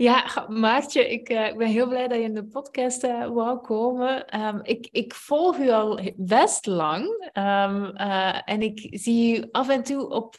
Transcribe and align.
Ja, 0.00 0.46
Maartje, 0.48 1.10
ik, 1.10 1.30
uh, 1.30 1.46
ik, 1.46 1.56
ben 1.56 1.68
heel 1.68 1.88
blij 1.88 2.08
dat 2.08 2.18
je 2.18 2.24
in 2.24 2.34
de 2.34 2.44
podcast 2.44 3.04
uh, 3.04 3.26
wou 3.26 3.58
komen. 3.58 4.40
Um, 4.40 4.60
ik, 4.62 4.88
ik, 4.90 5.14
volg 5.14 5.58
u 5.58 5.70
al 5.70 6.00
best 6.16 6.66
lang 6.66 7.04
um, 7.32 7.96
uh, 7.96 8.40
en 8.44 8.62
ik 8.62 8.88
zie 8.90 9.38
u 9.38 9.48
af 9.50 9.68
en 9.68 9.82
toe 9.82 10.08
op 10.08 10.36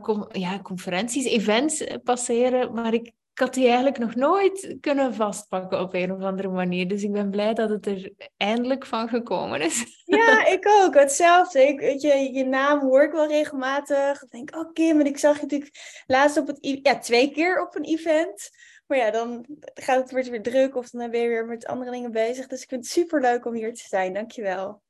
com 0.00 0.28
ja, 0.32 0.60
conferenties, 0.60 1.24
events 1.24 1.84
passeren, 2.04 2.72
maar 2.74 2.94
ik, 2.94 3.12
ik 3.36 3.42
had 3.42 3.54
die 3.54 3.66
eigenlijk 3.66 3.98
nog 3.98 4.14
nooit 4.14 4.76
kunnen 4.80 5.14
vastpakken 5.14 5.80
op 5.80 5.94
een 5.94 6.12
of 6.12 6.22
andere 6.22 6.48
manier. 6.48 6.88
Dus 6.88 7.02
ik 7.02 7.12
ben 7.12 7.30
blij 7.30 7.54
dat 7.54 7.70
het 7.70 7.86
er 7.86 8.12
eindelijk 8.36 8.86
van 8.86 9.08
gekomen 9.08 9.60
is. 9.60 10.02
Ja, 10.04 10.46
ik 10.56 10.68
ook. 10.68 10.94
Hetzelfde. 10.94 11.62
Ik, 11.62 11.80
weet 11.80 12.00
je, 12.00 12.32
je 12.32 12.44
naam 12.44 12.80
hoor 12.80 13.02
ik 13.02 13.12
wel 13.12 13.26
regelmatig. 13.26 14.22
Ik 14.22 14.30
denk, 14.30 14.56
oh 14.56 14.72
Kim, 14.72 15.00
en 15.00 15.06
ik 15.06 15.18
zag 15.18 15.36
je 15.36 15.42
natuurlijk 15.42 16.04
laatst 16.06 16.36
op 16.36 16.46
het... 16.46 16.58
Ja, 16.60 16.98
twee 16.98 17.30
keer 17.30 17.62
op 17.62 17.74
een 17.74 17.84
event. 17.84 18.50
Maar 18.86 18.98
ja, 18.98 19.10
dan 19.10 19.46
gaat 19.74 20.00
het 20.00 20.10
weer, 20.10 20.30
weer 20.30 20.42
druk 20.42 20.76
of 20.76 20.90
dan 20.90 21.10
ben 21.10 21.20
je 21.20 21.28
weer 21.28 21.46
met 21.46 21.66
andere 21.66 21.90
dingen 21.90 22.12
bezig. 22.12 22.46
Dus 22.46 22.62
ik 22.62 22.68
vind 22.68 22.84
het 22.84 22.92
super 22.92 23.20
leuk 23.20 23.44
om 23.46 23.54
hier 23.54 23.74
te 23.74 23.84
zijn. 23.88 24.12
Dankjewel. 24.12 24.82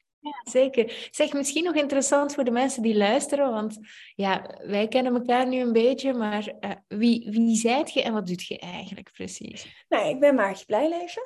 Zeker. 0.42 1.08
Zeg, 1.10 1.32
misschien 1.32 1.64
nog 1.64 1.74
interessant 1.74 2.34
voor 2.34 2.44
de 2.44 2.50
mensen 2.50 2.82
die 2.82 2.96
luisteren, 2.96 3.50
want 3.50 3.78
ja, 4.14 4.58
wij 4.66 4.88
kennen 4.88 5.14
elkaar 5.14 5.46
nu 5.46 5.60
een 5.60 5.72
beetje, 5.72 6.12
maar 6.12 6.52
uh, 6.60 6.70
wie, 6.88 7.30
wie 7.30 7.56
zijt 7.56 7.92
je 7.92 8.02
en 8.02 8.12
wat 8.12 8.26
doet 8.26 8.46
je 8.46 8.58
eigenlijk 8.58 9.12
precies? 9.12 9.84
Nou, 9.88 10.08
ik 10.08 10.20
ben 10.20 10.34
Maartje 10.34 10.64
Blijleven. 10.64 11.22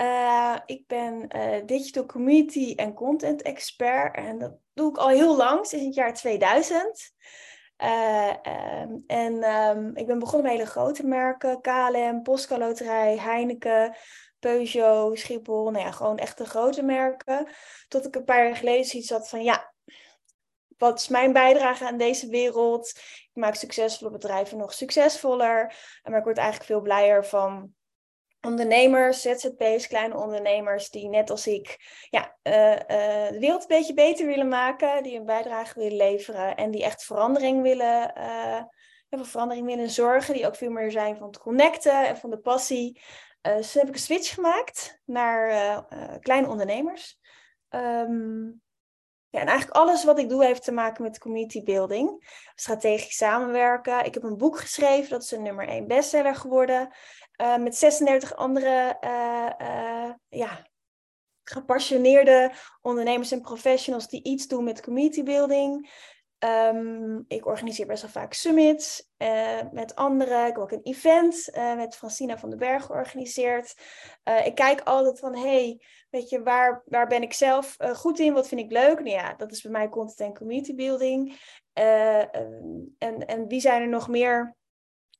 Uh, 0.00 0.56
ik 0.66 0.86
ben 0.86 1.28
uh, 1.36 1.66
digital 1.66 2.06
community 2.06 2.72
en 2.76 2.94
content 2.94 3.42
expert 3.42 4.16
en 4.16 4.38
dat 4.38 4.52
doe 4.72 4.90
ik 4.90 4.96
al 4.96 5.08
heel 5.08 5.36
lang, 5.36 5.66
sinds 5.66 5.84
het 5.84 5.94
jaar 5.94 6.14
2000. 6.14 7.12
Um, 7.82 9.04
en 9.06 9.44
um, 9.44 9.96
ik 9.96 10.06
ben 10.06 10.18
begonnen 10.18 10.42
met 10.42 10.52
hele 10.58 10.70
grote 10.70 11.06
merken, 11.06 11.60
KLM, 11.60 12.22
Postco 12.22 12.58
Loterij, 12.58 13.18
Heineken, 13.18 13.96
Peugeot, 14.42 15.18
Schiphol, 15.18 15.70
nou 15.70 15.84
ja, 15.84 15.90
gewoon 15.90 16.18
echte 16.18 16.44
grote 16.44 16.82
merken. 16.82 17.48
Tot 17.88 18.06
ik 18.06 18.14
een 18.14 18.24
paar 18.24 18.44
jaar 18.46 18.56
geleden 18.56 18.84
zoiets 18.84 19.10
had 19.10 19.28
van, 19.28 19.42
ja, 19.42 19.72
wat 20.76 21.00
is 21.00 21.08
mijn 21.08 21.32
bijdrage 21.32 21.86
aan 21.86 21.96
deze 21.96 22.28
wereld? 22.28 22.88
Ik 23.22 23.30
maak 23.32 23.54
succesvolle 23.54 24.10
bedrijven 24.10 24.58
nog 24.58 24.72
succesvoller. 24.72 25.74
Maar 26.02 26.18
ik 26.18 26.24
word 26.24 26.38
eigenlijk 26.38 26.66
veel 26.66 26.80
blijer 26.80 27.26
van 27.26 27.74
ondernemers, 28.40 29.20
ZZP's, 29.20 29.86
kleine 29.86 30.16
ondernemers 30.16 30.90
die 30.90 31.08
net 31.08 31.30
als 31.30 31.46
ik 31.46 31.78
ja, 32.10 32.36
uh, 32.42 32.70
uh, 32.72 32.78
de 33.30 33.36
wereld 33.40 33.62
een 33.62 33.76
beetje 33.76 33.94
beter 33.94 34.26
willen 34.26 34.48
maken, 34.48 35.02
die 35.02 35.18
een 35.18 35.24
bijdrage 35.24 35.78
willen 35.78 35.96
leveren 35.96 36.56
en 36.56 36.70
die 36.70 36.84
echt 36.84 37.04
verandering 37.04 37.62
willen, 37.62 38.12
uh, 38.18 38.62
verandering 39.10 39.66
willen 39.66 39.90
zorgen, 39.90 40.34
die 40.34 40.46
ook 40.46 40.56
veel 40.56 40.70
meer 40.70 40.90
zijn 40.90 41.16
van 41.16 41.26
het 41.26 41.38
connecten 41.38 42.06
en 42.08 42.16
van 42.16 42.30
de 42.30 42.38
passie. 42.38 43.00
Dus 43.42 43.74
heb 43.74 43.88
ik 43.88 43.94
een 43.94 44.00
switch 44.00 44.34
gemaakt 44.34 45.00
naar 45.04 45.50
uh, 45.50 46.14
kleine 46.20 46.48
ondernemers. 46.48 47.18
Um, 47.70 48.62
ja, 49.28 49.40
en 49.40 49.46
eigenlijk 49.46 49.76
alles 49.76 50.04
wat 50.04 50.18
ik 50.18 50.28
doe 50.28 50.44
heeft 50.44 50.64
te 50.64 50.72
maken 50.72 51.02
met 51.02 51.18
community 51.18 51.62
building. 51.62 52.24
Strategisch 52.54 53.16
samenwerken. 53.16 54.04
Ik 54.04 54.14
heb 54.14 54.22
een 54.22 54.36
boek 54.36 54.58
geschreven, 54.58 55.10
dat 55.10 55.22
is 55.22 55.30
een 55.30 55.42
nummer 55.42 55.68
1 55.68 55.86
bestseller 55.86 56.34
geworden. 56.34 56.94
Met 57.58 57.76
36 57.76 58.36
andere 58.36 58.96
ja, 60.28 60.66
gepassioneerde 61.44 62.52
ondernemers 62.80 63.32
en 63.32 63.40
professionals 63.40 64.08
die 64.08 64.22
iets 64.22 64.46
doen 64.46 64.64
met 64.64 64.82
community 64.82 65.22
building. 65.22 65.90
Um, 66.44 67.24
ik 67.28 67.46
organiseer 67.46 67.86
best 67.86 68.02
wel 68.02 68.10
vaak 68.10 68.32
summits 68.32 69.10
uh, 69.18 69.60
met 69.72 69.94
anderen. 69.94 70.40
Ik 70.40 70.52
heb 70.52 70.58
ook 70.62 70.70
een 70.70 70.82
event 70.82 71.48
uh, 71.54 71.76
met 71.76 71.96
Francina 71.96 72.38
van 72.38 72.50
den 72.50 72.58
Berg 72.58 72.84
georganiseerd. 72.84 73.74
Uh, 74.24 74.46
ik 74.46 74.54
kijk 74.54 74.80
altijd 74.80 75.18
van, 75.18 75.36
hey, 75.36 75.80
weet 76.10 76.28
je, 76.28 76.42
waar, 76.42 76.82
waar 76.84 77.06
ben 77.06 77.22
ik 77.22 77.32
zelf 77.32 77.76
goed 77.78 78.18
in? 78.18 78.32
Wat 78.32 78.48
vind 78.48 78.60
ik 78.60 78.70
leuk? 78.70 78.98
Nou 78.98 79.10
ja, 79.10 79.34
dat 79.34 79.52
is 79.52 79.62
bij 79.62 79.70
mij 79.70 79.88
content 79.88 80.20
en 80.20 80.34
community 80.34 80.74
building. 80.74 81.28
Um, 81.72 82.94
en, 82.98 83.26
en 83.26 83.46
wie 83.46 83.60
zijn 83.60 83.82
er 83.82 83.88
nog 83.88 84.08
meer 84.08 84.56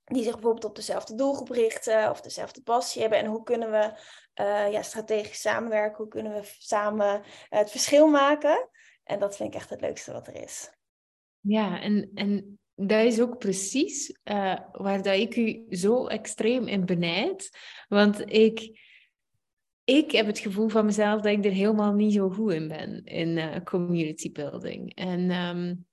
die 0.04 0.22
zich 0.22 0.34
bijvoorbeeld 0.34 0.64
op 0.64 0.76
dezelfde 0.76 1.14
doelgroep 1.14 1.48
richten 1.48 2.10
of 2.10 2.20
dezelfde 2.20 2.62
passie 2.62 3.00
hebben? 3.00 3.18
En 3.18 3.26
hoe 3.26 3.42
kunnen 3.42 3.70
we 3.70 3.92
ja, 4.70 4.82
strategisch 4.82 5.40
samenwerken? 5.40 5.96
Hoe 5.96 6.08
kunnen 6.08 6.32
we 6.32 6.40
samen 6.58 7.22
het 7.48 7.70
verschil 7.70 8.08
maken? 8.08 8.68
En 9.04 9.18
dat 9.18 9.36
vind 9.36 9.54
ik 9.54 9.60
echt 9.60 9.70
het 9.70 9.80
leukste 9.80 10.12
wat 10.12 10.26
er 10.26 10.42
is. 10.42 10.70
Ja, 11.42 11.80
en, 11.80 12.10
en 12.14 12.58
dat 12.74 13.04
is 13.04 13.20
ook 13.20 13.38
precies 13.38 14.18
uh, 14.24 14.58
waar 14.72 15.02
dat 15.02 15.16
ik 15.16 15.36
u 15.36 15.66
zo 15.70 16.06
extreem 16.06 16.66
in 16.66 16.84
benijd. 16.84 17.58
Want 17.88 18.32
ik, 18.32 18.80
ik 19.84 20.10
heb 20.10 20.26
het 20.26 20.38
gevoel 20.38 20.68
van 20.68 20.84
mezelf 20.84 21.20
dat 21.20 21.32
ik 21.32 21.44
er 21.44 21.50
helemaal 21.50 21.92
niet 21.92 22.12
zo 22.12 22.30
goed 22.30 22.52
in 22.52 22.68
ben, 22.68 23.04
in 23.04 23.36
uh, 23.36 23.56
community 23.64 24.32
building. 24.32 24.94
En 24.94 25.30
um, 25.30 25.86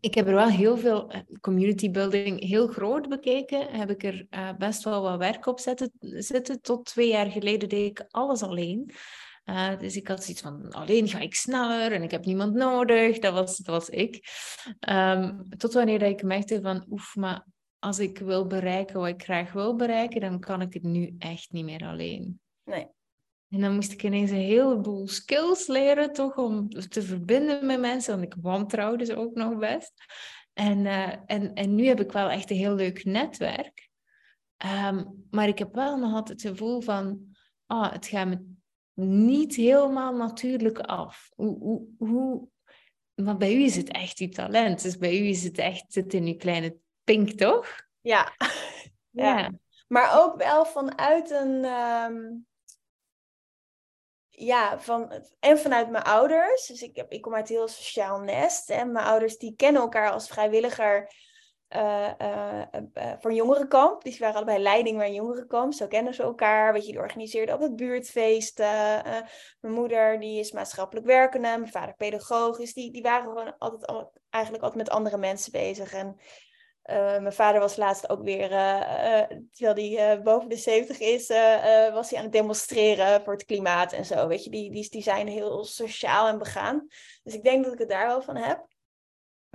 ik 0.00 0.14
heb 0.14 0.26
er 0.26 0.34
wel 0.34 0.48
heel 0.48 0.76
veel 0.76 1.10
eh, 1.10 1.20
community 1.40 1.90
building 1.90 2.40
heel 2.40 2.66
groot 2.66 3.08
bekeken. 3.08 3.66
Heb 3.66 3.90
ik 3.90 4.04
er 4.04 4.26
best 4.58 4.84
wel 4.84 5.02
wat 5.02 5.18
werk 5.18 5.46
op 5.46 5.60
zitten, 5.60 5.90
zitten. 6.00 6.60
Tot 6.60 6.84
twee 6.84 7.08
jaar 7.08 7.30
geleden 7.30 7.68
deed 7.68 7.90
ik 7.90 8.06
alles 8.10 8.42
alleen. 8.42 8.90
Uh, 9.44 9.78
dus 9.78 9.96
ik 9.96 10.08
had 10.08 10.24
zoiets 10.24 10.42
van, 10.42 10.70
alleen 10.70 11.08
ga 11.08 11.18
ik 11.18 11.34
sneller 11.34 11.92
en 11.92 12.02
ik 12.02 12.10
heb 12.10 12.24
niemand 12.24 12.54
nodig. 12.54 13.18
Dat 13.18 13.32
was, 13.32 13.56
dat 13.56 13.74
was 13.74 13.88
ik. 13.88 14.28
Um, 14.88 15.48
tot 15.48 15.72
wanneer 15.72 15.98
dat 15.98 16.10
ik 16.10 16.22
merkte 16.22 16.60
van, 16.62 16.86
oef, 16.90 17.16
maar 17.16 17.46
als 17.78 17.98
ik 17.98 18.18
wil 18.18 18.46
bereiken 18.46 19.00
wat 19.00 19.08
ik 19.08 19.22
graag 19.22 19.52
wil 19.52 19.76
bereiken, 19.76 20.20
dan 20.20 20.40
kan 20.40 20.60
ik 20.60 20.74
het 20.74 20.82
nu 20.82 21.14
echt 21.18 21.52
niet 21.52 21.64
meer 21.64 21.84
alleen. 21.84 22.40
Nee. 22.64 22.86
En 23.48 23.60
dan 23.60 23.74
moest 23.74 23.92
ik 23.92 24.02
ineens 24.02 24.30
een 24.30 24.36
heleboel 24.36 25.08
skills 25.08 25.66
leren, 25.66 26.12
toch, 26.12 26.36
om 26.36 26.68
te 26.68 27.02
verbinden 27.02 27.66
met 27.66 27.80
mensen. 27.80 28.18
Want 28.18 28.34
ik 28.34 28.42
wantrouwde 28.42 29.04
ze 29.04 29.16
ook 29.16 29.34
nog 29.34 29.58
best. 29.58 29.92
En, 30.52 30.78
uh, 30.78 31.12
en, 31.26 31.54
en 31.54 31.74
nu 31.74 31.86
heb 31.86 32.00
ik 32.00 32.12
wel 32.12 32.30
echt 32.30 32.50
een 32.50 32.56
heel 32.56 32.74
leuk 32.74 33.04
netwerk. 33.04 33.88
Um, 34.86 35.26
maar 35.30 35.48
ik 35.48 35.58
heb 35.58 35.74
wel 35.74 35.98
nog 35.98 36.12
altijd 36.12 36.42
het 36.42 36.50
gevoel 36.50 36.80
van, 36.80 37.36
ah, 37.66 37.92
het 37.92 38.06
gaat 38.06 38.26
me 38.26 38.53
niet 38.94 39.54
helemaal 39.54 40.16
natuurlijk 40.16 40.78
af. 40.78 41.30
Hoe, 41.34 41.58
hoe, 41.58 41.86
hoe, 41.98 42.48
maar 43.14 43.36
bij 43.36 43.54
u 43.54 43.62
is 43.62 43.76
het 43.76 43.90
echt 43.90 44.18
uw 44.18 44.28
talent. 44.28 44.82
Dus 44.82 44.98
bij 44.98 45.18
u 45.18 45.26
is 45.26 45.44
het 45.44 45.58
echt 45.58 45.84
zit 45.88 46.14
in 46.14 46.26
uw 46.26 46.36
kleine 46.36 46.76
pink, 47.04 47.30
toch? 47.30 47.66
Ja. 48.00 48.32
ja. 49.10 49.50
Maar 49.88 50.22
ook 50.22 50.36
wel 50.36 50.64
vanuit 50.64 51.30
een. 51.30 51.64
Um, 51.64 52.46
ja, 54.28 54.80
van, 54.80 55.24
en 55.40 55.58
vanuit 55.58 55.90
mijn 55.90 56.04
ouders. 56.04 56.66
Dus 56.66 56.82
ik, 56.82 56.96
heb, 56.96 57.12
ik 57.12 57.22
kom 57.22 57.34
uit 57.34 57.48
een 57.48 57.56
heel 57.56 57.68
sociaal 57.68 58.20
nest. 58.20 58.70
En 58.70 58.92
mijn 58.92 59.06
ouders 59.06 59.38
die 59.38 59.56
kennen 59.56 59.82
elkaar 59.82 60.10
als 60.10 60.28
vrijwilliger 60.28 61.12
uh, 61.76 62.10
uh, 62.20 62.62
uh, 62.94 63.12
voor 63.20 63.30
een 63.30 63.36
jongerenkamp. 63.36 64.02
Dus 64.02 64.12
die 64.12 64.20
waren 64.20 64.36
allebei 64.36 64.58
leiding 64.58 64.96
bij 64.96 65.06
een 65.06 65.14
jongerenkamp. 65.14 65.72
Zo 65.72 65.86
kennen 65.86 66.14
ze 66.14 66.22
elkaar. 66.22 66.72
Weet 66.72 66.86
je, 66.86 66.92
die 66.92 67.00
organiseerde 67.00 67.52
op 67.54 67.60
het 67.60 67.76
buurtfeesten. 67.76 69.02
mijn 69.60 69.74
moeder 69.74 70.20
die 70.20 70.38
is 70.38 70.52
maatschappelijk 70.52 71.06
werkende. 71.06 71.48
Mijn 71.58 71.70
vader 71.70 71.94
pedagogisch. 71.94 72.74
Die, 72.74 72.92
die 72.92 73.02
waren 73.02 73.28
gewoon 73.28 73.58
altijd, 73.58 74.10
eigenlijk 74.30 74.64
altijd 74.64 74.84
met 74.84 74.94
andere 74.94 75.16
mensen 75.16 75.52
bezig. 75.52 75.92
En 75.92 76.16
mijn 77.22 77.32
vader 77.32 77.60
was 77.60 77.76
laatst 77.76 78.08
ook 78.08 78.22
weer, 78.22 78.48
terwijl 79.52 79.96
hij 79.96 80.22
boven 80.22 80.48
de 80.48 80.56
70 80.56 81.00
is, 81.00 81.28
was 81.92 82.10
hij 82.10 82.18
aan 82.18 82.24
het 82.24 82.32
demonstreren 82.32 83.22
voor 83.22 83.32
het 83.32 83.44
klimaat 83.44 83.92
en 83.92 84.04
zo. 84.04 84.26
Weet 84.26 84.44
je, 84.44 84.50
die, 84.50 84.90
die 84.90 85.02
zijn 85.02 85.28
heel 85.28 85.64
sociaal 85.64 86.28
en 86.28 86.38
begaan. 86.38 86.86
Dus 87.22 87.34
ik 87.34 87.44
denk 87.44 87.64
dat 87.64 87.72
ik 87.72 87.78
het 87.78 87.88
daar 87.88 88.06
wel 88.06 88.22
van 88.22 88.36
heb. 88.36 88.66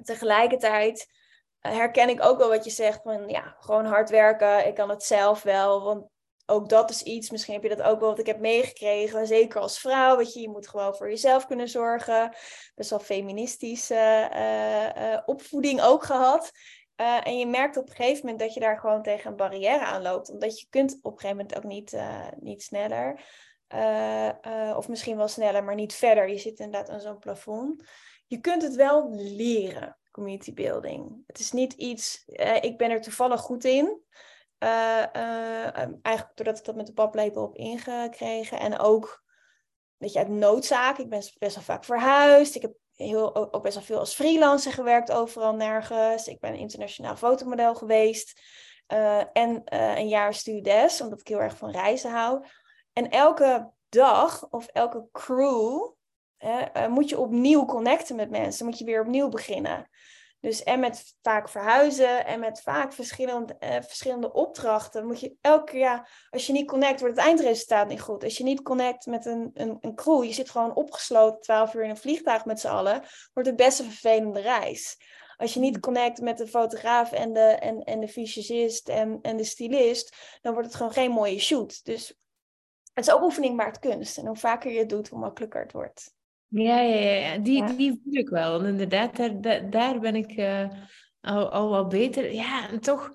Tegelijkertijd 0.03 1.18
herken 1.59 2.09
ik 2.09 2.25
ook 2.25 2.37
wel 2.37 2.49
wat 2.49 2.63
je 2.63 2.71
zegt 2.71 3.01
van 3.01 3.27
ja, 3.27 3.55
gewoon 3.59 3.85
hard 3.85 4.09
werken. 4.09 4.67
Ik 4.67 4.75
kan 4.75 4.89
het 4.89 5.03
zelf 5.03 5.41
wel, 5.41 5.83
want 5.83 6.07
ook 6.49 6.69
dat 6.69 6.89
is 6.89 7.03
iets, 7.03 7.29
misschien 7.29 7.53
heb 7.53 7.63
je 7.63 7.75
dat 7.75 7.81
ook 7.81 7.99
wel 7.99 8.09
wat 8.09 8.19
ik 8.19 8.25
heb 8.25 8.39
meegekregen, 8.39 9.27
zeker 9.27 9.61
als 9.61 9.79
vrouw, 9.79 10.17
weet 10.17 10.33
je, 10.33 10.39
je 10.39 10.49
moet 10.49 10.67
gewoon 10.67 10.95
voor 10.95 11.09
jezelf 11.09 11.45
kunnen 11.45 11.69
zorgen. 11.69 12.35
Best 12.75 12.89
wel 12.89 12.99
feministische 12.99 14.29
uh, 14.33 15.11
uh, 15.11 15.19
opvoeding 15.25 15.81
ook 15.81 16.03
gehad. 16.03 16.51
Uh, 17.01 17.27
en 17.27 17.37
je 17.37 17.47
merkt 17.47 17.77
op 17.77 17.89
een 17.89 17.95
gegeven 17.95 18.19
moment 18.19 18.39
dat 18.39 18.53
je 18.53 18.59
daar 18.59 18.79
gewoon 18.79 19.01
tegen 19.01 19.29
een 19.29 19.35
barrière 19.35 19.85
aan 19.85 20.01
loopt, 20.01 20.29
omdat 20.29 20.59
je 20.59 20.65
kunt 20.69 20.99
op 21.01 21.13
een 21.13 21.19
gegeven 21.19 21.37
moment 21.37 21.57
ook 21.57 21.63
niet, 21.63 21.97
niet 22.39 22.63
sneller. 22.63 23.21
of 24.75 24.87
misschien 24.87 25.17
wel 25.17 25.27
sneller, 25.27 25.63
maar 25.63 25.75
niet 25.75 25.93
verder. 25.93 26.29
Je 26.29 26.37
zit 26.37 26.59
inderdaad 26.59 26.89
aan 26.89 27.01
zo'n 27.01 27.19
plafond. 27.19 27.83
Je 28.27 28.39
kunt 28.39 28.61
het 28.61 28.75
wel 28.75 29.09
leren 29.11 29.98
community 30.11 30.53
building. 30.53 31.23
Het 31.27 31.39
is 31.39 31.51
niet 31.51 31.73
iets, 31.73 32.23
uh, 32.25 32.55
ik 32.55 32.77
ben 32.77 32.91
er 32.91 33.01
toevallig 33.01 33.41
goed 33.41 33.63
in. 33.63 34.01
Uh, 34.63 35.03
uh, 35.15 35.87
eigenlijk 36.01 36.31
doordat 36.35 36.57
ik 36.57 36.65
dat 36.65 36.75
met 36.75 36.85
de 36.85 36.93
paplepel 36.93 37.43
op 37.43 37.55
ingekregen. 37.55 38.59
En 38.59 38.79
ook, 38.79 39.23
weet 39.97 40.13
je, 40.13 40.19
uit 40.19 40.27
noodzaak. 40.27 40.97
Ik 40.97 41.09
ben 41.09 41.23
best 41.37 41.55
wel 41.55 41.63
vaak 41.63 41.83
verhuisd. 41.83 42.55
Ik 42.55 42.61
heb 42.61 42.73
heel, 42.95 43.53
ook 43.53 43.63
best 43.63 43.75
wel 43.75 43.83
veel 43.83 43.99
als 43.99 44.13
freelancer 44.13 44.71
gewerkt, 44.71 45.11
overal 45.11 45.55
nergens. 45.55 46.27
Ik 46.27 46.39
ben 46.39 46.55
internationaal 46.55 47.15
fotomodel 47.15 47.75
geweest. 47.75 48.41
en 49.33 49.61
een 49.65 50.07
jaar 50.07 50.33
stewardess, 50.33 51.01
omdat 51.01 51.19
ik 51.19 51.27
heel 51.27 51.41
erg 51.41 51.57
van 51.57 51.71
reizen 51.71 52.11
hou. 52.11 52.45
En 52.93 53.09
elke 53.09 53.71
dag 53.89 54.49
of 54.49 54.67
elke 54.67 55.07
crew 55.11 55.91
moet 56.89 57.09
je 57.09 57.19
opnieuw 57.19 57.65
connecten 57.65 58.15
met 58.15 58.29
mensen, 58.29 58.65
moet 58.65 58.77
je 58.77 58.85
weer 58.85 59.01
opnieuw 59.01 59.29
beginnen. 59.29 59.89
Dus 60.41 60.63
en 60.63 60.79
met 60.79 61.15
vaak 61.21 61.49
verhuizen 61.49 62.25
en 62.25 62.39
met 62.39 62.61
vaak 62.61 62.93
verschillende, 62.93 63.55
eh, 63.57 63.81
verschillende 63.81 64.33
opdrachten 64.33 65.05
moet 65.05 65.19
je 65.19 65.35
elke 65.41 65.71
keer, 65.71 65.79
ja, 65.79 66.07
als 66.29 66.47
je 66.47 66.53
niet 66.53 66.67
connect, 66.67 66.99
wordt 66.99 67.15
het 67.15 67.25
eindresultaat 67.25 67.87
niet 67.87 68.01
goed. 68.01 68.23
Als 68.23 68.37
je 68.37 68.43
niet 68.43 68.61
connect 68.61 69.05
met 69.05 69.25
een, 69.25 69.51
een, 69.53 69.77
een 69.81 69.95
crew, 69.95 70.23
je 70.23 70.33
zit 70.33 70.49
gewoon 70.49 70.75
opgesloten 70.75 71.41
12 71.41 71.73
uur 71.73 71.83
in 71.83 71.89
een 71.89 71.97
vliegtuig 71.97 72.45
met 72.45 72.59
z'n 72.59 72.67
allen, 72.67 73.03
wordt 73.33 73.49
het 73.49 73.57
best 73.57 73.79
een 73.79 73.91
vervelende 73.91 74.39
reis. 74.39 74.97
Als 75.37 75.53
je 75.53 75.59
niet 75.59 75.73
hmm. 75.73 75.81
connect 75.81 76.21
met 76.21 76.37
de 76.37 76.47
fotograaf 76.47 77.11
en 77.11 77.33
de, 77.33 77.39
en, 77.39 77.83
en 77.83 77.99
de 77.99 78.07
visagist 78.07 78.89
en, 78.89 79.19
en 79.21 79.37
de 79.37 79.43
stylist, 79.43 80.15
dan 80.41 80.53
wordt 80.53 80.67
het 80.67 80.77
gewoon 80.77 80.93
geen 80.93 81.11
mooie 81.11 81.39
shoot. 81.39 81.85
Dus 81.85 82.07
het 82.93 83.07
is 83.07 83.13
ook 83.13 83.23
oefening 83.23 83.55
maakt 83.55 83.79
kunst. 83.79 84.17
En 84.17 84.25
hoe 84.25 84.35
vaker 84.35 84.71
je 84.71 84.79
het 84.79 84.89
doet, 84.89 85.09
hoe 85.09 85.19
makkelijker 85.19 85.61
het 85.61 85.71
wordt. 85.71 86.17
Ja, 86.49 86.79
ja, 86.79 86.99
ja. 86.99 87.37
Die, 87.37 87.75
die 87.75 88.01
voel 88.03 88.13
ik 88.13 88.29
wel. 88.29 88.59
En 88.59 88.65
inderdaad, 88.65 89.43
daar, 89.43 89.69
daar, 89.69 89.99
ben 89.99 90.15
ik 90.15 90.37
uh, 90.37 90.67
al, 91.21 91.49
al 91.49 91.69
wel 91.69 91.87
beter. 91.87 92.33
Ja, 92.33 92.69
en 92.69 92.79
toch, 92.79 93.11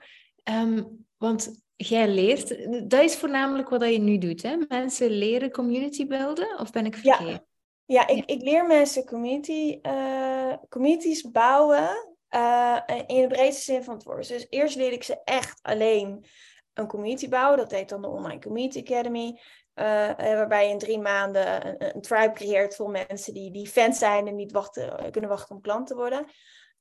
um, 0.51 1.07
want 1.17 1.63
jij 1.77 2.09
leert, 2.09 2.49
dat 2.91 3.03
is 3.03 3.17
voornamelijk 3.17 3.69
wat 3.69 3.83
je 3.83 3.99
nu 3.99 4.19
doet, 4.19 4.43
hè? 4.43 4.57
Mensen 4.69 5.11
leren 5.11 5.51
community 5.51 6.07
builden, 6.07 6.59
of 6.59 6.71
ben 6.71 6.87
ik 6.87 6.97
verkeerd? 6.97 7.31
Ja, 7.31 7.45
ja, 7.87 8.07
ik, 8.07 8.25
ik 8.25 8.43
leer 8.43 8.67
mensen 8.67 9.05
community, 9.05 9.79
uh, 9.83 10.53
communities 10.69 11.31
bouwen 11.31 12.15
uh, 12.31 12.79
in 13.07 13.21
de 13.21 13.27
breedste 13.29 13.63
zin 13.63 13.85
van 13.85 13.95
het 13.95 14.05
woord. 14.05 14.29
Dus 14.29 14.47
eerst 14.51 14.77
leer 14.77 14.93
ik 14.93 15.03
ze 15.03 15.21
echt 15.25 15.59
alleen 15.63 16.25
een 16.73 16.87
community 16.87 17.29
bouwen. 17.29 17.59
Dat 17.59 17.71
heet 17.71 17.89
dan 17.89 18.03
de 18.03 18.09
Online 18.09 18.41
Community 18.41 18.79
Academy. 18.79 19.41
Uh, 19.75 19.85
waarbij 20.17 20.67
je 20.67 20.73
in 20.73 20.79
drie 20.79 20.99
maanden 20.99 21.67
een, 21.67 21.95
een, 21.95 22.01
tribe 22.01 22.33
creëert 22.33 22.77
vol 22.77 22.89
mensen 22.89 23.35
die, 23.35 23.51
die 23.51 23.69
fans 23.69 23.99
zijn 23.99 24.27
en 24.27 24.35
niet 24.35 24.53
wachten, 24.53 24.99
eh, 24.99 25.11
kunnen 25.11 25.31
wachten 25.31 25.55
om 25.55 25.63
klant 25.63 25.87
te 25.87 25.95
worden. 25.95 26.27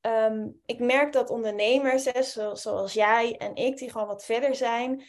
Um, 0.02 0.62
ik 0.66 0.80
merk 0.80 1.14
dat 1.14 1.30
ondernemers, 1.30 2.06
hè, 2.06 2.24
zoals 2.54 2.94
jij 2.94 3.38
en 3.38 3.56
ik, 3.56 3.78
die 3.78 3.92
gewoon 3.92 4.08
wat 4.08 4.26
verder 4.26 4.56
zijn, 4.56 5.04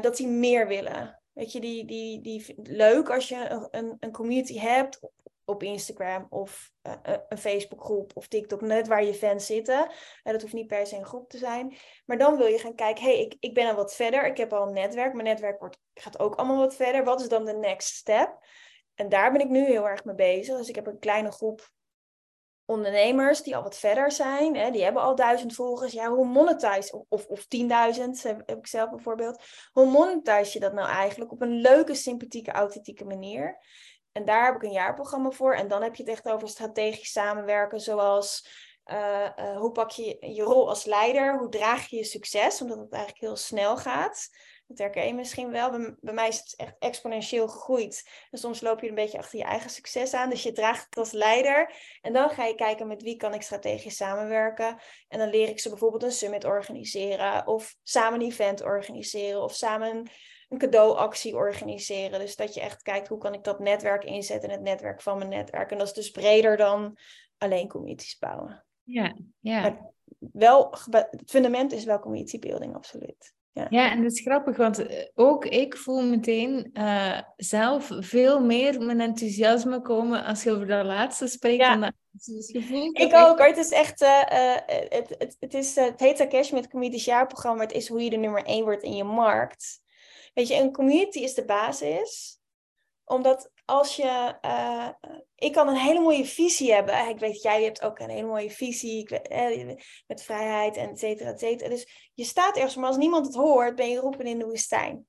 dat 0.00 0.16
die 0.16 0.28
meer 0.28 0.66
willen. 0.66 1.22
Weet 1.32 1.52
je, 1.52 1.60
die, 1.60 1.84
die, 1.84 2.20
die 2.20 2.54
leuk 2.62 3.10
als 3.10 3.28
je 3.28 3.68
een, 3.70 3.96
een 4.00 4.12
community 4.12 4.58
hebt 4.58 5.00
op 5.44 5.62
Instagram 5.62 6.26
of 6.30 6.70
uh, 6.82 7.16
een 7.28 7.38
Facebookgroep 7.38 8.10
of 8.14 8.28
TikTok, 8.28 8.60
net 8.60 8.88
waar 8.88 9.04
je 9.04 9.14
fans 9.14 9.46
zitten. 9.46 9.90
En 10.22 10.32
dat 10.32 10.42
hoeft 10.42 10.54
niet 10.54 10.66
per 10.66 10.86
se 10.86 10.96
een 10.96 11.04
groep 11.04 11.30
te 11.30 11.38
zijn. 11.38 11.76
Maar 12.06 12.18
dan 12.18 12.36
wil 12.36 12.46
je 12.46 12.58
gaan 12.58 12.74
kijken, 12.74 13.04
hey, 13.04 13.20
ik, 13.20 13.36
ik 13.40 13.54
ben 13.54 13.68
al 13.68 13.74
wat 13.74 13.94
verder. 13.94 14.26
Ik 14.26 14.36
heb 14.36 14.52
al 14.52 14.66
een 14.66 14.72
netwerk. 14.72 15.12
Mijn 15.12 15.24
netwerk 15.24 15.60
wordt, 15.60 15.78
gaat 15.94 16.18
ook 16.18 16.34
allemaal 16.34 16.56
wat 16.56 16.74
verder. 16.74 17.04
Wat 17.04 17.20
is 17.20 17.28
dan 17.28 17.44
de 17.44 17.52
next 17.56 17.94
step? 17.94 18.38
En 18.94 19.08
daar 19.08 19.32
ben 19.32 19.40
ik 19.40 19.48
nu 19.48 19.64
heel 19.64 19.88
erg 19.88 20.04
mee 20.04 20.14
bezig. 20.14 20.56
Dus 20.56 20.68
ik 20.68 20.74
heb 20.74 20.86
een 20.86 20.98
kleine 20.98 21.30
groep 21.30 21.72
ondernemers 22.66 23.42
die 23.42 23.56
al 23.56 23.62
wat 23.62 23.78
verder 23.78 24.12
zijn. 24.12 24.56
Hè, 24.56 24.70
die 24.70 24.82
hebben 24.82 25.02
al 25.02 25.14
duizend 25.14 25.54
volgers. 25.54 25.92
Ja, 25.92 26.08
hoe 26.08 26.26
monetize, 26.26 27.04
of, 27.08 27.26
of 27.26 27.40
10.000 27.40 27.66
heb 28.46 28.58
ik 28.58 28.66
zelf 28.66 28.90
bijvoorbeeld. 28.90 29.42
Hoe 29.72 29.86
monetize 29.86 30.50
je 30.52 30.60
dat 30.60 30.72
nou 30.72 30.88
eigenlijk 30.88 31.32
op 31.32 31.42
een 31.42 31.60
leuke, 31.60 31.94
sympathieke, 31.94 32.50
authentieke 32.50 33.04
manier? 33.04 33.58
En 34.14 34.24
daar 34.24 34.44
heb 34.44 34.54
ik 34.54 34.62
een 34.62 34.72
jaarprogramma 34.72 35.30
voor. 35.30 35.54
En 35.54 35.68
dan 35.68 35.82
heb 35.82 35.94
je 35.94 36.02
het 36.02 36.12
echt 36.12 36.28
over 36.28 36.48
strategisch 36.48 37.12
samenwerken, 37.12 37.80
zoals 37.80 38.48
uh, 38.86 39.28
uh, 39.38 39.56
hoe 39.56 39.72
pak 39.72 39.90
je 39.90 40.16
je 40.20 40.42
rol 40.42 40.68
als 40.68 40.84
leider? 40.84 41.38
Hoe 41.38 41.48
draag 41.48 41.86
je 41.86 41.96
je 41.96 42.04
succes? 42.04 42.60
Omdat 42.60 42.78
het 42.78 42.92
eigenlijk 42.92 43.22
heel 43.22 43.36
snel 43.36 43.76
gaat. 43.76 44.28
Dat 44.66 44.78
herken 44.78 45.06
je 45.06 45.14
misschien 45.14 45.50
wel. 45.50 45.70
Bij, 45.70 45.96
bij, 46.00 46.14
mij 46.14 46.28
is 46.28 46.38
het 46.38 46.54
echt 46.56 46.74
exponentieel 46.78 47.48
gegroeid. 47.48 48.10
En 48.30 48.38
soms 48.38 48.60
loop 48.60 48.80
je 48.80 48.88
een 48.88 48.94
beetje 48.94 49.18
achter 49.18 49.38
je 49.38 49.44
eigen 49.44 49.70
succes 49.70 50.14
aan. 50.14 50.30
Dus 50.30 50.42
je 50.42 50.52
draagt 50.52 50.84
het 50.84 50.96
als 50.96 51.12
leider. 51.12 51.72
En 52.02 52.12
dan 52.12 52.30
ga 52.30 52.44
je 52.44 52.54
kijken 52.54 52.86
met 52.86 53.02
wie 53.02 53.16
kan 53.16 53.34
ik 53.34 53.42
strategisch 53.42 53.96
samenwerken. 53.96 54.78
En 55.08 55.18
dan 55.18 55.28
leer 55.28 55.48
ik 55.48 55.60
ze 55.60 55.68
bijvoorbeeld 55.68 56.02
een 56.02 56.12
summit 56.12 56.44
organiseren. 56.44 57.46
Of 57.46 57.76
samen 57.82 58.20
een 58.20 58.26
event 58.26 58.62
organiseren. 58.62 59.42
Of 59.42 59.54
samen 59.54 60.10
een 60.54 60.70
cadeauactie 60.70 61.36
organiseren. 61.36 62.18
Dus 62.18 62.36
dat 62.36 62.54
je 62.54 62.60
echt 62.60 62.82
kijkt 62.82 63.08
hoe 63.08 63.18
kan 63.18 63.34
ik 63.34 63.44
dat 63.44 63.58
netwerk 63.58 64.04
inzetten 64.04 64.48
in 64.48 64.54
het 64.54 64.64
netwerk 64.64 65.02
van 65.02 65.18
mijn 65.18 65.30
netwerk. 65.30 65.70
En 65.70 65.78
dat 65.78 65.86
is 65.86 65.92
dus 65.92 66.10
breder 66.10 66.56
dan 66.56 66.98
alleen 67.38 67.68
communities 67.68 68.18
bouwen. 68.18 68.64
Ja, 68.82 69.16
ja. 69.40 69.60
Maar 69.60 69.92
wel, 70.32 70.74
het 70.90 71.22
fundament 71.26 71.72
is 71.72 71.84
wel 71.84 71.98
community 71.98 72.38
building, 72.38 72.74
absoluut. 72.74 73.34
Ja. 73.52 73.66
ja, 73.70 73.90
en 73.90 74.02
dat 74.02 74.12
is 74.12 74.20
grappig, 74.20 74.56
want 74.56 74.86
eh, 74.86 75.06
ook 75.14 75.44
ik 75.44 75.76
voel 75.76 76.02
meteen 76.02 76.70
uh, 76.72 77.20
zelf 77.36 77.90
veel 77.98 78.40
meer 78.40 78.80
mijn 78.80 79.00
enthousiasme 79.00 79.82
komen 79.82 80.24
als 80.24 80.42
je 80.42 80.50
over 80.50 80.66
dat 80.66 80.84
laatste 80.84 81.26
spreekt. 81.26 81.62
Ja. 81.62 81.76
Dan 81.76 81.92
dus 82.22 82.48
ik 82.92 83.14
ook 83.14 83.38
hoor. 83.38 83.46
Het 83.46 83.56
is 83.56 83.70
echt, 83.70 84.02
uh, 84.02 84.22
het, 84.66 85.14
het, 85.18 85.36
het, 85.40 85.54
is, 85.54 85.76
het 85.76 86.00
heet 86.00 86.16
Takesh 86.16 86.50
met 86.50 86.68
Comedies 86.68 87.04
jaarprogramma. 87.04 87.62
Het 87.62 87.72
is 87.72 87.88
hoe 87.88 88.02
je 88.02 88.10
de 88.10 88.16
nummer 88.16 88.42
één 88.42 88.64
wordt 88.64 88.82
in 88.82 88.96
je 88.96 89.04
markt. 89.04 89.82
Weet 90.34 90.48
je, 90.48 90.54
een 90.54 90.72
community 90.72 91.18
is 91.18 91.34
de 91.34 91.44
basis. 91.44 92.38
Omdat 93.04 93.50
als 93.64 93.96
je. 93.96 94.38
Uh, 94.42 94.88
ik 95.34 95.52
kan 95.52 95.68
een 95.68 95.76
hele 95.76 96.00
mooie 96.00 96.24
visie 96.24 96.72
hebben. 96.72 97.08
Ik 97.08 97.18
weet, 97.18 97.42
jij 97.42 97.62
hebt 97.62 97.82
ook 97.82 97.98
een 97.98 98.10
hele 98.10 98.26
mooie 98.26 98.50
visie. 98.50 99.06
Weet, 99.08 99.28
eh, 99.28 99.76
met 100.06 100.22
vrijheid 100.22 100.76
en 100.76 100.90
et 100.90 100.98
cetera, 100.98 101.30
et 101.30 101.38
cetera. 101.38 101.68
Dus 101.68 102.10
je 102.14 102.24
staat 102.24 102.56
ergens, 102.56 102.76
maar 102.76 102.86
als 102.86 102.96
niemand 102.96 103.26
het 103.26 103.34
hoort, 103.34 103.74
ben 103.74 103.88
je 103.88 103.98
roepen 103.98 104.26
in 104.26 104.38
de 104.38 104.44
woestijn. 104.44 105.06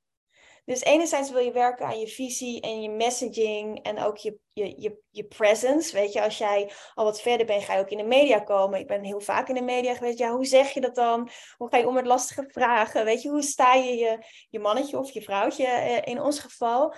Dus 0.65 0.81
enerzijds 0.81 1.31
wil 1.31 1.41
je 1.41 1.51
werken 1.51 1.85
aan 1.85 2.00
je 2.00 2.07
visie 2.07 2.62
en 2.62 2.81
je 2.81 2.89
messaging 2.89 3.83
en 3.83 4.00
ook 4.00 4.17
je, 4.17 4.38
je, 4.53 4.73
je, 4.77 4.97
je 5.09 5.23
presence. 5.23 5.95
Weet 5.95 6.13
je, 6.13 6.21
als 6.21 6.38
jij 6.38 6.71
al 6.94 7.03
wat 7.03 7.21
verder 7.21 7.45
bent, 7.45 7.63
ga 7.63 7.73
je 7.73 7.79
ook 7.79 7.89
in 7.89 7.97
de 7.97 8.03
media 8.03 8.39
komen. 8.39 8.79
Ik 8.79 8.88
ben 8.88 9.03
heel 9.03 9.19
vaak 9.19 9.50
in 9.50 9.56
de 9.56 9.62
media 9.62 9.94
geweest. 9.94 10.17
Ja, 10.19 10.31
hoe 10.31 10.45
zeg 10.45 10.71
je 10.71 10.81
dat 10.81 10.95
dan? 10.95 11.29
Hoe 11.57 11.69
ga 11.69 11.77
je 11.77 11.88
om 11.88 11.94
met 11.94 12.06
lastige 12.06 12.45
vragen? 12.47 13.06
Weet 13.06 13.21
je, 13.21 13.29
hoe 13.29 13.41
sta 13.41 13.73
je 13.73 13.95
je, 13.95 14.25
je 14.50 14.59
mannetje 14.59 14.97
of 14.97 15.12
je 15.12 15.21
vrouwtje 15.21 15.65
eh, 15.65 16.12
in 16.13 16.21
ons 16.21 16.39
geval? 16.39 16.94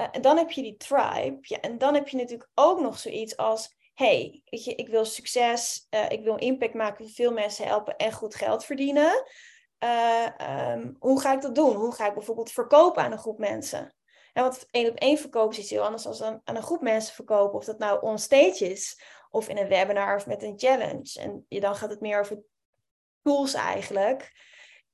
Uh, 0.00 0.06
en 0.12 0.22
dan 0.22 0.36
heb 0.36 0.50
je 0.50 0.62
die 0.62 0.76
tribe. 0.76 1.38
Ja, 1.40 1.60
en 1.60 1.78
dan 1.78 1.94
heb 1.94 2.08
je 2.08 2.16
natuurlijk 2.16 2.50
ook 2.54 2.80
nog 2.80 2.98
zoiets 2.98 3.36
als 3.36 3.76
hey, 3.94 4.42
ik 4.50 4.88
wil 4.88 5.04
succes, 5.04 5.86
uh, 5.90 6.10
ik 6.10 6.22
wil 6.22 6.36
impact 6.36 6.74
maken, 6.74 7.10
veel 7.10 7.32
mensen 7.32 7.66
helpen 7.66 7.96
en 7.96 8.12
goed 8.12 8.34
geld 8.34 8.64
verdienen. 8.64 9.24
Uh, 9.84 10.26
um, 10.72 10.96
hoe 10.98 11.20
ga 11.20 11.32
ik 11.32 11.40
dat 11.40 11.54
doen? 11.54 11.76
Hoe 11.76 11.94
ga 11.94 12.06
ik 12.06 12.14
bijvoorbeeld 12.14 12.50
verkopen 12.50 13.02
aan 13.02 13.12
een 13.12 13.18
groep 13.18 13.38
mensen? 13.38 13.94
En 14.32 14.42
want 14.42 14.66
één 14.70 14.90
op 14.90 14.96
één 14.96 15.18
verkopen 15.18 15.58
is 15.58 15.70
heel 15.70 15.84
anders 15.84 16.02
dan 16.02 16.40
aan 16.44 16.56
een 16.56 16.62
groep 16.62 16.80
mensen 16.80 17.14
verkopen. 17.14 17.58
Of 17.58 17.64
dat 17.64 17.78
nou 17.78 18.00
on 18.00 18.18
stage 18.18 18.70
is, 18.70 19.02
of 19.30 19.48
in 19.48 19.58
een 19.58 19.68
webinar 19.68 20.16
of 20.16 20.26
met 20.26 20.42
een 20.42 20.58
challenge. 20.58 21.20
En 21.20 21.46
dan 21.48 21.76
gaat 21.76 21.90
het 21.90 22.00
meer 22.00 22.20
over 22.20 22.42
tools 23.22 23.54
eigenlijk. 23.54 24.32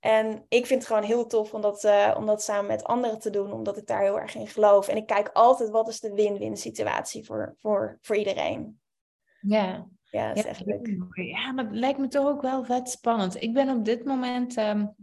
En 0.01 0.45
ik 0.49 0.67
vind 0.67 0.81
het 0.81 0.87
gewoon 0.93 1.09
heel 1.09 1.27
tof 1.27 1.55
om 1.55 1.61
dat, 1.61 1.85
uh, 1.85 2.15
om 2.17 2.27
dat 2.27 2.43
samen 2.43 2.67
met 2.67 2.85
anderen 2.85 3.19
te 3.19 3.31
doen, 3.31 3.53
omdat 3.53 3.77
ik 3.77 3.87
daar 3.87 4.03
heel 4.03 4.21
erg 4.21 4.35
in 4.35 4.47
geloof. 4.47 4.89
En 4.89 4.97
ik 4.97 5.07
kijk 5.07 5.31
altijd 5.33 5.71
wat 5.71 5.89
is 5.89 6.01
de 6.01 6.13
win-win 6.13 6.57
situatie 6.57 7.25
voor, 7.25 7.55
voor, 7.57 7.99
voor 8.01 8.17
iedereen. 8.17 8.81
Ja, 9.41 9.89
ja, 10.11 10.29
dat 10.29 10.37
is 10.37 10.45
echt 10.45 10.67
leuk. 10.67 10.97
Ja, 11.13 11.53
maar 11.53 11.65
het 11.65 11.75
lijkt 11.75 11.99
me 11.99 12.09
toch 12.09 12.27
ook 12.27 12.43
wel 12.43 12.65
vet 12.65 12.89
spannend. 12.89 13.43
Ik 13.43 13.53
ben 13.53 13.69
op 13.69 13.85
dit 13.85 14.05
moment 14.05 14.57
um, 14.57 14.95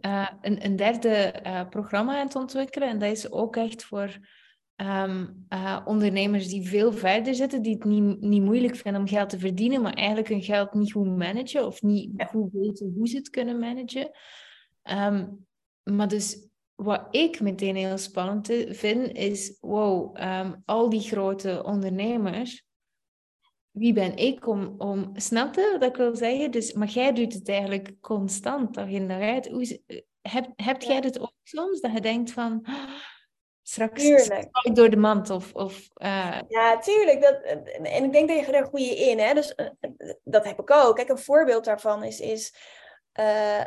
uh, 0.00 0.28
een, 0.40 0.64
een, 0.64 0.76
derde 0.76 1.34
uh, 1.46 1.68
programma 1.68 2.18
aan 2.18 2.26
het 2.26 2.36
ontwikkelen. 2.36 2.88
En 2.88 2.98
dat 2.98 3.10
is 3.10 3.30
ook 3.30 3.56
echt 3.56 3.84
voor 3.84 4.18
um, 4.76 5.46
uh, 5.48 5.80
ondernemers 5.84 6.48
die 6.48 6.68
veel 6.68 6.92
verder 6.92 7.34
zitten, 7.34 7.62
die 7.62 7.74
het 7.74 7.84
niet, 7.84 8.20
niet 8.20 8.42
moeilijk 8.42 8.76
vinden 8.76 9.00
om 9.00 9.08
geld 9.08 9.28
te 9.28 9.38
verdienen, 9.38 9.82
maar 9.82 9.92
eigenlijk 9.92 10.28
hun 10.28 10.42
geld 10.42 10.74
niet 10.74 10.92
goed 10.92 11.16
managen 11.16 11.66
of 11.66 11.82
niet 11.82 12.10
ja. 12.16 12.24
goed 12.24 12.52
weten 12.52 12.92
hoe 12.96 13.08
ze 13.08 13.16
het 13.16 13.30
kunnen 13.30 13.58
managen. 13.58 14.10
Um, 14.82 15.46
maar 15.82 16.08
dus 16.08 16.48
wat 16.74 17.06
ik 17.10 17.40
meteen 17.40 17.76
heel 17.76 17.98
spannend 17.98 18.52
vind, 18.68 19.12
is 19.16 19.56
wow, 19.60 20.16
al 20.64 20.90
die 20.90 21.00
grote 21.00 21.62
ondernemers 21.64 22.64
wie 23.74 23.92
ben 23.92 24.16
ik 24.16 24.46
om, 24.46 24.74
om 24.78 25.10
snap 25.14 25.54
je 25.54 25.76
wat 25.78 25.88
ik 25.88 25.96
wil 25.96 26.16
zeggen? 26.16 26.50
Dus, 26.50 26.72
maar 26.72 26.88
jij 26.88 27.12
doet 27.12 27.32
het 27.32 27.48
eigenlijk 27.48 28.00
constant, 28.00 28.74
dag 28.74 28.88
in 28.88 29.08
dag 29.08 29.20
uit. 29.20 29.48
Hoe, 29.48 29.80
heb, 30.22 30.46
heb 30.56 30.82
jij 30.82 30.96
het 30.96 31.20
ook 31.20 31.32
soms, 31.42 31.80
dat 31.80 31.92
je 31.92 32.00
denkt 32.00 32.32
van, 32.32 32.66
oh, 32.68 32.90
straks 33.62 34.04
val 34.26 34.62
ik 34.62 34.74
door 34.74 34.90
de 34.90 34.96
mand? 34.96 35.30
Of, 35.30 35.52
of, 35.52 35.88
uh... 35.94 36.40
Ja, 36.48 36.78
tuurlijk. 36.78 37.22
Dat, 37.22 37.42
en 37.82 38.04
ik 38.04 38.12
denk 38.12 38.28
dat 38.28 38.46
je 38.46 38.52
er 38.52 38.66
goede 38.66 38.96
in, 38.96 39.18
hè? 39.18 39.34
dus 39.34 39.54
uh, 39.56 39.68
dat 40.24 40.44
heb 40.44 40.60
ik 40.60 40.70
ook. 40.70 40.96
Kijk, 40.96 41.08
een 41.08 41.18
voorbeeld 41.18 41.64
daarvan 41.64 42.04
is, 42.04 42.20
is 42.20 42.54
uh, 43.20 43.64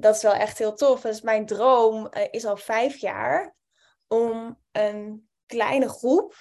dat 0.00 0.16
is 0.16 0.22
wel 0.22 0.34
echt 0.34 0.58
heel 0.58 0.74
tof. 0.74 1.00
Dus 1.00 1.20
mijn 1.20 1.46
droom 1.46 2.08
is 2.30 2.44
al 2.44 2.56
vijf 2.56 2.96
jaar 2.96 3.54
om 4.06 4.58
een 4.72 5.28
kleine 5.46 5.88
groep 5.88 6.34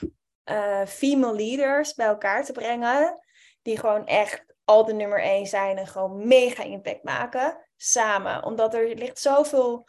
uh, 0.51 0.85
female 0.85 1.35
leaders 1.35 1.93
bij 1.93 2.07
elkaar 2.07 2.45
te 2.45 2.51
brengen. 2.51 3.21
Die 3.61 3.79
gewoon 3.79 4.05
echt 4.05 4.45
al 4.63 4.85
de 4.85 4.93
nummer 4.93 5.21
één 5.21 5.45
zijn 5.45 5.77
en 5.77 5.87
gewoon 5.87 6.27
mega 6.27 6.63
impact 6.63 7.03
maken 7.03 7.57
samen. 7.75 8.43
Omdat 8.43 8.73
er 8.73 8.95
ligt 8.95 9.19
zoveel 9.19 9.87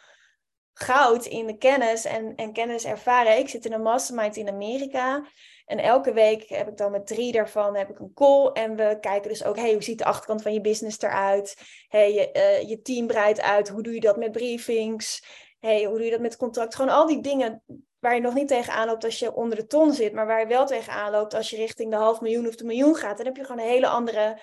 goud 0.72 1.26
in 1.26 1.46
de 1.46 1.56
kennis 1.56 2.04
en, 2.04 2.34
en 2.34 2.52
kennis 2.52 2.84
ervaren. 2.84 3.38
Ik 3.38 3.48
zit 3.48 3.64
in 3.64 3.72
een 3.72 3.82
mastermind 3.82 4.36
in 4.36 4.48
Amerika. 4.48 5.26
En 5.66 5.78
elke 5.78 6.12
week 6.12 6.48
heb 6.48 6.68
ik 6.68 6.76
dan 6.76 6.90
met 6.90 7.06
drie 7.06 7.32
daarvan 7.32 7.76
heb 7.76 7.90
ik 7.90 7.98
een 7.98 8.12
call. 8.14 8.46
En 8.52 8.76
we 8.76 8.98
kijken 9.00 9.28
dus 9.30 9.44
ook, 9.44 9.56
hey, 9.56 9.72
hoe 9.72 9.82
ziet 9.82 9.98
de 9.98 10.04
achterkant 10.04 10.42
van 10.42 10.52
je 10.52 10.60
business 10.60 11.00
eruit? 11.00 11.56
Hey, 11.88 12.12
je, 12.12 12.30
uh, 12.32 12.68
je 12.68 12.80
team 12.80 13.06
breidt 13.06 13.40
uit. 13.40 13.68
Hoe 13.68 13.82
doe 13.82 13.94
je 13.94 14.00
dat 14.00 14.16
met 14.16 14.32
briefings? 14.32 15.24
Hey, 15.60 15.84
hoe 15.84 15.96
doe 15.96 16.04
je 16.04 16.10
dat 16.10 16.20
met 16.20 16.36
contract? 16.36 16.74
Gewoon 16.74 16.94
al 16.94 17.06
die 17.06 17.20
dingen 17.20 17.62
waar 18.00 18.14
je 18.14 18.20
nog 18.20 18.34
niet 18.34 18.48
tegenaan 18.48 18.86
loopt 18.86 19.04
als 19.04 19.18
je 19.18 19.34
onder 19.34 19.56
de 19.56 19.66
ton 19.66 19.92
zit. 19.92 20.12
Maar 20.12 20.26
waar 20.26 20.40
je 20.40 20.46
wel 20.46 20.66
tegenaan 20.66 21.10
loopt 21.10 21.34
als 21.34 21.50
je 21.50 21.56
richting 21.56 21.90
de 21.90 21.96
half 21.96 22.20
miljoen 22.20 22.46
of 22.46 22.56
de 22.56 22.64
miljoen 22.64 22.96
gaat. 22.96 23.16
Dan 23.16 23.26
heb 23.26 23.36
je 23.36 23.44
gewoon 23.44 23.66
hele 23.66 23.88
andere 23.88 24.40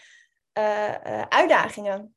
uh, 0.58 0.90
uh, 1.08 1.22
uitdagingen. 1.30 2.16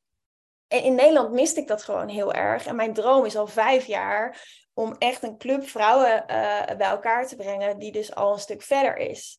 En 0.68 0.82
in 0.82 0.94
Nederland 0.94 1.32
miste 1.32 1.60
ik 1.60 1.66
dat 1.66 1.82
gewoon 1.82 2.08
heel 2.08 2.32
erg. 2.32 2.66
En 2.66 2.76
mijn 2.76 2.92
droom 2.92 3.24
is 3.24 3.36
al 3.36 3.46
vijf 3.46 3.86
jaar 3.86 4.46
om 4.74 4.94
echt 4.98 5.22
een 5.22 5.38
club 5.38 5.68
vrouwen 5.68 6.24
uh, 6.26 6.64
bij 6.64 6.88
elkaar 6.88 7.26
te 7.26 7.36
brengen, 7.36 7.78
die 7.78 7.92
dus 7.92 8.14
al 8.14 8.32
een 8.32 8.38
stuk 8.38 8.62
verder 8.62 8.96
is. 8.96 9.38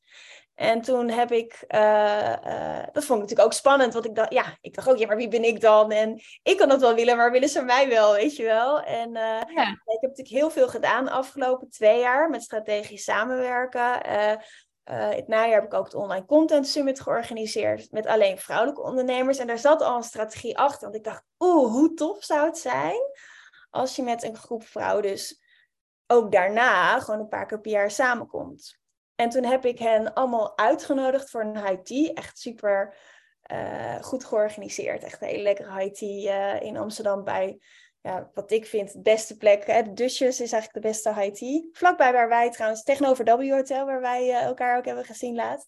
En 0.59 0.81
toen 0.81 1.09
heb 1.09 1.31
ik, 1.31 1.63
uh, 1.67 2.35
uh, 2.45 2.83
dat 2.91 3.05
vond 3.05 3.19
ik 3.19 3.25
natuurlijk 3.25 3.39
ook 3.39 3.53
spannend, 3.53 3.93
want 3.93 4.05
ik 4.05 4.15
dacht, 4.15 4.33
ja, 4.33 4.57
ik 4.61 4.75
dacht 4.75 4.89
ook, 4.89 4.97
ja, 4.97 5.07
maar 5.07 5.15
wie 5.15 5.27
ben 5.27 5.43
ik 5.43 5.61
dan? 5.61 5.91
En 5.91 6.21
ik 6.43 6.57
kan 6.57 6.69
dat 6.69 6.81
wel 6.81 6.93
willen, 6.93 7.17
maar 7.17 7.31
willen 7.31 7.49
ze 7.49 7.61
mij 7.61 7.89
wel, 7.89 8.13
weet 8.13 8.35
je 8.35 8.43
wel? 8.43 8.81
En 8.81 9.11
ja. 9.11 9.41
ik 9.41 9.83
heb 9.83 10.01
natuurlijk 10.01 10.27
heel 10.27 10.49
veel 10.49 10.67
gedaan 10.67 11.05
de 11.05 11.11
afgelopen 11.11 11.69
twee 11.69 11.99
jaar 11.99 12.29
met 12.29 12.43
strategisch 12.43 13.03
samenwerken. 13.03 13.99
Het 14.83 15.27
najaar 15.27 15.53
heb 15.53 15.63
ik 15.63 15.73
ook 15.73 15.85
het 15.85 15.93
Online 15.93 16.25
Content 16.25 16.67
Summit 16.67 16.99
georganiseerd 16.99 17.91
met 17.91 18.05
alleen 18.05 18.37
vrouwelijke 18.37 18.81
ondernemers. 18.81 19.37
En 19.37 19.47
daar 19.47 19.57
zat 19.57 19.81
al 19.81 19.95
een 19.95 20.03
strategie 20.03 20.57
achter. 20.57 20.81
Want 20.81 20.95
ik 20.95 21.03
dacht, 21.03 21.23
oeh, 21.39 21.71
hoe 21.71 21.93
tof 21.93 22.23
zou 22.23 22.45
het 22.45 22.57
zijn 22.57 23.01
als 23.69 23.95
je 23.95 24.03
met 24.03 24.23
een 24.23 24.35
groep 24.35 24.63
vrouwen 24.63 25.03
dus 25.03 25.41
ook 26.07 26.31
daarna 26.31 26.99
gewoon 26.99 27.19
een 27.19 27.27
paar 27.27 27.45
keer 27.45 27.61
per 27.61 27.71
jaar 27.71 27.91
samenkomt. 27.91 28.78
En 29.19 29.29
toen 29.29 29.43
heb 29.43 29.65
ik 29.65 29.79
hen 29.79 30.13
allemaal 30.13 30.57
uitgenodigd 30.57 31.29
voor 31.29 31.41
een 31.41 31.65
high 31.65 31.81
tea. 31.81 32.13
Echt 32.13 32.39
super 32.39 32.95
uh, 33.51 34.01
goed 34.01 34.25
georganiseerd. 34.25 35.03
Echt 35.03 35.21
een 35.21 35.27
hele 35.27 35.43
lekkere 35.43 35.79
high 35.79 35.93
tea 35.93 36.55
uh, 36.55 36.61
in 36.61 36.77
Amsterdam 36.77 37.23
bij 37.23 37.59
ja, 38.01 38.31
wat 38.33 38.51
ik 38.51 38.65
vind 38.65 38.93
de 38.93 39.01
beste 39.01 39.37
plek. 39.37 39.65
Hè, 39.65 39.93
Dusjes 39.93 40.39
is 40.39 40.51
eigenlijk 40.51 40.73
de 40.73 40.89
beste 40.89 41.13
high 41.13 41.31
tea. 41.31 41.61
Vlakbij 41.71 42.13
waar 42.13 42.29
wij 42.29 42.51
trouwens, 42.51 42.83
tegenover 42.83 43.25
W 43.25 43.51
Hotel, 43.51 43.85
waar 43.85 44.01
wij 44.01 44.27
uh, 44.27 44.41
elkaar 44.41 44.77
ook 44.77 44.85
hebben 44.85 45.05
gezien 45.05 45.35
laatst. 45.35 45.67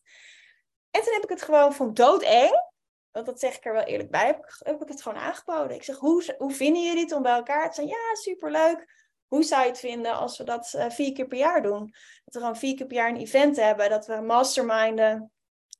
En 0.91 1.01
toen 1.01 1.13
heb 1.13 1.23
ik 1.23 1.29
het 1.29 1.41
gewoon 1.41 1.73
van 1.73 1.93
doodeng, 1.93 2.63
want 3.11 3.25
dat 3.25 3.39
zeg 3.39 3.55
ik 3.55 3.65
er 3.65 3.73
wel 3.73 3.83
eerlijk 3.83 4.11
bij, 4.11 4.25
heb 4.25 4.37
ik, 4.37 4.59
heb 4.59 4.87
het 4.87 5.01
gewoon 5.01 5.17
aangeboden. 5.17 5.75
Ik 5.75 5.83
zeg, 5.83 5.97
hoe, 5.97 6.35
hoe 6.37 6.51
vinden 6.51 6.83
jullie 6.83 7.03
het 7.03 7.11
om 7.11 7.21
bij 7.21 7.35
elkaar 7.35 7.69
te 7.69 7.75
zijn? 7.75 7.87
Ja, 7.87 8.15
superleuk. 8.15 9.00
Hoe 9.31 9.43
zou 9.43 9.61
je 9.61 9.69
het 9.69 9.79
vinden 9.79 10.13
als 10.13 10.37
we 10.37 10.43
dat 10.43 10.73
uh, 10.75 10.89
vier 10.89 11.13
keer 11.13 11.27
per 11.27 11.37
jaar 11.37 11.61
doen? 11.61 11.93
Dat 12.23 12.33
we 12.33 12.39
gewoon 12.39 12.57
vier 12.57 12.75
keer 12.75 12.85
per 12.87 12.95
jaar 12.95 13.09
een 13.09 13.17
event 13.17 13.55
hebben, 13.55 13.89
dat 13.89 14.05
we 14.05 14.21
masterminden. 14.21 15.31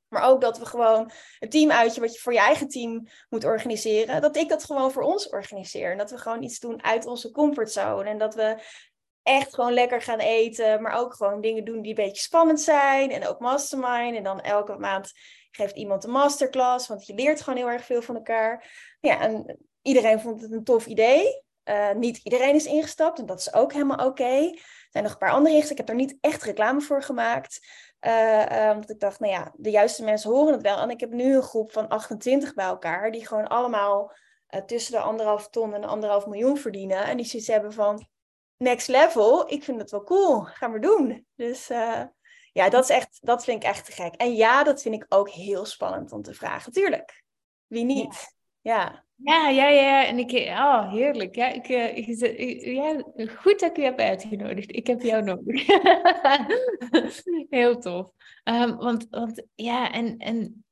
Maar 0.08 0.24
ook 0.24 0.42
dat 0.42 0.58
we 0.58 0.66
gewoon 0.66 1.12
een 1.40 1.50
teamuitje 1.50 2.02
wat 2.02 2.14
je 2.14 2.20
voor 2.20 2.34
je 2.34 2.40
eigen 2.40 2.68
team 2.68 3.08
moet 3.30 3.44
organiseren, 3.44 4.22
dat 4.22 4.36
ik 4.36 4.50
dat 4.50 4.64
gewoon 4.64 4.92
voor 4.92 5.02
ons 5.02 5.30
organiseer. 5.30 5.92
En 5.92 5.98
dat 5.98 6.12
we 6.12 6.18
gewoon 6.18 6.44
iets 6.44 6.60
doen 6.60 6.84
uit 6.84 7.06
onze 7.06 7.32
comfortzone. 7.32 8.10
En 8.10 8.18
dat 8.18 8.36
we 8.36 8.64
echt 9.24 9.54
gewoon 9.54 9.74
lekker 9.74 10.02
gaan 10.02 10.20
eten, 10.20 10.82
maar 10.82 10.94
ook 10.94 11.14
gewoon 11.14 11.42
dingen 11.42 11.66
doen 11.66 11.82
die 11.82 11.98
een 11.98 12.06
beetje 12.06 12.22
spannend 12.22 12.62
zijn. 12.62 13.12
En 13.12 13.28
ook 13.28 13.40
mastermind. 13.40 14.16
En 14.16 14.24
dan 14.24 14.42
elke 14.42 14.78
maand 14.78 15.12
geeft 15.52 15.76
iemand 15.76 16.04
een 16.04 16.12
masterclass, 16.12 16.88
want 16.88 17.06
je 17.06 17.14
leert 17.14 17.42
gewoon 17.42 17.60
heel 17.60 17.70
erg 17.70 17.86
veel 17.86 18.02
van 18.02 18.16
elkaar. 18.16 18.72
Ja, 19.00 19.20
en 19.20 19.58
iedereen 19.82 20.20
vond 20.20 20.42
het 20.42 20.52
een 20.52 20.64
tof 20.64 20.86
idee. 20.86 21.44
Uh, 21.72 21.92
niet 21.92 22.18
iedereen 22.18 22.56
is 22.56 22.66
ingestapt 22.66 23.20
en 23.20 23.26
dat 23.26 23.40
is 23.40 23.54
ook 23.54 23.74
helemaal 23.74 23.98
oké. 23.98 24.06
Okay. 24.06 24.48
Er 24.48 24.88
zijn 24.90 25.04
nog 25.04 25.14
een 25.14 25.20
paar 25.20 25.32
andere 25.32 25.54
regels. 25.54 25.72
Ik 25.72 25.78
heb 25.78 25.90
er 25.90 25.96
niet 25.96 26.18
echt 26.22 26.44
reclame 26.44 26.82
voor 26.82 27.04
gemaakt. 27.04 27.68
Uh, 28.02 28.70
omdat 28.74 28.90
ik 28.90 29.00
dacht, 29.00 29.20
nou 29.20 29.34
ja, 29.34 29.54
de 29.56 29.70
juiste 29.70 30.04
mensen 30.04 30.32
horen 30.32 30.54
het 30.54 30.62
wel. 30.62 30.78
En 30.78 30.90
ik 30.90 31.00
heb 31.00 31.12
nu 31.12 31.36
een 31.36 31.42
groep 31.42 31.72
van 31.72 31.88
28 31.88 32.54
bij 32.54 32.66
elkaar, 32.66 33.12
die 33.12 33.28
gewoon 33.28 33.48
allemaal 33.48 34.14
uh, 34.50 34.62
tussen 34.62 34.92
de 34.92 35.00
anderhalf 35.00 35.50
ton 35.50 35.74
en 35.74 35.82
de 35.82 35.88
anderhalf 35.88 36.26
miljoen 36.26 36.58
verdienen. 36.58 37.04
En 37.04 37.18
die 37.18 37.26
zoiets 37.26 37.48
hebben 37.48 37.74
van 37.74 38.08
next 38.58 38.88
level. 38.88 39.52
Ik 39.52 39.64
vind 39.64 39.82
het 39.82 39.92
wel 39.92 40.04
cool, 40.04 40.42
gaan 40.42 40.72
we 40.72 40.80
doen. 40.80 41.28
Dus 41.36 41.70
uh, 41.70 42.04
ja, 42.52 42.70
dat, 42.70 42.84
is 42.84 42.90
echt, 42.90 43.20
dat 43.22 43.44
vind 43.44 43.64
ik 43.64 43.70
echt 43.70 43.86
te 43.86 43.92
gek. 43.92 44.16
En 44.16 44.36
ja, 44.36 44.64
dat 44.64 44.82
vind 44.82 44.96
ik 44.96 45.06
ook 45.10 45.30
heel 45.30 45.66
spannend 45.66 46.12
om 46.12 46.22
te 46.22 46.34
vragen. 46.34 46.72
Tuurlijk, 46.72 47.24
wie 47.68 47.84
niet? 47.84 48.40
Ja. 48.62 49.06
Ja, 49.24 49.50
ja, 49.50 49.68
ja. 49.68 50.06
En 50.06 50.18
ik, 50.18 50.32
oh, 50.50 50.92
heerlijk. 50.92 51.36
Ja, 51.36 51.48
ik, 51.48 51.68
ik, 51.68 52.66
ja, 52.66 53.04
goed 53.36 53.60
dat 53.60 53.70
ik 53.70 53.78
u 53.78 53.84
heb 53.84 54.00
uitgenodigd. 54.00 54.76
Ik 54.76 54.88
heb 54.88 55.02
jou 55.02 55.24
nodig. 55.24 55.66
Heel 57.50 57.80
tof. 57.80 58.12
Um, 58.44 58.76
want, 58.78 59.08
want 59.10 59.44
ja, 59.56 59.92
en, 59.92 60.18
en 60.18 60.64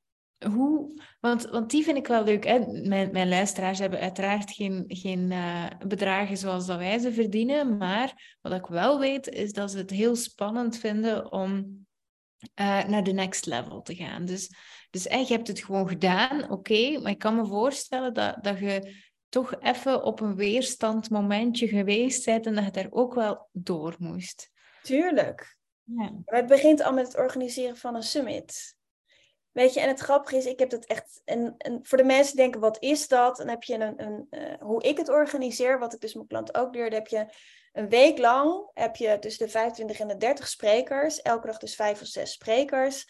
hoe, 0.48 1.02
want, 1.20 1.46
want 1.46 1.70
die 1.70 1.84
vind 1.84 1.98
ik 1.98 2.08
wel 2.08 2.24
leuk. 2.24 2.46
Hè? 2.46 2.60
Mijn, 2.88 3.12
mijn 3.12 3.30
luisteraars 3.30 3.80
hebben 3.80 4.00
uiteraard 4.00 4.52
geen, 4.52 4.84
geen 4.88 5.32
uh, 5.32 5.66
bedragen 5.88 6.38
zoals 6.38 6.66
dat 6.66 6.78
wij 6.78 6.98
ze 7.00 7.14
verdienen. 7.14 7.78
Maar 7.78 8.38
wat 8.42 8.54
ik 8.54 8.66
wel 8.66 9.00
weet, 9.00 9.28
is 9.28 9.54
dat 9.54 9.72
ze 9.72 9.78
het 9.78 9.90
heel 9.90 10.16
spannend 10.16 10.78
vinden 10.78 11.32
om 11.32 11.50
uh, 12.60 12.84
naar 12.84 13.04
de 13.04 13.12
next 13.12 13.46
level 13.46 13.82
te 13.82 13.96
gaan. 13.96 14.26
Dus 14.26 14.52
dus 14.90 15.08
echt, 15.08 15.28
je 15.28 15.34
hebt 15.34 15.48
het 15.48 15.64
gewoon 15.64 15.88
gedaan, 15.88 16.44
oké, 16.44 16.54
okay, 16.54 16.98
maar 16.98 17.12
ik 17.12 17.20
kan 17.20 17.36
me 17.36 17.46
voorstellen 17.46 18.14
dat, 18.14 18.38
dat 18.42 18.60
je 18.60 19.08
toch 19.30 19.62
even 19.62 20.04
op 20.04 20.20
een 20.20 20.36
weerstandmomentje 20.36 21.68
geweest 21.68 22.26
bent 22.26 22.46
en 22.46 22.56
dat 22.56 22.66
je 22.66 22.72
daar 22.72 22.88
ook 22.90 23.14
wel 23.14 23.50
door 23.52 23.96
moest. 24.00 24.50
Tuurlijk. 24.84 25.58
Ja. 25.84 26.12
Maar 26.26 26.40
het 26.40 26.48
begint 26.48 26.82
al 26.82 26.94
met 26.94 27.08
het 27.08 27.18
organiseren 27.18 27.78
van 27.78 27.96
een 27.96 28.04
summit. 28.04 28.78
Weet 29.52 29.74
je, 29.74 29.80
en 29.80 29.88
het 29.88 30.00
grappige 30.00 30.38
is, 30.38 30.46
ik 30.46 30.60
heb 30.60 30.70
dat 30.70 30.86
echt. 30.86 31.22
En, 31.26 31.56
en 31.58 31.80
voor 31.84 31.98
de 31.98 32.04
mensen 32.04 32.36
die 32.36 32.42
denken, 32.44 32.62
wat 32.62 32.78
is 32.80 33.08
dat? 33.08 33.38
Dan 33.38 33.48
heb 33.48 33.64
je 33.64 33.74
een. 33.74 34.04
een 34.04 34.28
uh, 34.30 34.54
hoe 34.60 34.84
ik 34.84 34.98
het 34.98 35.10
organiseer, 35.10 35.80
wat 35.80 35.94
ik 35.94 36.00
dus 36.00 36.14
mijn 36.14 36.28
klant 36.28 36.58
ook 36.58 36.76
leerde, 36.76 36.96
heb 36.96 37.08
je 37.08 37.26
een 37.72 37.90
week 37.90 38.18
lang. 38.18 38.70
Heb 38.74 38.96
je 38.96 39.20
tussen 39.20 39.46
de 39.46 39.52
25 39.52 40.00
en 40.00 40.08
de 40.08 40.18
30 40.18 40.48
sprekers. 40.48 41.22
Elke 41.22 41.48
dag 41.48 41.58
dus 41.58 41.76
vijf 41.76 42.02
of 42.02 42.08
zes 42.08 42.32
sprekers. 42.32 43.08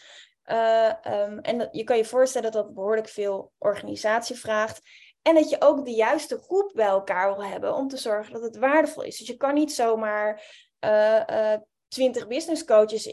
Uh, 0.51 0.91
um, 1.05 1.39
en 1.39 1.69
je 1.71 1.83
kan 1.83 1.97
je 1.97 2.05
voorstellen 2.05 2.51
dat 2.51 2.63
dat 2.63 2.73
behoorlijk 2.73 3.07
veel 3.07 3.51
organisatie 3.57 4.35
vraagt. 4.35 4.81
En 5.21 5.35
dat 5.35 5.49
je 5.49 5.61
ook 5.61 5.85
de 5.85 5.91
juiste 5.91 6.37
groep 6.37 6.71
bij 6.75 6.85
elkaar 6.85 7.35
wil 7.35 7.45
hebben 7.45 7.75
om 7.75 7.87
te 7.87 7.97
zorgen 7.97 8.33
dat 8.33 8.41
het 8.41 8.57
waardevol 8.57 9.03
is. 9.03 9.17
Dus 9.17 9.27
je 9.27 9.37
kan 9.37 9.53
niet 9.53 9.73
zomaar 9.73 10.43
uh, 10.85 11.21
uh, 11.29 11.55
20 11.87 12.27
business 12.27 12.65
coaches 12.65 13.05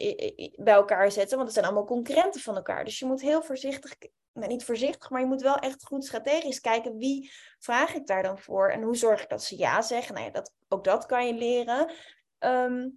bij 0.55 0.73
elkaar 0.73 1.11
zetten, 1.11 1.35
want 1.35 1.43
het 1.43 1.53
zijn 1.53 1.65
allemaal 1.65 1.85
concurrenten 1.85 2.41
van 2.41 2.55
elkaar. 2.55 2.85
Dus 2.85 2.99
je 2.99 3.05
moet 3.05 3.21
heel 3.21 3.41
voorzichtig, 3.41 3.95
nou, 4.33 4.47
niet 4.47 4.63
voorzichtig, 4.63 5.09
maar 5.09 5.21
je 5.21 5.27
moet 5.27 5.41
wel 5.41 5.55
echt 5.55 5.83
goed 5.83 6.05
strategisch 6.05 6.59
kijken 6.59 6.97
wie 6.97 7.31
vraag 7.59 7.93
ik 7.93 8.07
daar 8.07 8.23
dan 8.23 8.39
voor 8.39 8.69
en 8.69 8.81
hoe 8.81 8.95
zorg 8.95 9.21
ik 9.21 9.29
dat 9.29 9.43
ze 9.43 9.57
ja 9.57 9.81
zeggen. 9.81 10.13
Nou 10.13 10.25
ja, 10.25 10.31
dat, 10.31 10.53
ook 10.67 10.83
dat 10.83 11.05
kan 11.05 11.27
je 11.27 11.33
leren. 11.33 11.91
Um, 12.39 12.95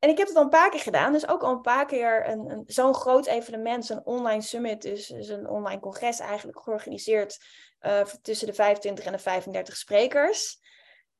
en 0.00 0.08
ik 0.08 0.18
heb 0.18 0.26
het 0.26 0.36
al 0.36 0.42
een 0.42 0.48
paar 0.48 0.70
keer 0.70 0.80
gedaan, 0.80 1.12
dus 1.12 1.28
ook 1.28 1.42
al 1.42 1.52
een 1.52 1.60
paar 1.60 1.86
keer 1.86 2.28
een, 2.28 2.50
een 2.50 2.62
zo'n 2.66 2.94
groot 2.94 3.26
evenement, 3.26 3.86
zo'n 3.86 4.04
online 4.04 4.42
summit, 4.42 4.82
dus, 4.82 5.06
dus 5.06 5.28
een 5.28 5.48
online 5.48 5.80
congres 5.80 6.18
eigenlijk 6.18 6.60
georganiseerd 6.60 7.44
uh, 7.80 8.04
tussen 8.22 8.46
de 8.46 8.54
25 8.54 9.04
en 9.04 9.12
de 9.12 9.18
35 9.18 9.76
sprekers. 9.76 10.60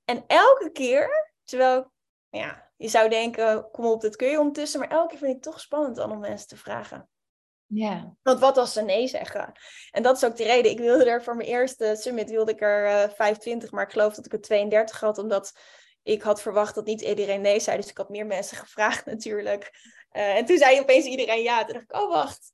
En 0.04 0.24
elke 0.26 0.70
keer, 0.72 1.32
terwijl 1.44 1.92
ja, 2.28 2.70
je 2.76 2.88
zou 2.88 3.08
denken, 3.08 3.70
kom 3.70 3.84
op, 3.84 4.00
dat 4.00 4.16
kun 4.16 4.28
je 4.28 4.38
ondertussen, 4.38 4.80
maar 4.80 4.90
elke 4.90 5.08
keer 5.08 5.18
vind 5.18 5.30
ik 5.30 5.36
het 5.36 5.52
toch 5.52 5.60
spannend 5.60 5.98
om 5.98 6.18
mensen 6.18 6.48
te 6.48 6.56
vragen. 6.56 7.08
Ja. 7.66 8.16
Want 8.22 8.40
wat 8.40 8.56
als 8.56 8.72
ze 8.72 8.82
nee 8.82 9.08
zeggen? 9.08 9.52
En 9.90 10.02
dat 10.02 10.16
is 10.16 10.24
ook 10.24 10.36
de 10.36 10.44
reden. 10.44 10.70
Ik 10.70 10.78
wilde 10.78 11.04
er 11.04 11.22
voor 11.22 11.36
mijn 11.36 11.48
eerste 11.48 11.96
summit 11.98 12.30
wilde 12.30 12.52
ik 12.52 12.60
er 12.60 12.84
uh, 12.84 13.02
eh, 13.02 13.10
25, 13.10 13.70
maar 13.70 13.84
ik 13.84 13.92
geloof 13.92 14.14
dat 14.14 14.26
ik 14.26 14.32
er 14.32 14.40
32 14.40 15.00
had, 15.00 15.18
omdat 15.18 15.52
ik 16.02 16.22
had 16.22 16.42
verwacht 16.42 16.74
dat 16.74 16.86
niet 16.86 17.00
iedereen 17.00 17.40
nee 17.40 17.60
zei, 17.60 17.76
dus 17.76 17.90
ik 17.90 17.96
had 17.96 18.08
meer 18.08 18.26
mensen 18.26 18.56
gevraagd 18.66 19.06
natuurlijk. 19.06 19.70
Uh, 20.12 20.36
en 20.36 20.44
toen 20.44 20.58
zei 20.58 20.80
opeens 20.80 21.04
iedereen 21.04 21.42
ja. 21.42 21.64
Toen 21.64 21.72
dacht 21.72 21.84
ik, 21.84 21.96
oh 21.96 22.10
wacht. 22.10 22.50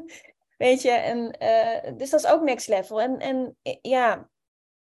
Weet 0.56 0.82
je, 0.82 0.90
en, 0.90 1.36
uh, 1.42 1.96
dus 1.96 2.10
dat 2.10 2.20
is 2.20 2.30
ook 2.30 2.42
next 2.42 2.68
level. 2.68 3.00
En, 3.00 3.18
en 3.18 3.56
ja, 3.82 4.28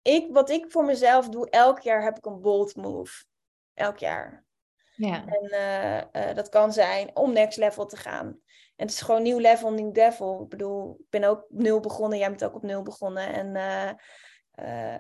ik, 0.03 0.33
wat 0.33 0.51
ik 0.51 0.71
voor 0.71 0.85
mezelf 0.85 1.29
doe, 1.29 1.51
elk 1.51 1.81
jaar 1.81 2.03
heb 2.03 2.17
ik 2.17 2.27
een 2.27 2.41
bold 2.41 2.77
move. 2.77 3.25
Elk 3.75 3.99
jaar. 3.99 4.45
Ja. 4.95 5.25
En 5.27 6.09
uh, 6.13 6.35
dat 6.35 6.49
kan 6.49 6.73
zijn 6.73 7.17
om 7.17 7.33
next 7.33 7.59
level 7.59 7.87
te 7.87 7.97
gaan. 7.97 8.27
En 8.77 8.87
het 8.87 8.91
is 8.91 9.01
gewoon 9.01 9.23
nieuw 9.23 9.39
level, 9.39 9.73
nieuw 9.73 9.93
devil. 9.93 10.41
Ik 10.43 10.49
bedoel, 10.49 10.97
ik 10.99 11.11
ben 11.11 11.25
ook 11.25 11.43
op 11.43 11.59
nul 11.59 11.81
begonnen, 11.81 12.19
jij 12.19 12.29
bent 12.29 12.45
ook 12.45 12.55
op 12.55 12.63
nul 12.63 12.83
begonnen. 12.83 13.57
En 13.57 13.99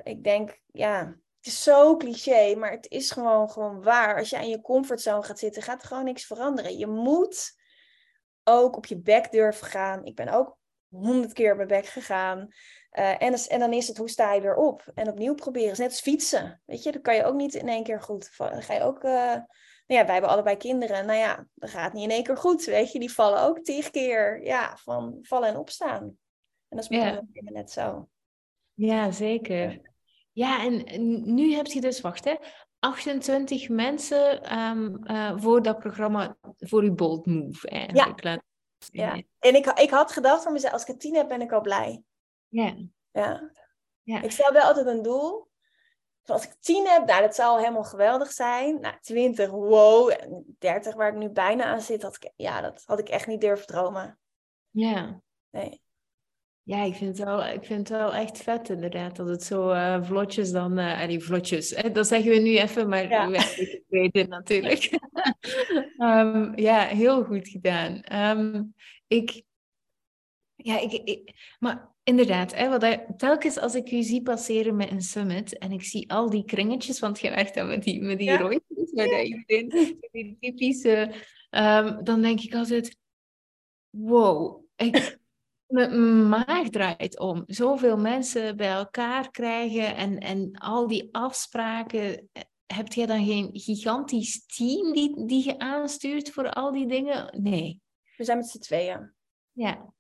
ik 0.03 0.25
denk, 0.25 0.61
ja, 0.67 1.17
het 1.43 1.53
is 1.53 1.63
zo 1.63 1.97
cliché, 1.97 2.55
maar 2.55 2.71
het 2.71 2.91
is 2.91 3.11
gewoon, 3.11 3.51
gewoon 3.51 3.83
waar. 3.83 4.19
Als 4.19 4.31
je 4.31 4.37
aan 4.37 4.49
je 4.49 4.61
comfortzone 4.61 5.23
gaat 5.23 5.39
zitten, 5.39 5.63
gaat 5.63 5.83
er 5.83 5.89
gewoon 5.89 6.05
niks 6.05 6.25
veranderen. 6.25 6.79
Je 6.79 6.87
moet 6.87 7.55
ook 8.45 8.77
op 8.77 8.87
je 8.87 8.99
bek 9.01 9.31
durven 9.31 9.67
gaan. 9.67 10.05
Ik 10.05 10.15
ben 10.15 10.29
ook 10.29 10.59
honderd 10.89 11.33
keer 11.33 11.51
op 11.51 11.57
mijn 11.57 11.69
bek 11.69 11.87
gegaan. 11.87 12.49
Uh, 12.93 13.23
en, 13.23 13.35
en, 13.35 13.59
dan 13.59 13.73
is 13.73 13.89
het, 13.89 13.97
hoe 13.97 14.11
sta 14.11 14.33
je 14.33 14.41
weer 14.41 14.55
op? 14.55 14.91
En 14.95 15.09
opnieuw 15.09 15.35
proberen. 15.35 15.69
Het 15.69 15.79
is 15.79 15.85
net 15.85 15.91
als 15.91 16.01
fietsen. 16.01 16.63
Weet 16.65 16.83
je, 16.83 16.93
dat 16.93 17.03
kan 17.03 17.15
je 17.15 17.25
ook 17.25 17.35
niet 17.35 17.55
in 17.55 17.69
één 17.69 17.85
keer 17.85 18.01
goed. 18.01 18.37
Dan 18.37 18.63
ga 18.63 18.75
je 18.75 18.83
ook... 18.83 19.05
Uh, 19.05 19.35
nou 19.87 20.01
ja, 20.01 20.05
wij 20.05 20.13
hebben 20.13 20.31
allebei 20.31 20.57
kinderen. 20.57 21.07
Nou 21.07 21.19
ja, 21.19 21.47
dat 21.55 21.71
gaat 21.71 21.93
niet 21.93 22.05
in 22.05 22.11
één 22.11 22.23
keer 22.23 22.37
goed. 22.37 22.65
Weet 22.65 22.93
je, 22.93 22.99
die 22.99 23.13
vallen 23.13 23.43
ook 23.43 23.59
tig 23.63 23.91
keer. 23.91 24.45
Ja, 24.45 24.77
van 24.77 25.19
vallen 25.23 25.49
en 25.49 25.57
opstaan. 25.57 26.03
En 26.69 26.77
dat 26.77 26.83
is 26.83 26.89
met 26.89 27.01
ja. 27.01 27.23
net 27.33 27.71
zo. 27.71 28.09
Ja, 28.75 29.11
zeker. 29.11 29.92
Ja, 30.33 30.63
en 30.63 31.35
nu 31.35 31.55
heb 31.55 31.67
je 31.67 31.81
dus, 31.81 32.01
wacht 32.01 32.25
hè, 32.25 32.35
28 32.79 33.69
mensen 33.69 34.59
um, 34.59 34.99
uh, 35.05 35.33
voor 35.37 35.63
dat 35.63 35.79
programma, 35.79 36.37
voor 36.59 36.83
uw 36.83 36.95
Bold 36.95 37.27
Move 37.27 37.69
eigenlijk. 37.69 38.23
Ja. 38.23 38.41
ja. 38.77 39.23
En 39.39 39.55
ik, 39.55 39.67
ik 39.67 39.91
had 39.91 40.13
gedacht 40.13 40.43
van 40.43 40.53
mezelf, 40.53 40.73
als 40.73 40.83
ik 40.83 40.89
het 40.89 41.01
tien 41.01 41.15
heb, 41.15 41.29
ben 41.29 41.41
ik 41.41 41.53
al 41.53 41.61
blij. 41.61 42.03
Ja. 42.49 42.75
Ja. 43.11 43.51
ja. 44.03 44.23
Ik 44.23 44.31
stel 44.31 44.53
wel 44.53 44.63
altijd 44.63 44.87
een 44.87 45.03
doel. 45.03 45.51
Als 46.25 46.45
ik 46.45 46.55
tien 46.61 46.87
heb, 46.87 47.07
nou, 47.07 47.23
dat 47.23 47.35
zou 47.35 47.59
helemaal 47.59 47.85
geweldig 47.85 48.33
zijn. 48.33 48.81
Nou, 48.81 48.97
20, 49.01 49.51
wow. 49.51 50.11
En 50.11 50.57
30, 50.59 50.95
waar 50.95 51.09
ik 51.09 51.19
nu 51.19 51.29
bijna 51.29 51.65
aan 51.65 51.81
zit, 51.81 52.03
had 52.03 52.17
ik, 52.17 52.33
ja, 52.37 52.61
dat 52.61 52.83
had 52.87 52.99
ik 52.99 53.09
echt 53.09 53.27
niet 53.27 53.41
durven 53.41 53.67
dromen. 53.67 54.19
Ja. 54.71 55.21
Nee. 55.51 55.83
Ja, 56.65 56.83
ik 56.83 56.95
vind, 56.95 57.19
het 57.19 57.27
wel, 57.27 57.45
ik 57.47 57.65
vind 57.65 57.89
het 57.89 57.99
wel 57.99 58.15
echt 58.15 58.43
vet 58.43 58.69
inderdaad, 58.69 59.17
dat 59.17 59.29
het 59.29 59.43
zo 59.43 59.71
uh, 59.71 60.03
vlotjes 60.05 60.51
dan... 60.51 60.79
Uh, 60.79 61.07
die 61.07 61.21
vlotjes, 61.21 61.71
hè? 61.71 61.91
dat 61.91 62.07
zeggen 62.07 62.31
we 62.31 62.39
nu 62.39 62.57
even, 62.57 62.89
maar 62.89 63.09
ja. 63.09 63.31
we 63.31 63.83
weten 63.89 64.29
natuurlijk. 64.29 64.99
um, 65.99 66.53
ja, 66.69 66.87
heel 66.87 67.25
goed 67.25 67.49
gedaan. 67.49 68.03
Um, 68.13 68.75
ik... 69.07 69.43
Ja, 70.55 70.81
ik, 70.81 70.93
ik, 70.93 71.33
maar 71.59 71.91
inderdaad, 72.03 72.55
hè, 72.55 72.79
wat 72.79 72.99
telkens 73.17 73.59
als 73.59 73.75
ik 73.75 73.91
u 73.91 74.03
zie 74.03 74.23
passeren 74.23 74.77
met 74.77 74.91
een 74.91 75.03
summit 75.03 75.59
en 75.59 75.73
ik 75.73 75.83
zie 75.83 76.13
al 76.13 76.31
die 76.31 76.45
kringetjes, 76.45 77.01
want 77.01 77.21
je 77.21 77.31
werkt 77.31 77.55
dan 77.55 77.69
met 77.69 77.83
die, 77.83 78.03
met 78.03 78.19
die 78.19 78.31
ja. 78.31 78.37
rondjes, 78.37 78.93
met 78.93 79.11
ja. 79.11 79.23
iedereen, 79.23 79.99
die 80.13 80.37
typische... 80.41 81.13
Um, 81.51 82.05
dan 82.05 82.23
denk 82.23 82.41
ik 82.41 82.55
altijd, 82.55 82.97
wow, 83.91 84.65
ik, 84.77 85.21
mijn 85.73 86.29
maag 86.29 86.69
draait 86.69 87.19
om. 87.19 87.43
Zoveel 87.47 87.97
mensen 87.97 88.57
bij 88.57 88.73
elkaar 88.73 89.31
krijgen 89.31 89.97
en, 89.97 90.19
en 90.19 90.51
al 90.53 90.87
die 90.87 91.09
afspraken. 91.13 92.31
Heb 92.67 92.93
jij 92.93 93.07
dan 93.07 93.25
geen 93.25 93.51
gigantisch 93.53 94.47
team 94.47 94.93
die, 94.93 95.27
die 95.27 95.45
je 95.45 95.59
aanstuurt 95.59 96.31
voor 96.31 96.51
al 96.51 96.73
die 96.73 96.87
dingen? 96.87 97.41
Nee. 97.43 97.81
We 98.17 98.25
zijn 98.25 98.39
met 98.39 98.49
z'n 98.49 98.59
tweeën. 98.59 99.13
Ja. 99.53 99.93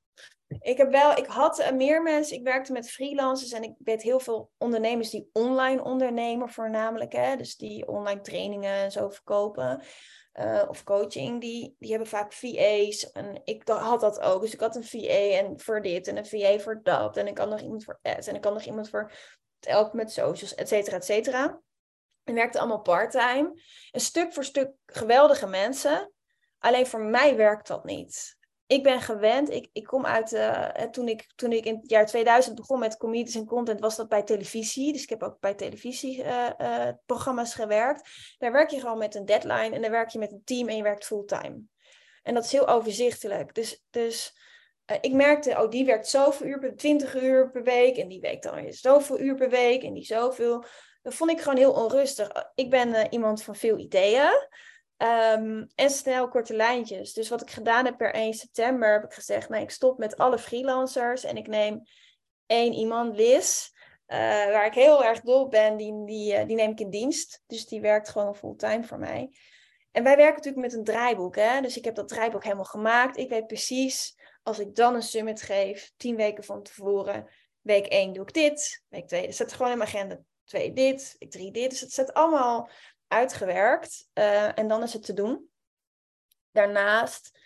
Ik 0.60 0.76
heb 0.76 0.90
wel, 0.90 1.16
ik 1.16 1.26
had 1.26 1.60
uh, 1.60 1.70
meer 1.70 2.02
mensen, 2.02 2.36
ik 2.36 2.42
werkte 2.42 2.72
met 2.72 2.90
freelancers 2.90 3.52
en 3.52 3.62
ik 3.62 3.74
weet 3.78 4.02
heel 4.02 4.20
veel 4.20 4.50
ondernemers 4.58 5.10
die 5.10 5.28
online 5.32 5.84
ondernemen 5.84 6.48
voornamelijk, 6.48 7.12
hè, 7.12 7.36
dus 7.36 7.56
die 7.56 7.88
online 7.88 8.20
trainingen 8.20 8.74
en 8.74 8.92
zo 8.92 9.08
verkopen. 9.08 9.82
Uh, 10.34 10.62
of 10.68 10.84
coaching, 10.84 11.40
die, 11.40 11.76
die 11.78 11.90
hebben 11.90 12.08
vaak 12.08 12.32
VA's. 12.32 13.10
En 13.12 13.40
ik 13.44 13.68
had 13.68 14.00
dat 14.00 14.20
ook. 14.20 14.40
Dus 14.40 14.52
ik 14.52 14.60
had 14.60 14.76
een 14.76 14.84
VA 14.84 15.38
en 15.38 15.60
voor 15.60 15.82
dit 15.82 16.06
en 16.08 16.16
een 16.16 16.26
VA 16.26 16.58
voor 16.58 16.80
dat. 16.82 17.16
En 17.16 17.26
ik 17.26 17.38
had 17.38 17.48
nog 17.48 17.60
iemand 17.60 17.84
voor 17.84 17.98
ads 18.02 18.26
en 18.26 18.34
ik 18.34 18.44
had 18.44 18.52
nog 18.52 18.62
iemand 18.62 18.88
voor 18.88 19.12
elk 19.60 19.92
met 19.92 20.12
socials, 20.12 20.54
et 20.54 20.68
cetera, 20.68 20.96
et 20.96 21.04
cetera. 21.04 21.60
En 22.24 22.34
werkte 22.34 22.58
allemaal 22.58 22.80
part-time. 22.80 23.60
Stuk 23.92 24.32
voor 24.32 24.44
stuk 24.44 24.72
geweldige 24.86 25.46
mensen. 25.46 26.12
Alleen 26.58 26.86
voor 26.86 27.00
mij 27.00 27.36
werkt 27.36 27.66
dat 27.66 27.84
niet 27.84 28.36
ik 28.72 28.82
ben 28.82 29.00
gewend, 29.00 29.50
ik, 29.50 29.68
ik 29.72 29.84
kom 29.84 30.06
uit, 30.06 30.32
uh, 30.32 30.68
toen, 30.68 31.08
ik, 31.08 31.32
toen 31.34 31.52
ik 31.52 31.64
in 31.64 31.74
het 31.74 31.90
jaar 31.90 32.06
2000 32.06 32.56
begon 32.56 32.78
met 32.78 32.96
comedies 32.96 33.34
en 33.34 33.46
content, 33.46 33.80
was 33.80 33.96
dat 33.96 34.08
bij 34.08 34.22
televisie. 34.22 34.92
Dus 34.92 35.02
ik 35.02 35.08
heb 35.08 35.22
ook 35.22 35.40
bij 35.40 35.54
televisieprogramma's 35.54 37.54
uh, 37.54 37.58
uh, 37.58 37.62
gewerkt. 37.62 38.08
Daar 38.38 38.52
werk 38.52 38.70
je 38.70 38.80
gewoon 38.80 38.98
met 38.98 39.14
een 39.14 39.24
deadline 39.24 39.74
en 39.74 39.82
dan 39.82 39.90
werk 39.90 40.08
je 40.08 40.18
met 40.18 40.32
een 40.32 40.44
team 40.44 40.68
en 40.68 40.76
je 40.76 40.82
werkt 40.82 41.04
fulltime. 41.04 41.60
En 42.22 42.34
dat 42.34 42.44
is 42.44 42.52
heel 42.52 42.68
overzichtelijk. 42.68 43.54
Dus, 43.54 43.82
dus 43.90 44.36
ik 45.00 45.12
merkte, 45.12 45.62
oh, 45.62 45.70
die 45.70 45.84
werkt 45.84 46.08
zoveel 46.08 46.46
uur, 46.46 46.58
per 46.58 46.76
20 46.76 47.22
uur 47.22 47.50
per 47.50 47.62
week 47.62 47.96
en 47.96 48.08
die 48.08 48.20
werkt 48.20 48.42
dan 48.42 48.54
weer 48.54 48.74
zoveel 48.74 49.20
uur 49.20 49.34
per 49.34 49.50
week 49.50 49.82
en 49.82 49.92
die 49.92 50.04
zoveel. 50.04 50.64
Dat 51.02 51.14
vond 51.14 51.30
ik 51.30 51.40
gewoon 51.40 51.58
heel 51.58 51.72
onrustig. 51.72 52.30
Ik 52.54 52.70
ben 52.70 53.06
iemand 53.10 53.42
van 53.42 53.56
veel 53.56 53.78
ideeën. 53.78 54.48
Um, 55.02 55.68
en 55.74 55.90
snel 55.90 56.28
korte 56.28 56.54
lijntjes. 56.54 57.12
Dus 57.12 57.28
wat 57.28 57.42
ik 57.42 57.50
gedaan 57.50 57.84
heb 57.84 57.96
per 57.96 58.14
1 58.14 58.34
september, 58.34 58.92
heb 58.92 59.04
ik 59.04 59.12
gezegd, 59.12 59.48
nee, 59.48 59.62
ik 59.62 59.70
stop 59.70 59.98
met 59.98 60.16
alle 60.16 60.38
freelancers 60.38 61.24
en 61.24 61.36
ik 61.36 61.46
neem 61.46 61.82
één 62.46 62.72
iemand, 62.72 63.16
Liz, 63.16 63.70
uh, 64.06 64.18
waar 64.46 64.66
ik 64.66 64.74
heel 64.74 65.04
erg 65.04 65.20
dol 65.20 65.48
ben, 65.48 65.76
die, 65.76 66.04
die, 66.04 66.32
uh, 66.38 66.46
die 66.46 66.56
neem 66.56 66.70
ik 66.70 66.80
in 66.80 66.90
dienst. 66.90 67.42
Dus 67.46 67.66
die 67.66 67.80
werkt 67.80 68.08
gewoon 68.08 68.36
fulltime 68.36 68.84
voor 68.84 68.98
mij. 68.98 69.30
En 69.90 70.02
wij 70.02 70.16
werken 70.16 70.36
natuurlijk 70.36 70.62
met 70.62 70.72
een 70.72 70.84
draaiboek, 70.84 71.36
hè? 71.36 71.60
dus 71.60 71.76
ik 71.76 71.84
heb 71.84 71.94
dat 71.94 72.08
draaiboek 72.08 72.44
helemaal 72.44 72.64
gemaakt. 72.64 73.16
Ik 73.16 73.28
weet 73.28 73.46
precies, 73.46 74.16
als 74.42 74.58
ik 74.58 74.74
dan 74.74 74.94
een 74.94 75.02
summit 75.02 75.42
geef, 75.42 75.92
tien 75.96 76.16
weken 76.16 76.44
van 76.44 76.62
tevoren, 76.62 77.28
week 77.60 77.86
1 77.86 78.12
doe 78.12 78.22
ik 78.22 78.32
dit, 78.32 78.84
week 78.88 79.08
2, 79.08 79.26
dat 79.26 79.34
staat 79.34 79.52
gewoon 79.52 79.72
in 79.72 79.78
mijn 79.78 79.90
agenda, 79.90 80.20
2 80.44 80.72
dit, 80.72 81.16
3 81.18 81.50
dit. 81.50 81.70
Dus 81.70 81.80
het 81.80 81.92
staat 81.92 82.12
allemaal 82.12 82.70
uitgewerkt 83.12 84.08
uh, 84.14 84.58
en 84.58 84.68
dan 84.68 84.82
is 84.82 84.92
het 84.92 85.04
te 85.04 85.12
doen. 85.12 85.50
Daarnaast, 86.50 87.38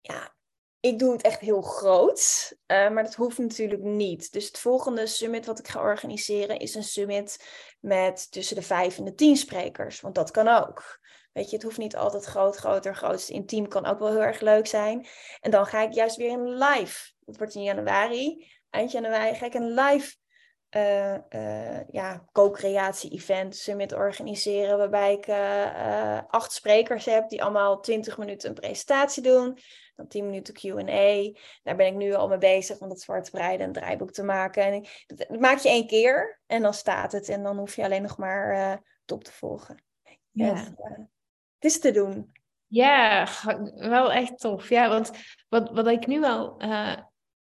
ja, 0.00 0.34
ik 0.80 0.98
doe 0.98 1.12
het 1.12 1.22
echt 1.22 1.40
heel 1.40 1.62
groot, 1.62 2.52
uh, 2.66 2.90
maar 2.90 3.02
dat 3.02 3.14
hoeft 3.14 3.38
natuurlijk 3.38 3.82
niet. 3.82 4.32
Dus 4.32 4.46
het 4.46 4.58
volgende 4.58 5.06
summit 5.06 5.46
wat 5.46 5.58
ik 5.58 5.68
ga 5.68 5.80
organiseren 5.80 6.58
is 6.58 6.74
een 6.74 6.84
summit 6.84 7.46
met 7.80 8.30
tussen 8.30 8.56
de 8.56 8.62
vijf 8.62 8.98
en 8.98 9.04
de 9.04 9.14
tien 9.14 9.36
sprekers, 9.36 10.00
want 10.00 10.14
dat 10.14 10.30
kan 10.30 10.48
ook. 10.48 11.00
Weet 11.32 11.50
je, 11.50 11.56
het 11.56 11.64
hoeft 11.64 11.78
niet 11.78 11.96
altijd 11.96 12.24
groot, 12.24 12.56
groter, 12.56 12.96
grootst. 12.96 13.28
Intiem 13.28 13.68
kan 13.68 13.86
ook 13.86 13.98
wel 13.98 14.10
heel 14.10 14.22
erg 14.22 14.40
leuk 14.40 14.66
zijn. 14.66 15.06
En 15.40 15.50
dan 15.50 15.66
ga 15.66 15.82
ik 15.82 15.92
juist 15.92 16.16
weer 16.16 16.30
in 16.30 16.58
live. 16.58 17.12
Dat 17.20 17.36
wordt 17.36 17.54
in 17.54 17.62
januari. 17.62 18.50
Eind 18.70 18.90
januari 18.90 19.34
ga 19.34 19.46
ik 19.46 19.54
een 19.54 19.74
live 19.74 20.16
uh, 20.76 21.14
uh, 21.30 21.88
ja, 21.90 22.24
co-creatie-event 22.32 23.56
summit 23.56 23.92
organiseren, 23.92 24.78
waarbij 24.78 25.12
ik 25.12 25.26
uh, 25.26 26.20
acht 26.28 26.52
sprekers 26.52 27.04
heb 27.04 27.28
die 27.28 27.42
allemaal 27.42 27.80
20 27.80 28.18
minuten 28.18 28.48
een 28.48 28.54
presentatie 28.54 29.22
doen, 29.22 29.58
dan 29.96 30.08
10 30.08 30.24
minuten 30.24 30.54
Q&A. 30.54 31.40
Daar 31.62 31.76
ben 31.76 31.86
ik 31.86 31.94
nu 31.94 32.14
al 32.14 32.28
mee 32.28 32.38
bezig 32.38 32.78
om 32.78 32.88
dat 32.88 33.00
zwart 33.00 33.30
breiden 33.30 33.66
en 33.66 33.72
draaiboek 33.72 34.12
te 34.12 34.22
maken. 34.22 34.62
En 34.62 34.86
dat, 35.06 35.40
maak 35.40 35.58
je 35.58 35.68
één 35.68 35.86
keer 35.86 36.40
en 36.46 36.62
dan 36.62 36.74
staat 36.74 37.12
het 37.12 37.28
en 37.28 37.42
dan 37.42 37.58
hoef 37.58 37.76
je 37.76 37.84
alleen 37.84 38.02
nog 38.02 38.18
maar 38.18 38.80
top 39.04 39.24
te 39.24 39.32
volgen. 39.32 39.84
Ja. 40.30 40.54
het 40.54 41.64
is 41.64 41.80
te 41.80 41.90
doen. 41.90 42.32
Ja, 42.66 43.28
wel 43.74 44.12
echt 44.12 44.38
tof. 44.38 44.68
Ja, 44.68 44.88
want 44.88 45.10
wat, 45.48 45.70
wat 45.70 45.86
ik 45.86 46.06
nu 46.06 46.20
wel 46.20 46.56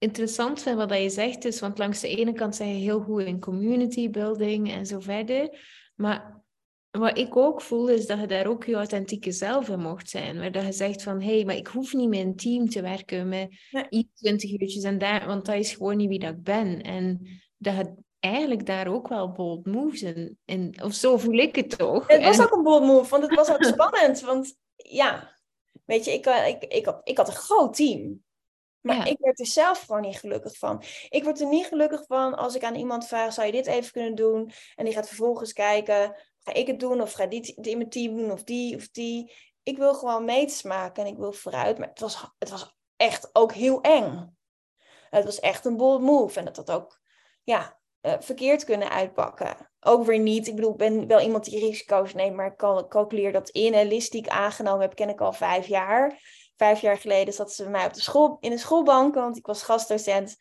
interessant 0.06 0.62
vind 0.62 0.78
wat 0.78 1.02
je 1.02 1.10
zegt, 1.10 1.46
is, 1.46 1.60
want 1.60 1.78
langs 1.78 2.00
de 2.00 2.08
ene 2.08 2.34
kant 2.34 2.56
zeg 2.56 2.68
je 2.68 2.74
heel 2.74 3.02
goed 3.02 3.22
in 3.22 3.40
community 3.40 4.10
building 4.10 4.72
en 4.72 4.86
zo 4.86 5.00
verder. 5.00 5.60
Maar 5.96 6.44
wat 6.92 7.18
ik 7.18 7.36
ook 7.36 7.62
voel, 7.62 7.90
is 7.90 8.08
dat 8.08 8.20
je 8.20 8.28
daar 8.28 8.48
ook 8.48 8.64
je 8.64 8.76
authentieke 8.76 9.32
zelf 9.32 9.70
in 9.70 9.80
mocht 9.80 10.10
zijn. 10.10 10.40
Waar 10.40 10.52
dat 10.52 10.66
je 10.66 10.72
zegt 10.72 11.04
van, 11.04 11.22
hé, 11.22 11.36
hey, 11.36 11.46
maar 11.46 11.56
ik 11.56 11.68
hoef 11.68 11.94
niet 11.94 12.10
met 12.10 12.20
een 12.20 12.36
team 12.36 12.70
te 12.70 12.82
werken 12.82 13.30
met 13.30 13.50
iets 13.90 14.10
20 14.14 14.52
uurtjes 14.52 14.84
en 14.84 14.98
daar, 14.98 15.28
want 15.28 15.46
dat 15.46 15.56
is 15.56 15.74
gewoon 15.74 15.98
niet 15.98 16.10
wie 16.10 16.20
dat 16.20 16.34
ik 16.34 16.44
ben. 16.44 16.82
En 16.82 17.28
dat 17.58 17.76
je 17.76 17.94
eigenlijk 18.20 18.66
daar 18.66 18.88
ook 18.88 19.08
wel 19.08 19.32
bold 19.32 19.66
moves 19.66 20.02
in, 20.02 20.38
in 20.46 20.76
of 20.84 20.94
zo 20.94 21.18
voel 21.18 21.38
ik 21.38 21.56
het 21.56 21.78
toch. 21.78 22.08
Het 22.08 22.24
was 22.24 22.42
ook 22.42 22.52
een 22.52 22.64
bold 22.64 22.84
move, 22.84 23.10
want 23.10 23.24
het 23.24 23.36
was 23.36 23.52
ook 23.52 23.64
spannend. 23.64 24.22
Want 24.22 24.56
ja, 24.76 25.36
weet 25.86 26.06
je, 26.06 26.12
ik, 26.12 26.26
eh, 26.26 26.48
ik, 26.48 26.64
ik, 26.64 26.96
ik 27.04 27.18
had 27.18 27.28
een 27.28 27.34
groot 27.34 27.76
team. 27.76 28.24
Maar 28.86 29.08
ik 29.08 29.18
werd 29.20 29.40
er 29.40 29.46
zelf 29.46 29.80
gewoon 29.80 30.02
niet 30.02 30.18
gelukkig 30.18 30.58
van. 30.58 30.84
Ik 31.10 31.24
word 31.24 31.40
er 31.40 31.48
niet 31.48 31.66
gelukkig 31.66 32.06
van 32.06 32.36
als 32.36 32.56
ik 32.56 32.64
aan 32.64 32.76
iemand 32.76 33.08
vraag: 33.08 33.34
zou 33.34 33.46
je 33.46 33.52
dit 33.52 33.68
even 33.68 33.92
kunnen 33.92 34.16
doen? 34.16 34.52
En 34.76 34.86
die 34.86 34.94
gaat 34.94 35.08
vervolgens 35.08 35.54
kijken: 35.54 36.16
ga 36.40 36.54
ik 36.54 36.68
het 36.68 36.80
doen? 36.80 37.02
Of 37.02 37.12
ga 37.12 37.26
die, 37.26 37.42
die 37.42 37.72
in 37.72 37.78
mijn 37.78 37.90
team 37.90 38.18
doen? 38.18 38.32
Of 38.32 38.44
die 38.44 38.76
of 38.76 38.90
die. 38.90 39.34
Ik 39.64 39.78
wil 39.78 39.94
gewoon 39.94 40.26
meets 40.26 40.64
maken 40.64 41.04
en 41.04 41.12
ik 41.12 41.18
wil 41.18 41.34
vooruit. 41.34 41.78
Maar 41.78 41.88
het 41.88 42.00
was, 42.00 42.32
het 42.38 42.50
was 42.50 42.76
echt 42.96 43.30
ook 43.34 43.54
heel 43.54 43.82
eng. 43.82 44.38
Het 45.10 45.26
was 45.26 45.40
echt 45.40 45.66
een 45.66 45.78
bold 45.78 46.02
move. 46.02 46.40
En 46.40 46.46
dat 46.46 46.56
had 46.56 46.72
ook 46.72 47.00
ja, 47.44 47.80
uh, 48.02 48.14
verkeerd 48.20 48.64
kunnen 48.64 48.90
uitpakken. 48.90 49.72
Ook 49.80 50.06
weer 50.06 50.20
niet. 50.20 50.48
Ik 50.48 50.56
bedoel, 50.56 50.72
ik 50.72 50.78
ben 50.78 51.08
wel 51.08 51.20
iemand 51.20 51.46
die 51.46 51.60
risico's 51.60 52.14
neemt, 52.14 52.36
maar 52.36 52.52
ik 52.52 52.58
calculeer 52.90 53.32
dat 53.32 53.50
in. 53.50 53.74
En 53.74 53.88
list 53.88 54.12
die 54.12 54.22
ik 54.22 54.30
aangenomen 54.30 54.82
heb, 54.82 54.96
ken 54.96 55.10
ik 55.10 55.22
al 55.22 55.34
vijf 55.34 55.68
jaar 55.68 56.20
vijf 56.58 56.82
jaar 56.82 56.98
geleden 56.98 57.34
zat 57.34 57.54
ze 57.54 57.64
bij 57.64 57.72
mij 57.72 57.86
op 57.86 57.94
de 57.94 58.02
school, 58.02 58.38
in 58.40 58.50
de 58.50 58.58
schoolbank, 58.58 59.16
want 59.16 59.38
ik 59.38 59.46
was 59.46 59.64
gastdocent 59.64 60.36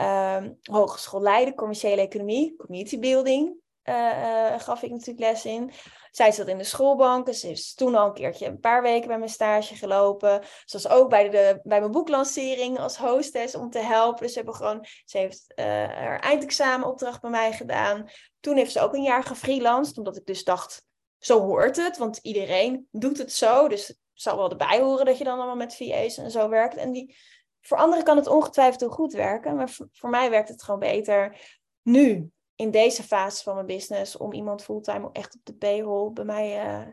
um, 0.00 0.58
Hogeschool 0.62 1.20
Leiden, 1.20 1.54
commerciële 1.54 2.00
economie, 2.00 2.56
community 2.56 2.98
building. 2.98 3.64
Uh, 3.84 4.58
gaf 4.58 4.82
ik 4.82 4.90
natuurlijk 4.90 5.18
les 5.18 5.44
in. 5.44 5.72
zij 6.10 6.32
zat 6.32 6.48
in 6.48 6.58
de 6.58 6.64
schoolbanken. 6.64 7.34
Ze 7.34 7.50
is 7.50 7.74
toen 7.74 7.94
al 7.94 8.06
een 8.06 8.12
keertje 8.12 8.46
een 8.46 8.60
paar 8.60 8.82
weken 8.82 9.08
bij 9.08 9.18
mijn 9.18 9.30
stage 9.30 9.74
gelopen. 9.74 10.42
Ze 10.64 10.80
was 10.80 10.88
ook 10.88 11.08
bij, 11.08 11.28
de, 11.28 11.60
bij 11.62 11.80
mijn 11.80 11.92
boeklancering 11.92 12.78
als 12.78 12.96
hostess 12.96 13.54
om 13.54 13.70
te 13.70 13.78
helpen. 13.78 14.22
Dus 14.22 14.32
ze, 14.32 14.38
hebben 14.38 14.54
gewoon, 14.54 14.86
ze 15.04 15.18
heeft 15.18 15.52
uh, 15.54 15.64
haar 15.64 16.20
eindexamenopdracht 16.20 17.20
bij 17.20 17.30
mij 17.30 17.52
gedaan. 17.52 18.08
Toen 18.40 18.56
heeft 18.56 18.72
ze 18.72 18.80
ook 18.80 18.94
een 18.94 19.02
jaar 19.02 19.24
gefreelanced, 19.24 19.98
omdat 19.98 20.16
ik 20.16 20.26
dus 20.26 20.44
dacht, 20.44 20.84
zo 21.18 21.40
hoort 21.40 21.76
het. 21.76 21.96
Want 21.96 22.18
iedereen 22.22 22.88
doet 22.90 23.18
het 23.18 23.32
zo. 23.32 23.68
Dus 23.68 23.94
zal 24.20 24.36
wel 24.36 24.50
erbij 24.50 24.80
horen 24.80 25.04
dat 25.04 25.18
je 25.18 25.24
dan 25.24 25.36
allemaal 25.36 25.56
met 25.56 25.76
VA's 25.76 26.18
en 26.18 26.30
zo 26.30 26.48
werkt. 26.48 26.76
En 26.76 26.92
die, 26.92 27.16
voor 27.60 27.76
anderen 27.76 28.04
kan 28.04 28.16
het 28.16 28.26
ongetwijfeld 28.26 28.80
heel 28.80 28.90
goed 28.90 29.12
werken. 29.12 29.56
Maar 29.56 29.70
voor, 29.70 29.88
voor 29.92 30.10
mij 30.10 30.30
werkt 30.30 30.48
het 30.48 30.62
gewoon 30.62 30.80
beter 30.80 31.36
nu 31.82 32.30
in 32.56 32.70
deze 32.70 33.02
fase 33.02 33.42
van 33.42 33.54
mijn 33.54 33.66
business 33.66 34.16
om 34.16 34.32
iemand 34.32 34.62
fulltime 34.62 35.10
echt 35.12 35.34
op 35.34 35.44
de 35.44 35.54
payroll 35.54 36.12
bij 36.12 36.24
mij 36.24 36.66
uh, 36.66 36.88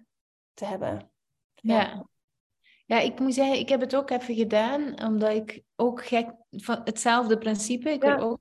te 0.53 0.65
hebben. 0.65 1.11
Ja. 1.53 1.81
ja. 1.81 2.07
ja. 2.85 2.99
ik 2.99 3.19
moet 3.19 3.33
zeggen, 3.33 3.59
ik 3.59 3.69
heb 3.69 3.79
het 3.79 3.95
ook 3.95 4.09
even 4.09 4.35
gedaan, 4.35 5.03
omdat 5.03 5.31
ik 5.31 5.63
ook 5.75 6.05
gek 6.05 6.29
van 6.49 6.81
hetzelfde 6.83 7.37
principe. 7.37 7.89
Ik 7.89 8.03
ja. 8.03 8.17
ook, 8.17 8.39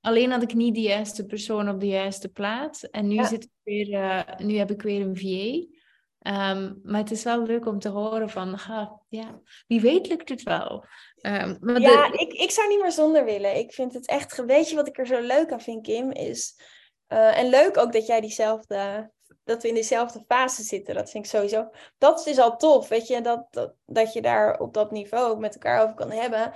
alleen 0.00 0.30
had 0.30 0.42
ik 0.42 0.54
niet 0.54 0.74
de 0.74 0.80
juiste 0.80 1.26
persoon 1.26 1.68
op 1.68 1.80
de 1.80 1.88
juiste 1.88 2.28
plaats. 2.28 2.90
En 2.90 3.08
nu, 3.08 3.24
zit 3.24 3.44
ik 3.44 3.50
weer, 3.62 3.88
uh, 3.88 4.38
nu 4.38 4.56
heb 4.56 4.70
ik 4.70 4.82
weer 4.82 5.00
een 5.00 5.16
VA. 5.16 5.78
Um, 6.26 6.80
maar 6.82 7.00
het 7.00 7.10
is 7.10 7.22
wel 7.22 7.42
leuk 7.42 7.66
om 7.66 7.78
te 7.78 7.88
horen 7.88 8.30
van, 8.30 8.54
ha, 8.54 9.00
ja, 9.08 9.40
wie 9.66 9.80
weet 9.80 10.06
lukt 10.06 10.28
het 10.28 10.42
wel. 10.42 10.84
Um, 11.20 11.56
maar 11.60 11.80
ja, 11.80 12.12
ik, 12.12 12.32
ik 12.32 12.50
zou 12.50 12.68
niet 12.68 12.80
meer 12.80 12.92
zonder 12.92 13.24
willen. 13.24 13.56
Ik 13.56 13.72
vind 13.72 13.94
het 13.94 14.06
echt, 14.06 14.44
weet 14.44 14.68
je 14.68 14.76
wat 14.76 14.88
ik 14.88 14.98
er 14.98 15.06
zo 15.06 15.20
leuk 15.20 15.52
aan 15.52 15.60
vind, 15.60 15.86
Kim, 15.86 16.10
is... 16.10 16.60
Uh, 17.08 17.38
en 17.38 17.48
leuk 17.48 17.76
ook 17.76 17.92
dat 17.92 18.06
jij 18.06 18.20
diezelfde, 18.20 19.10
dat 19.44 19.62
we 19.62 19.68
in 19.68 19.74
dezelfde 19.74 20.24
fase 20.28 20.62
zitten. 20.62 20.94
Dat 20.94 21.10
vind 21.10 21.24
ik 21.24 21.30
sowieso, 21.30 21.70
dat 21.98 22.18
is 22.18 22.24
dus 22.24 22.38
al 22.38 22.56
tof, 22.56 22.88
weet 22.88 23.06
je, 23.06 23.20
dat, 23.20 23.46
dat, 23.50 23.74
dat 23.86 24.12
je 24.12 24.22
daar 24.22 24.58
op 24.58 24.74
dat 24.74 24.90
niveau 24.90 25.38
met 25.38 25.54
elkaar 25.54 25.82
over 25.82 25.94
kan 25.94 26.10
hebben. 26.10 26.54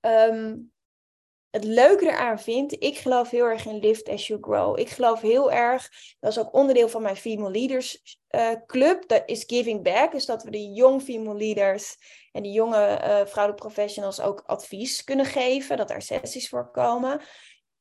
Um, 0.00 0.72
het 1.50 1.64
leuke 1.64 2.06
eraan 2.06 2.40
vind, 2.40 2.82
ik 2.82 2.98
geloof 2.98 3.30
heel 3.30 3.44
erg 3.44 3.66
in 3.66 3.78
lift 3.78 4.08
as 4.08 4.26
you 4.26 4.42
grow. 4.42 4.78
Ik 4.78 4.88
geloof 4.88 5.20
heel 5.20 5.52
erg, 5.52 5.88
dat 6.20 6.30
is 6.30 6.38
ook 6.38 6.54
onderdeel 6.54 6.88
van 6.88 7.02
mijn 7.02 7.16
Female 7.16 7.50
Leaders 7.50 8.18
uh, 8.30 8.50
Club, 8.66 9.08
dat 9.08 9.22
is 9.26 9.44
Giving 9.46 9.82
Back. 9.82 10.12
Dus 10.12 10.26
dat 10.26 10.42
we 10.42 10.50
de 10.50 10.72
jong 10.72 11.02
female 11.02 11.36
leaders 11.36 11.96
en 12.32 12.42
die 12.42 12.52
jonge 12.52 12.76
uh, 12.76 13.26
vrouwelijke 13.26 13.66
professionals 13.66 14.20
ook 14.20 14.42
advies 14.46 15.04
kunnen 15.04 15.26
geven, 15.26 15.76
dat 15.76 15.90
er 15.90 16.02
sessies 16.02 16.48
voor 16.48 16.70
komen. 16.70 17.20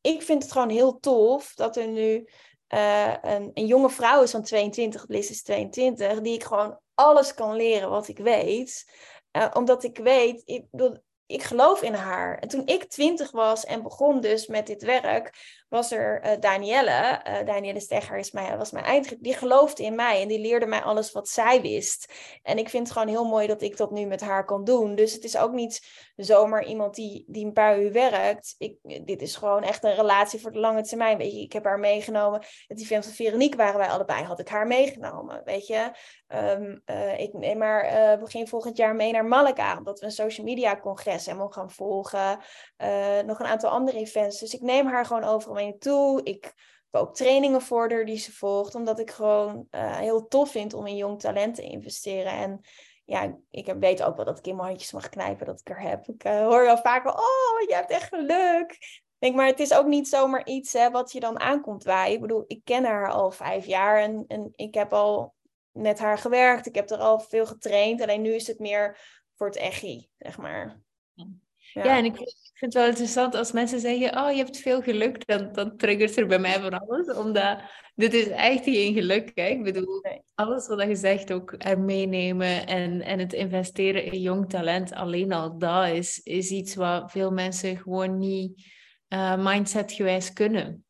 Ik 0.02 0.22
vind 0.22 0.44
het 0.44 0.52
gewoon 0.52 0.70
heel 0.70 1.00
tof 1.00 1.54
dat 1.54 1.78
er 1.78 1.88
nu 1.88 2.30
uh, 2.74 3.14
een, 3.22 3.52
een, 3.54 3.66
jonge 3.66 3.90
vrouw 3.90 4.24
is 4.24 4.32
van 4.32 4.44
22, 4.44 5.06
Liz 5.08 5.30
is 5.30 5.44
22, 5.44 6.22
die 6.22 6.34
ik 6.34 6.44
gewoon 6.44 6.80
alles 6.94 7.34
kan 7.34 7.56
leren 7.56 7.90
wat 7.90 8.08
ik 8.08 8.18
weet. 8.18 8.86
omdat 9.54 9.84
ik 9.84 9.98
weet, 9.98 10.42
ik, 10.46 10.66
ik 11.30 11.44
geloof 11.44 11.82
in 11.82 11.94
haar. 11.94 12.38
En 12.38 12.48
toen 12.48 12.68
ik 12.68 12.84
twintig 12.84 13.32
was 13.32 13.66
en 13.66 13.84
begon 13.84 14.22
dus 14.22 14.48
met 14.48 14.68
dit 14.68 14.84
werk, 14.84 15.59
was 15.70 15.92
er 15.92 16.26
uh, 16.26 16.32
Danielle, 16.40 17.22
uh, 17.28 17.46
Danielle 17.46 17.80
Stegger 17.80 18.18
is 18.18 18.32
mijn, 18.32 18.58
was 18.58 18.72
mijn 18.72 18.86
eind, 18.86 19.24
die 19.24 19.34
geloofde 19.34 19.84
in 19.84 19.96
mij 19.96 20.22
en 20.22 20.28
die 20.28 20.40
leerde 20.40 20.66
mij 20.66 20.82
alles 20.82 21.12
wat 21.12 21.30
zij 21.30 21.62
wist. 21.62 22.14
En 22.44 22.58
ik 22.58 22.70
vind 22.70 22.84
het 22.84 22.98
gewoon 22.98 23.14
heel 23.14 23.26
mooi 23.26 23.48
dat 23.48 23.62
ik 23.62 23.78
dat 23.78 23.92
nu 23.92 24.06
met 24.06 24.22
haar 24.22 24.46
kan 24.46 24.64
doen. 24.64 24.96
Dus 24.96 25.14
het 25.14 25.24
is 25.24 25.38
ook 25.38 25.52
niet 25.52 26.08
zomaar 26.16 26.66
iemand 26.66 26.96
die, 26.96 27.24
die 27.28 27.46
een 27.46 27.54
paar 27.54 27.80
uur 27.80 27.92
werkt. 27.92 28.56
Ik, 28.58 28.78
dit 29.06 29.22
is 29.22 29.36
gewoon 29.36 29.64
echt 29.64 29.84
een 29.84 29.96
relatie 29.96 30.40
voor 30.40 30.52
de 30.52 30.60
lange 30.60 30.82
termijn. 30.82 31.18
Weet 31.18 31.34
je, 31.34 31.42
ik 31.42 31.54
heb 31.54 31.64
haar 31.64 31.80
meegenomen. 31.80 32.44
Het 32.68 32.80
event 32.80 33.06
van 33.06 33.14
Veronique 33.14 33.58
waren 33.58 33.78
wij 33.78 33.88
allebei, 33.88 34.24
had 34.24 34.40
ik 34.40 34.48
haar 34.48 34.68
meegenomen. 34.68 35.42
Weet 35.46 35.68
je, 35.68 35.92
um, 36.28 36.82
uh, 36.86 37.20
ik 37.20 37.34
neem 37.34 37.58
maar 37.58 38.20
begin 38.20 38.48
volgend 38.48 38.78
jaar 38.78 38.96
mee 38.96 39.12
naar 39.12 39.26
Malaga, 39.26 39.78
omdat 39.78 40.00
we 40.00 40.06
een 40.06 40.12
social 40.12 40.46
media 40.46 40.80
congres 40.80 41.26
helemaal 41.26 41.50
gaan 41.50 41.72
volgen. 41.72 42.40
nog 43.26 43.40
een 43.40 43.46
aantal 43.46 43.70
andere 43.70 43.98
events. 43.98 44.40
Dus 44.40 44.54
ik 44.54 44.62
neem 44.62 44.88
haar 44.88 45.06
gewoon 45.06 45.24
toe. 45.80 46.24
Ik 46.24 46.54
koop 46.90 47.16
trainingen 47.16 47.62
voor 47.62 47.92
haar 47.92 48.06
die 48.06 48.18
ze 48.18 48.32
volgt, 48.32 48.76
omdat 48.76 49.00
ik 49.00 49.12
gewoon 49.12 49.68
uh, 49.72 49.98
heel 49.98 50.28
tof 50.28 50.52
vind 50.52 50.74
om 50.74 50.88
in 50.88 50.96
jong 50.96 51.20
talent 51.20 51.56
te 51.56 51.62
investeren. 51.62 52.32
En 52.32 52.62
ja, 53.06 53.38
ik 53.50 53.76
weet 53.80 54.04
ook 54.04 54.16
wel 54.16 54.26
dat 54.26 54.38
ik 54.38 54.48
in 54.48 54.56
mijn 54.56 54.68
handjes 54.68 54.92
mag 54.92 55.10
knijpen 55.10 55.46
dat 55.46 55.60
ik 55.60 55.70
er 55.70 55.82
heb. 55.82 56.08
Ik 56.08 56.24
uh, 56.24 56.48
hoor 56.48 56.64
wel 56.64 56.78
vaker, 56.78 57.12
oh, 57.12 57.68
je 57.68 57.74
hebt 57.74 57.92
echt 57.92 58.08
geluk. 58.08 58.78
Denk 59.18 59.36
maar, 59.36 59.48
het 59.48 59.60
is 59.60 59.74
ook 59.74 59.86
niet 59.86 60.08
zomaar 60.08 60.46
iets 60.46 60.74
hè, 60.74 60.92
wat 60.92 61.12
je 61.12 61.20
dan 61.20 61.40
aankomt 61.40 61.84
waaien. 61.84 62.16
Ik 62.16 62.22
bedoel, 62.22 62.44
ik 62.48 62.62
ken 62.64 62.86
haar 62.86 63.12
al 63.12 63.32
vijf 63.32 63.66
jaar 63.66 64.02
en, 64.02 64.26
en 64.28 64.52
ik 64.56 64.74
heb 64.74 64.94
al 64.94 65.34
met 65.72 66.00
haar 66.00 66.18
gewerkt. 66.18 66.66
Ik 66.66 66.76
heb 66.76 66.90
er 66.90 66.98
al 66.98 67.20
veel 67.20 67.46
getraind. 67.46 68.02
Alleen 68.02 68.22
nu 68.22 68.34
is 68.34 68.48
het 68.48 68.60
meer 68.60 68.98
voor 69.36 69.48
het 69.48 69.58
echi, 69.58 70.10
zeg 70.18 70.38
maar. 70.38 70.82
Ja, 71.74 71.98
en 71.98 72.06
ik 72.06 72.16
vind 72.16 72.74
het 72.74 72.74
wel 72.74 72.88
interessant 72.88 73.36
als 73.36 73.52
mensen 73.52 73.80
zeggen, 73.80 74.18
oh, 74.18 74.32
je 74.32 74.38
hebt 74.38 74.58
veel 74.58 74.82
geluk, 74.82 75.28
dan, 75.28 75.52
dan 75.52 75.78
triggert 75.78 76.18
er 76.18 76.28
bij 76.28 76.40
mij 76.40 76.60
van 76.60 76.80
alles. 76.80 77.16
Omdat 77.16 77.60
dit 77.96 78.14
is 78.14 78.28
echt 78.28 78.64
geen 78.64 78.94
geluk. 78.94 79.32
Hè? 79.34 79.48
Ik 79.48 79.64
bedoel, 79.64 80.04
alles 80.36 80.68
wat 80.68 80.88
je 80.88 80.96
zegt 80.96 81.32
ook 81.32 81.56
er 81.58 81.80
meenemen 81.80 82.68
en, 82.68 83.02
en 83.02 83.20
het 83.20 83.34
investeren 83.34 84.04
in 84.04 84.22
jong 84.22 84.50
talent, 84.50 84.94
alleen 84.94 85.34
al 85.34 85.58
dat 85.58 85.88
is, 85.88 86.20
is 86.20 86.50
iets 86.50 86.76
wat 86.76 87.12
veel 87.12 87.32
mensen 87.32 87.78
gewoon 87.78 88.18
niet 88.18 88.64
uh, 89.10 89.44
mindsetgewijs 89.46 90.34
kunnen. 90.34 90.86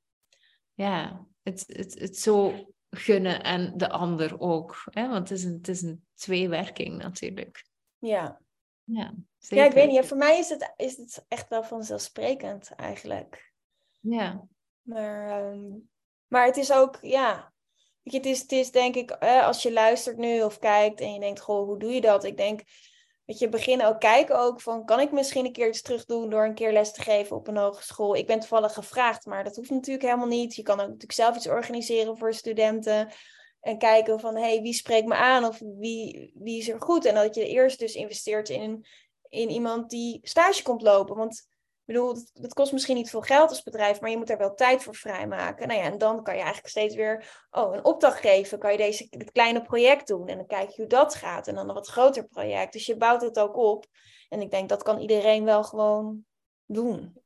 Ja, 0.73 1.25
het, 1.43 1.63
het, 1.67 1.99
het 1.99 2.17
zo 2.17 2.53
gunnen 2.89 3.43
en 3.43 3.73
de 3.77 3.89
ander 3.89 4.39
ook. 4.39 4.83
Hè? 4.89 5.07
Want 5.07 5.29
het 5.29 5.37
is 5.37 5.43
een, 5.43 5.53
het 5.53 5.67
is 5.67 5.81
een 5.81 6.05
tweewerking 6.15 6.97
natuurlijk. 6.97 7.65
Ja. 7.97 8.41
Ja. 8.91 9.13
Ja, 9.37 9.65
ik 9.65 9.71
weet 9.71 9.87
niet. 9.87 10.05
voor 10.05 10.17
mij 10.17 10.37
is 10.37 10.49
het, 10.49 10.73
is 10.75 10.97
het 10.97 11.25
echt 11.27 11.49
wel 11.49 11.63
vanzelfsprekend 11.63 12.71
eigenlijk. 12.75 13.53
Ja. 13.99 14.47
Maar, 14.81 15.51
um, 15.51 15.89
maar 16.27 16.45
het 16.45 16.57
is 16.57 16.71
ook, 16.71 16.97
ja. 17.01 17.53
Je, 18.01 18.17
het 18.17 18.25
is, 18.25 18.41
het 18.41 18.51
is 18.51 18.71
denk 18.71 18.95
ik, 18.95 19.11
eh, 19.11 19.45
als 19.45 19.63
je 19.63 19.73
luistert 19.73 20.17
nu 20.17 20.41
of 20.41 20.59
kijkt 20.59 21.01
en 21.01 21.13
je 21.13 21.19
denkt, 21.19 21.39
goh, 21.39 21.65
hoe 21.65 21.79
doe 21.79 21.91
je 21.91 22.01
dat? 22.01 22.23
Ik 22.23 22.37
denk, 22.37 22.61
weet 23.25 23.39
je, 23.39 23.49
beginnen 23.49 23.87
ook 23.87 23.99
kijken 23.99 24.39
ook 24.39 24.61
van, 24.61 24.85
kan 24.85 24.99
ik 24.99 25.11
misschien 25.11 25.45
een 25.45 25.51
keer 25.51 25.67
iets 25.67 25.81
terug 25.81 26.05
doen 26.05 26.29
door 26.29 26.45
een 26.45 26.53
keer 26.53 26.71
les 26.71 26.93
te 26.93 27.01
geven 27.01 27.35
op 27.35 27.47
een 27.47 27.57
hogeschool? 27.57 28.15
Ik 28.15 28.27
ben 28.27 28.39
toevallig 28.39 28.73
gevraagd, 28.73 29.25
maar 29.25 29.43
dat 29.43 29.55
hoeft 29.55 29.69
natuurlijk 29.69 30.05
helemaal 30.05 30.27
niet. 30.27 30.55
Je 30.55 30.63
kan 30.63 30.79
ook 30.79 30.85
natuurlijk 30.85 31.11
zelf 31.11 31.35
iets 31.35 31.47
organiseren 31.47 32.17
voor 32.17 32.33
studenten. 32.33 33.11
En 33.61 33.77
kijken 33.77 34.19
van, 34.19 34.35
hey, 34.35 34.61
wie 34.61 34.73
spreekt 34.73 35.07
me 35.07 35.15
aan 35.15 35.45
of 35.45 35.59
wie, 35.59 36.31
wie 36.35 36.59
is 36.59 36.69
er 36.69 36.81
goed? 36.81 37.05
En 37.05 37.15
dat 37.15 37.35
je 37.35 37.47
eerst 37.47 37.79
dus 37.79 37.95
investeert 37.95 38.49
in 38.49 38.85
in 39.29 39.49
iemand 39.49 39.89
die 39.89 40.19
stage 40.23 40.63
komt 40.63 40.81
lopen. 40.81 41.15
Want 41.15 41.47
ik 41.85 41.95
bedoel, 41.95 42.15
dat, 42.33 42.53
kost 42.53 42.71
misschien 42.71 42.95
niet 42.95 43.09
veel 43.09 43.21
geld 43.21 43.49
als 43.49 43.63
bedrijf, 43.63 44.01
maar 44.01 44.09
je 44.09 44.17
moet 44.17 44.29
er 44.29 44.37
wel 44.37 44.55
tijd 44.55 44.83
voor 44.83 44.95
vrijmaken. 44.95 45.67
Nou 45.67 45.79
ja, 45.79 45.85
en 45.85 45.97
dan 45.97 46.23
kan 46.23 46.33
je 46.33 46.39
eigenlijk 46.39 46.69
steeds 46.69 46.95
weer 46.95 47.45
oh, 47.51 47.75
een 47.75 47.85
opdracht 47.85 48.19
geven. 48.19 48.59
Kan 48.59 48.71
je 48.71 48.77
deze, 48.77 49.07
dit 49.09 49.31
kleine 49.31 49.61
project 49.61 50.07
doen 50.07 50.27
en 50.27 50.37
dan 50.37 50.45
kijk 50.45 50.69
je 50.69 50.81
hoe 50.81 50.89
dat 50.89 51.15
gaat. 51.15 51.47
En 51.47 51.55
dan 51.55 51.67
een 51.67 51.75
wat 51.75 51.87
groter 51.87 52.27
project. 52.27 52.73
Dus 52.73 52.85
je 52.85 52.97
bouwt 52.97 53.21
het 53.21 53.39
ook 53.39 53.55
op. 53.55 53.85
En 54.29 54.41
ik 54.41 54.51
denk 54.51 54.69
dat 54.69 54.83
kan 54.83 54.99
iedereen 54.99 55.43
wel 55.43 55.63
gewoon 55.63 56.25
doen. 56.65 57.17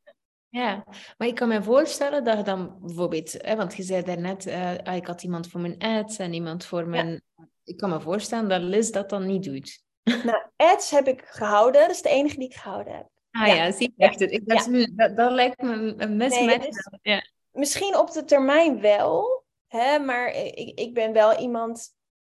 Ja, 0.53 0.83
maar 1.17 1.27
ik 1.27 1.35
kan 1.35 1.47
me 1.47 1.63
voorstellen 1.63 2.23
dat 2.23 2.37
je 2.37 2.43
dan 2.43 2.77
bijvoorbeeld, 2.81 3.31
hè, 3.31 3.55
want 3.55 3.75
je 3.75 3.83
zei 3.83 4.03
daarnet, 4.03 4.45
uh, 4.45 4.95
ik 4.95 5.07
had 5.07 5.23
iemand 5.23 5.47
voor 5.47 5.59
mijn 5.59 5.77
ads 5.77 6.17
en 6.17 6.33
iemand 6.33 6.65
voor 6.65 6.87
mijn. 6.87 7.23
Ik 7.63 7.77
kan 7.77 7.89
me 7.89 8.01
voorstellen 8.01 8.49
dat 8.49 8.61
Liz 8.61 8.89
dat 8.89 9.09
dan 9.09 9.25
niet 9.25 9.43
doet. 9.43 9.83
Nou, 10.03 10.43
ads 10.55 10.91
heb 10.91 11.07
ik 11.07 11.21
gehouden. 11.25 11.81
Dat 11.81 11.89
is 11.89 12.01
de 12.01 12.09
enige 12.09 12.37
die 12.37 12.47
ik 12.47 12.55
gehouden 12.55 12.95
heb. 12.95 13.09
Ah 13.31 13.47
ja, 13.47 13.71
zie 13.71 13.93
je 13.95 14.03
echt 14.03 14.19
het. 14.19 14.31
Ik 14.31 14.47
dacht, 14.47 14.97
dat, 14.97 15.17
dat, 15.17 15.31
lijkt 15.31 15.61
me 15.61 15.93
een 15.97 16.17
mismatch. 16.17 16.59
Nee, 16.59 16.71
ja. 17.01 17.27
Misschien 17.51 17.97
op 17.97 18.11
de 18.11 18.23
termijn 18.23 18.81
wel, 18.81 19.45
hè, 19.67 19.99
maar 19.99 20.33
ik, 20.33 20.79
ik 20.79 20.93
ben 20.93 21.13
wel 21.13 21.39
iemand... 21.39 21.95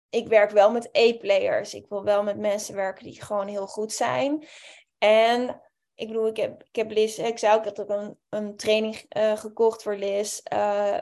Ik 0.09 0.29
werk 0.29 0.51
wel 0.51 0.71
met 0.71 0.97
A-players. 0.97 1.75
Ik 1.75 1.87
wil 1.89 2.05
wel 2.05 2.23
met 2.23 2.39
mensen 2.39 2.75
werken 2.75 3.05
die 3.05 3.23
gewoon 3.23 3.49
heel 3.49 3.67
goed 3.67 3.93
zijn. 3.93 4.47
En 4.99 5.61
ik 5.95 6.07
bedoel, 6.07 6.27
ik 6.27 6.37
heb, 6.37 6.63
ik 6.63 6.77
heb 6.77 6.91
Liz, 6.91 7.19
ik 7.19 7.39
zei 7.39 7.57
ook, 7.57 7.75
dat 7.75 7.91
een, 7.91 8.19
een 8.29 8.57
training 8.57 9.05
uh, 9.17 9.37
gekocht 9.37 9.83
voor 9.83 9.97
Liz. 9.97 10.41
Uh, 10.53 10.97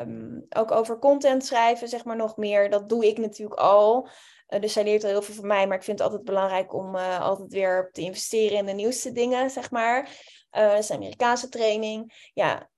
um, 0.00 0.46
ook 0.48 0.70
over 0.70 0.98
content 0.98 1.46
schrijven, 1.46 1.88
zeg 1.88 2.04
maar 2.04 2.16
nog 2.16 2.36
meer. 2.36 2.70
Dat 2.70 2.88
doe 2.88 3.06
ik 3.06 3.18
natuurlijk 3.18 3.60
al. 3.60 4.08
Uh, 4.48 4.60
dus 4.60 4.72
zij 4.72 4.84
leert 4.84 5.04
al 5.04 5.10
heel 5.10 5.22
veel 5.22 5.34
van 5.34 5.46
mij, 5.46 5.66
maar 5.66 5.76
ik 5.76 5.82
vind 5.82 5.98
het 5.98 6.08
altijd 6.08 6.26
belangrijk 6.26 6.74
om 6.74 6.96
altijd 6.96 7.52
weer 7.52 7.90
te 7.92 8.00
investeren 8.00 8.58
in 8.58 8.66
de 8.66 8.72
nieuwste 8.72 9.12
dingen, 9.12 9.50
zeg 9.50 9.70
maar. 9.70 10.10
Dat 10.50 10.78
is 10.78 10.90
Amerikaanse 10.90 11.48
training. 11.48 12.30
Ja, 12.34 12.70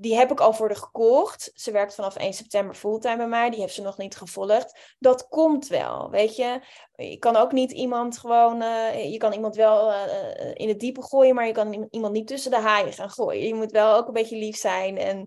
die 0.00 0.16
heb 0.16 0.30
ik 0.30 0.40
al 0.40 0.52
voor 0.52 0.68
de 0.68 0.74
gekocht. 0.74 1.50
Ze 1.54 1.70
werkt 1.70 1.94
vanaf 1.94 2.16
1 2.16 2.32
september 2.32 2.74
fulltime 2.74 3.16
bij 3.16 3.26
mij. 3.26 3.50
Die 3.50 3.60
heeft 3.60 3.74
ze 3.74 3.82
nog 3.82 3.98
niet 3.98 4.16
gevolgd. 4.16 4.94
Dat 4.98 5.28
komt 5.28 5.66
wel, 5.66 6.10
weet 6.10 6.36
je. 6.36 6.60
Je 6.94 7.16
kan 7.18 7.36
ook 7.36 7.52
niet 7.52 7.72
iemand 7.72 8.18
gewoon... 8.18 8.62
Uh, 8.62 9.12
je 9.12 9.16
kan 9.16 9.32
iemand 9.32 9.56
wel 9.56 9.92
uh, 9.92 10.50
in 10.54 10.68
het 10.68 10.80
diepe 10.80 11.02
gooien... 11.02 11.34
maar 11.34 11.46
je 11.46 11.52
kan 11.52 11.88
iemand 11.90 12.12
niet 12.12 12.26
tussen 12.26 12.50
de 12.50 12.56
haaien 12.56 12.92
gaan 12.92 13.10
gooien. 13.10 13.46
Je 13.46 13.54
moet 13.54 13.70
wel 13.70 13.96
ook 13.96 14.06
een 14.06 14.12
beetje 14.12 14.36
lief 14.36 14.56
zijn... 14.56 14.98
en 14.98 15.26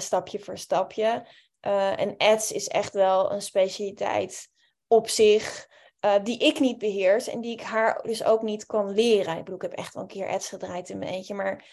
stapje 0.00 0.38
voor 0.38 0.58
stapje. 0.58 1.26
En 1.96 2.16
ads 2.16 2.52
is 2.52 2.68
echt 2.68 2.92
wel 2.92 3.32
een 3.32 3.42
specialiteit 3.42 4.48
op 4.86 5.08
zich. 5.08 5.68
Die 6.22 6.38
ik 6.38 6.60
niet 6.60 6.78
beheers 6.78 7.28
en 7.28 7.40
die 7.40 7.52
ik 7.52 7.62
haar 7.62 8.02
dus 8.02 8.24
ook 8.24 8.42
niet 8.42 8.66
kan 8.66 8.90
leren. 8.90 9.32
Ik 9.32 9.44
bedoel, 9.44 9.54
ik 9.54 9.62
heb 9.62 9.72
echt 9.72 9.94
wel 9.94 10.02
een 10.02 10.08
keer 10.08 10.28
ads 10.28 10.48
gedraaid 10.48 10.88
in 10.88 10.98
mijn 10.98 11.12
eentje. 11.12 11.34
Maar 11.34 11.64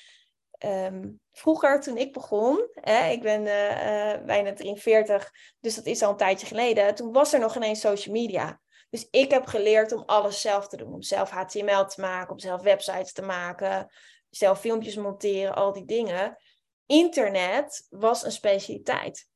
um, 0.65 1.19
vroeger, 1.31 1.81
toen 1.81 1.97
ik 1.97 2.13
begon, 2.13 2.67
hè, 2.73 3.09
ik 3.09 3.21
ben 3.21 3.41
uh, 3.41 4.25
bijna 4.25 4.53
43, 4.53 5.31
dus 5.59 5.75
dat 5.75 5.85
is 5.85 6.01
al 6.01 6.09
een 6.09 6.17
tijdje 6.17 6.47
geleden. 6.47 6.95
Toen 6.95 7.11
was 7.11 7.33
er 7.33 7.39
nog 7.39 7.55
ineens 7.55 7.79
social 7.79 8.13
media. 8.13 8.61
Dus 8.89 9.07
ik 9.11 9.31
heb 9.31 9.45
geleerd 9.45 9.91
om 9.91 10.03
alles 10.05 10.41
zelf 10.41 10.67
te 10.67 10.77
doen. 10.77 10.93
Om 10.93 11.01
zelf 11.01 11.29
HTML 11.29 11.85
te 11.85 12.01
maken, 12.01 12.31
om 12.31 12.39
zelf 12.39 12.61
websites 12.61 13.13
te 13.13 13.21
maken, 13.21 13.91
zelf 14.29 14.59
filmpjes 14.59 14.95
monteren, 14.95 15.55
al 15.55 15.73
die 15.73 15.85
dingen. 15.85 16.37
Internet 16.85 17.87
was 17.89 18.23
een 18.23 18.31
specialiteit. 18.31 19.27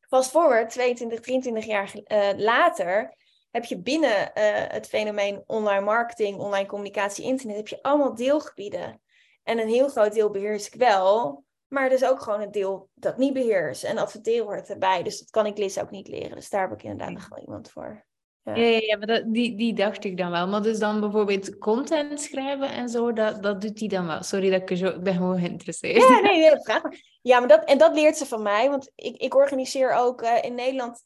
Fast 0.00 0.30
forward, 0.30 0.70
22, 0.70 1.20
23 1.20 1.64
jaar 1.64 1.92
uh, 1.94 2.30
later, 2.36 3.16
heb 3.50 3.64
je 3.64 3.78
binnen 3.80 4.30
het 4.72 4.86
fenomeen 4.86 5.42
online 5.46 5.84
marketing, 5.84 6.38
online 6.38 6.68
communicatie, 6.68 7.24
internet, 7.24 7.56
heb 7.56 7.68
je 7.68 7.82
allemaal 7.82 8.14
deelgebieden. 8.14 9.00
En 9.48 9.58
een 9.58 9.68
heel 9.68 9.88
groot 9.88 10.12
deel 10.12 10.30
beheers 10.30 10.66
ik 10.66 10.74
wel, 10.74 11.44
maar 11.68 11.84
er 11.84 11.92
is 11.92 12.04
ook 12.04 12.22
gewoon 12.22 12.40
een 12.40 12.50
deel 12.50 12.88
dat 12.94 13.16
niet 13.16 13.32
beheers. 13.32 13.82
En 13.82 13.98
adverteren 13.98 14.44
hoort 14.44 14.68
erbij, 14.68 15.02
dus 15.02 15.18
dat 15.18 15.30
kan 15.30 15.46
ik 15.46 15.58
Liz 15.58 15.78
ook 15.78 15.90
niet 15.90 16.08
leren. 16.08 16.36
Dus 16.36 16.50
daar 16.50 16.68
heb 16.68 16.72
ik 16.72 16.82
inderdaad 16.82 17.10
nog 17.10 17.28
wel 17.28 17.38
iemand 17.38 17.70
voor. 17.70 18.06
Ja, 18.42 18.54
ja, 18.54 18.78
ja 18.80 18.96
maar 18.96 19.06
dat, 19.06 19.24
die, 19.26 19.56
die 19.56 19.74
dacht 19.74 20.04
ik 20.04 20.16
dan 20.16 20.30
wel. 20.30 20.48
Maar 20.48 20.62
dus 20.62 20.78
dan 20.78 21.00
bijvoorbeeld 21.00 21.58
content 21.58 22.20
schrijven 22.20 22.70
en 22.72 22.88
zo, 22.88 23.12
dat, 23.12 23.42
dat 23.42 23.60
doet 23.60 23.78
hij 23.78 23.88
dan 23.88 24.06
wel. 24.06 24.22
Sorry 24.22 24.50
dat 24.50 24.70
ik, 24.70 24.76
zo, 24.76 24.86
ik 24.86 25.02
ben 25.02 25.14
gewoon 25.14 25.38
geïnteresseerd. 25.38 25.96
Ja, 25.96 26.20
nee, 26.20 26.38
nee, 26.38 26.60
vraag 26.60 26.82
maar. 26.82 27.18
Ja, 27.22 27.38
maar 27.38 27.48
dat, 27.48 27.64
en 27.64 27.78
dat 27.78 27.94
leert 27.94 28.16
ze 28.16 28.26
van 28.26 28.42
mij. 28.42 28.70
Want 28.70 28.90
ik, 28.94 29.16
ik 29.16 29.34
organiseer 29.34 29.92
ook 29.92 30.22
uh, 30.22 30.42
in 30.42 30.54
Nederland, 30.54 31.04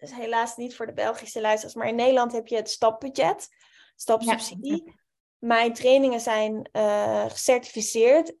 uh, 0.00 0.16
helaas 0.16 0.56
niet 0.56 0.76
voor 0.76 0.86
de 0.86 0.92
Belgische 0.92 1.40
luisteraars, 1.40 1.76
maar 1.76 1.88
in 1.88 1.94
Nederland 1.94 2.32
heb 2.32 2.46
je 2.46 2.56
het 2.56 2.70
stapbudget, 2.70 3.48
stapsubsidie. 3.94 4.99
Mijn 5.40 5.72
trainingen 5.72 6.20
zijn 6.20 6.68
uh, 6.72 7.24
gecertificeerd, 7.28 8.34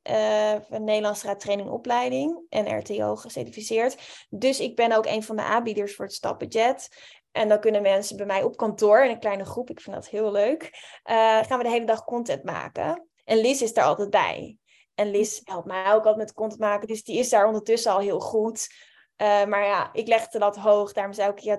van 0.68 0.84
Nederlandse 0.84 1.26
Raad 1.26 1.40
Training 1.40 1.70
Opleiding 1.70 2.40
en 2.48 2.78
RTO 2.78 3.16
gecertificeerd. 3.16 4.26
Dus 4.28 4.60
ik 4.60 4.76
ben 4.76 4.92
ook 4.92 5.06
een 5.06 5.22
van 5.22 5.36
de 5.36 5.42
aanbieders 5.42 5.94
voor 5.94 6.04
het 6.04 6.14
stapbudget. 6.14 6.88
En 7.32 7.48
dan 7.48 7.60
kunnen 7.60 7.82
mensen 7.82 8.16
bij 8.16 8.26
mij 8.26 8.42
op 8.42 8.56
kantoor 8.56 9.04
in 9.04 9.10
een 9.10 9.18
kleine 9.18 9.44
groep, 9.44 9.70
ik 9.70 9.80
vind 9.80 9.96
dat 9.96 10.08
heel 10.08 10.32
leuk, 10.32 10.62
uh, 10.62 11.42
gaan 11.42 11.58
we 11.58 11.64
de 11.64 11.70
hele 11.70 11.86
dag 11.86 12.04
content 12.04 12.44
maken. 12.44 13.08
En 13.24 13.38
Liz 13.38 13.60
is 13.60 13.72
daar 13.72 13.84
altijd 13.84 14.10
bij. 14.10 14.56
En 14.94 15.10
Liz 15.10 15.40
helpt 15.44 15.66
mij 15.66 15.86
ook 15.86 16.04
altijd 16.04 16.16
met 16.16 16.32
content 16.32 16.60
maken, 16.60 16.88
dus 16.88 17.04
die 17.04 17.18
is 17.18 17.28
daar 17.28 17.46
ondertussen 17.46 17.92
al 17.92 17.98
heel 17.98 18.20
goed. 18.20 18.68
Uh, 19.16 19.44
maar 19.44 19.64
ja, 19.64 19.90
ik 19.92 20.08
leg 20.08 20.28
de 20.28 20.38
lat 20.38 20.56
hoog, 20.56 20.92
daarom 20.92 21.12
zei 21.12 21.30
ik 21.30 21.38
ja, 21.38 21.58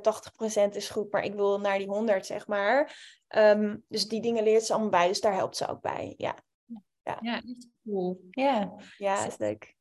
80% 0.67 0.69
is 0.71 0.89
goed, 0.89 1.11
maar 1.11 1.23
ik 1.23 1.33
wil 1.33 1.59
naar 1.59 1.77
die 1.77 1.87
100, 1.87 2.25
zeg 2.25 2.47
maar. 2.47 2.95
Um, 3.35 3.83
dus 3.87 4.07
die 4.07 4.21
dingen 4.21 4.43
leert 4.43 4.63
ze 4.63 4.73
allemaal 4.73 4.91
bij, 4.91 5.07
dus 5.07 5.21
daar 5.21 5.33
helpt 5.33 5.57
ze 5.57 5.67
ook 5.67 5.81
bij. 5.81 6.13
Ja, 6.17 6.35
ja. 7.03 7.17
ja 7.21 7.41
is 7.45 7.67
cool. 7.83 8.21
Ja, 8.29 8.73
ja 8.97 9.25
is 9.25 9.37
leuk. 9.37 9.75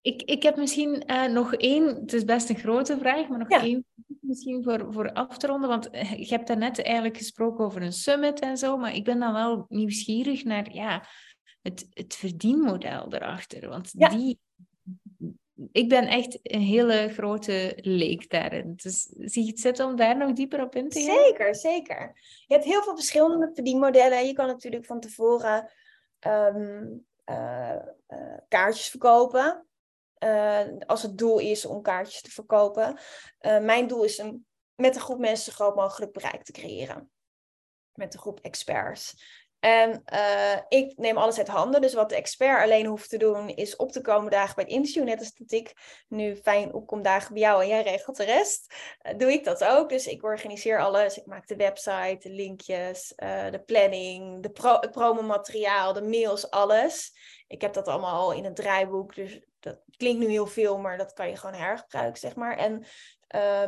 Ik, 0.00 0.22
ik 0.22 0.42
heb 0.42 0.56
misschien 0.56 1.02
uh, 1.06 1.26
nog 1.26 1.54
één, 1.54 1.86
het 1.86 2.12
is 2.12 2.24
best 2.24 2.48
een 2.48 2.58
grote 2.58 2.98
vraag, 2.98 3.28
maar 3.28 3.38
nog 3.38 3.50
ja. 3.50 3.60
één 3.60 3.86
misschien 4.20 4.62
voor, 4.62 4.92
voor 4.92 5.12
af 5.12 5.38
te 5.38 5.46
ronden. 5.46 5.68
Want 5.68 5.90
eh, 5.90 6.12
je 6.12 6.28
hebt 6.28 6.46
daarnet 6.46 6.82
eigenlijk 6.82 7.16
gesproken 7.16 7.64
over 7.64 7.82
een 7.82 7.92
summit 7.92 8.40
en 8.40 8.56
zo, 8.56 8.76
maar 8.76 8.94
ik 8.94 9.04
ben 9.04 9.18
dan 9.18 9.32
wel 9.32 9.64
nieuwsgierig 9.68 10.44
naar 10.44 10.74
ja, 10.74 11.06
het, 11.62 11.86
het 11.90 12.14
verdienmodel 12.14 13.12
erachter. 13.12 13.68
Want 13.68 13.90
ja. 13.92 14.08
die, 14.08 14.38
ik 15.72 15.88
ben 15.88 16.06
echt 16.06 16.38
een 16.42 16.60
hele 16.60 17.08
grote 17.08 17.78
leek 17.80 18.30
daarin. 18.30 18.72
Dus 18.76 19.08
zie 19.18 19.44
je 19.44 19.50
het 19.50 19.60
zitten 19.60 19.86
om 19.86 19.96
daar 19.96 20.16
nog 20.16 20.32
dieper 20.32 20.62
op 20.62 20.74
in 20.74 20.88
te 20.88 21.00
gaan? 21.00 21.16
Zeker, 21.16 21.54
zeker. 21.54 22.20
Je 22.46 22.54
hebt 22.54 22.66
heel 22.66 22.82
veel 22.82 22.94
verschillende 22.94 23.50
verdienmodellen. 23.54 24.26
Je 24.26 24.32
kan 24.32 24.46
natuurlijk 24.46 24.84
van 24.84 25.00
tevoren 25.00 25.70
um, 26.26 27.06
uh, 27.24 27.76
uh, 28.08 28.36
kaartjes 28.48 28.88
verkopen. 28.88 29.66
Uh, 30.24 30.60
als 30.86 31.02
het 31.02 31.18
doel 31.18 31.38
is 31.38 31.66
om 31.66 31.82
kaartjes 31.82 32.22
te 32.22 32.30
verkopen. 32.30 32.98
Mijn 33.40 33.86
doel 33.86 34.04
is 34.04 34.20
om 34.20 34.46
met 34.74 34.94
een 34.94 35.00
groep 35.00 35.18
mensen 35.18 35.52
zo 35.52 35.64
groot 35.64 35.76
mogelijk 35.76 36.12
bereik 36.12 36.44
te 36.44 36.52
creëren. 36.52 37.10
Met 37.92 38.14
een 38.14 38.20
groep 38.20 38.40
experts. 38.40 39.14
En 39.60 40.02
uh, 40.12 40.60
ik 40.68 40.96
neem 40.96 41.16
alles 41.16 41.38
uit 41.38 41.48
handen. 41.48 41.80
Dus 41.80 41.94
wat 41.94 42.08
de 42.08 42.16
expert 42.16 42.62
alleen 42.62 42.86
hoeft 42.86 43.08
te 43.08 43.16
doen, 43.16 43.48
is 43.48 43.76
op 43.76 43.92
te 43.92 44.00
komen 44.00 44.30
dagen 44.30 44.54
bij 44.54 44.64
het 44.64 44.72
interview. 44.72 45.04
Net 45.04 45.18
als 45.18 45.34
dat 45.34 45.52
ik 45.52 45.72
nu 46.08 46.36
fijn 46.36 46.74
opkom 46.74 47.02
dagen 47.02 47.32
bij 47.32 47.42
jou 47.42 47.62
en 47.62 47.68
jij 47.68 47.82
regelt 47.82 48.16
de 48.16 48.24
rest. 48.24 48.74
doe 49.16 49.32
ik 49.32 49.44
dat 49.44 49.64
ook. 49.64 49.88
Dus 49.88 50.06
ik 50.06 50.22
organiseer 50.24 50.80
alles. 50.80 51.18
Ik 51.18 51.26
maak 51.26 51.46
de 51.46 51.56
website, 51.56 52.18
de 52.18 52.30
linkjes, 52.30 53.12
de 53.50 53.62
planning, 53.66 54.42
de 54.42 54.50
pro 54.50 54.76
het 54.80 54.90
promomateriaal, 54.90 55.92
de 55.92 56.02
mails, 56.02 56.50
alles. 56.50 57.12
Ik 57.46 57.60
heb 57.60 57.72
dat 57.72 57.88
allemaal 57.88 58.20
al 58.20 58.32
in 58.32 58.44
het 58.44 58.56
draaiboek. 58.56 59.14
Dus 59.14 59.40
dat 59.60 59.80
klinkt 59.96 60.20
nu 60.20 60.28
heel 60.28 60.46
veel, 60.46 60.78
maar 60.78 60.98
dat 60.98 61.12
kan 61.12 61.28
je 61.28 61.36
gewoon 61.36 61.60
hergebruiken, 61.60 62.20
zeg 62.20 62.36
maar. 62.36 62.56
En 62.56 62.84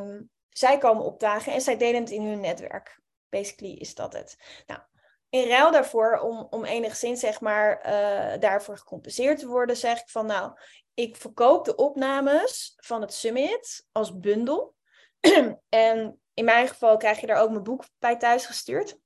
um, 0.01 0.31
zij 0.49 0.79
komen 0.79 1.05
opdagen 1.05 1.53
en 1.53 1.61
zij 1.61 1.77
delen 1.77 2.01
het 2.01 2.11
in 2.11 2.27
hun 2.27 2.41
netwerk. 2.41 3.01
Basically 3.29 3.73
is 3.73 3.95
dat 3.95 4.13
het. 4.13 4.37
Nou, 4.67 4.81
in 5.31 5.49
ruil 5.49 5.71
daarvoor, 5.71 6.19
om, 6.19 6.47
om 6.51 6.65
enigszins 6.65 7.21
zeg 7.21 7.41
maar 7.41 7.87
uh, 7.87 8.41
daarvoor 8.41 8.79
gecompenseerd 8.79 9.39
te 9.39 9.47
worden, 9.47 9.77
zeg 9.77 10.01
ik 10.01 10.09
van 10.09 10.27
nou, 10.27 10.53
ik 10.95 11.17
verkoop 11.17 11.65
de 11.65 11.75
opnames 11.75 12.75
van 12.77 13.01
het 13.01 13.15
summit 13.15 13.87
als 13.93 14.19
bundel. 14.19 14.75
en 15.69 16.21
in 16.35 16.45
mijn 16.45 16.69
geval 16.69 16.97
krijg 16.97 17.21
je 17.21 17.27
daar 17.27 17.43
ook 17.43 17.51
mijn 17.51 17.63
boek 17.63 17.85
bij 17.99 18.17
thuis 18.17 18.47
gestuurd. 18.47 18.99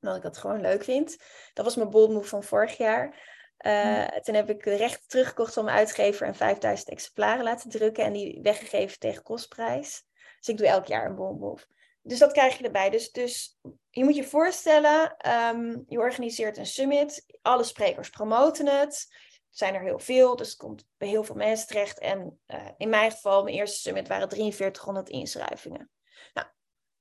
Omdat 0.00 0.16
ik 0.16 0.22
dat 0.22 0.38
gewoon 0.38 0.60
leuk 0.60 0.84
vind. 0.84 1.16
Dat 1.52 1.64
was 1.64 1.76
mijn 1.76 1.90
bold 1.90 2.10
move 2.10 2.28
van 2.28 2.42
vorig 2.42 2.76
jaar. 2.76 3.28
Uh, 3.66 4.06
toen 4.06 4.34
heb 4.34 4.50
ik 4.50 4.64
de 4.64 4.74
rechten 4.74 5.08
teruggekocht 5.08 5.54
van 5.54 5.64
mijn 5.64 5.76
uitgever 5.76 6.26
en 6.26 6.34
5000 6.34 6.88
exemplaren 6.88 7.44
laten 7.44 7.70
drukken 7.70 8.04
en 8.04 8.12
die 8.12 8.40
weggegeven 8.42 8.98
tegen 8.98 9.22
kostprijs. 9.22 10.04
Dus 10.38 10.48
ik 10.48 10.56
doe 10.56 10.66
elk 10.66 10.86
jaar 10.86 11.06
een 11.06 11.14
bonbof. 11.14 11.66
Dus 12.02 12.18
dat 12.18 12.32
krijg 12.32 12.58
je 12.58 12.64
erbij. 12.64 12.90
Dus, 12.90 13.10
dus 13.10 13.58
je 13.90 14.04
moet 14.04 14.16
je 14.16 14.24
voorstellen, 14.24 15.16
um, 15.30 15.84
je 15.88 15.98
organiseert 15.98 16.56
een 16.56 16.66
summit, 16.66 17.26
alle 17.42 17.64
sprekers 17.64 18.10
promoten 18.10 18.66
het. 18.66 19.06
Er 19.10 19.56
zijn 19.56 19.74
er 19.74 19.82
heel 19.82 19.98
veel, 19.98 20.36
dus 20.36 20.48
het 20.48 20.56
komt 20.56 20.84
bij 20.96 21.08
heel 21.08 21.24
veel 21.24 21.34
mensen 21.34 21.66
terecht. 21.66 21.98
En 21.98 22.40
uh, 22.46 22.68
in 22.76 22.88
mijn 22.88 23.10
geval, 23.10 23.42
mijn 23.42 23.56
eerste 23.56 23.78
summit, 23.78 24.08
waren 24.08 24.30
4300 24.30 25.08
inschrijvingen. 25.08 25.90
Nou, 26.32 26.46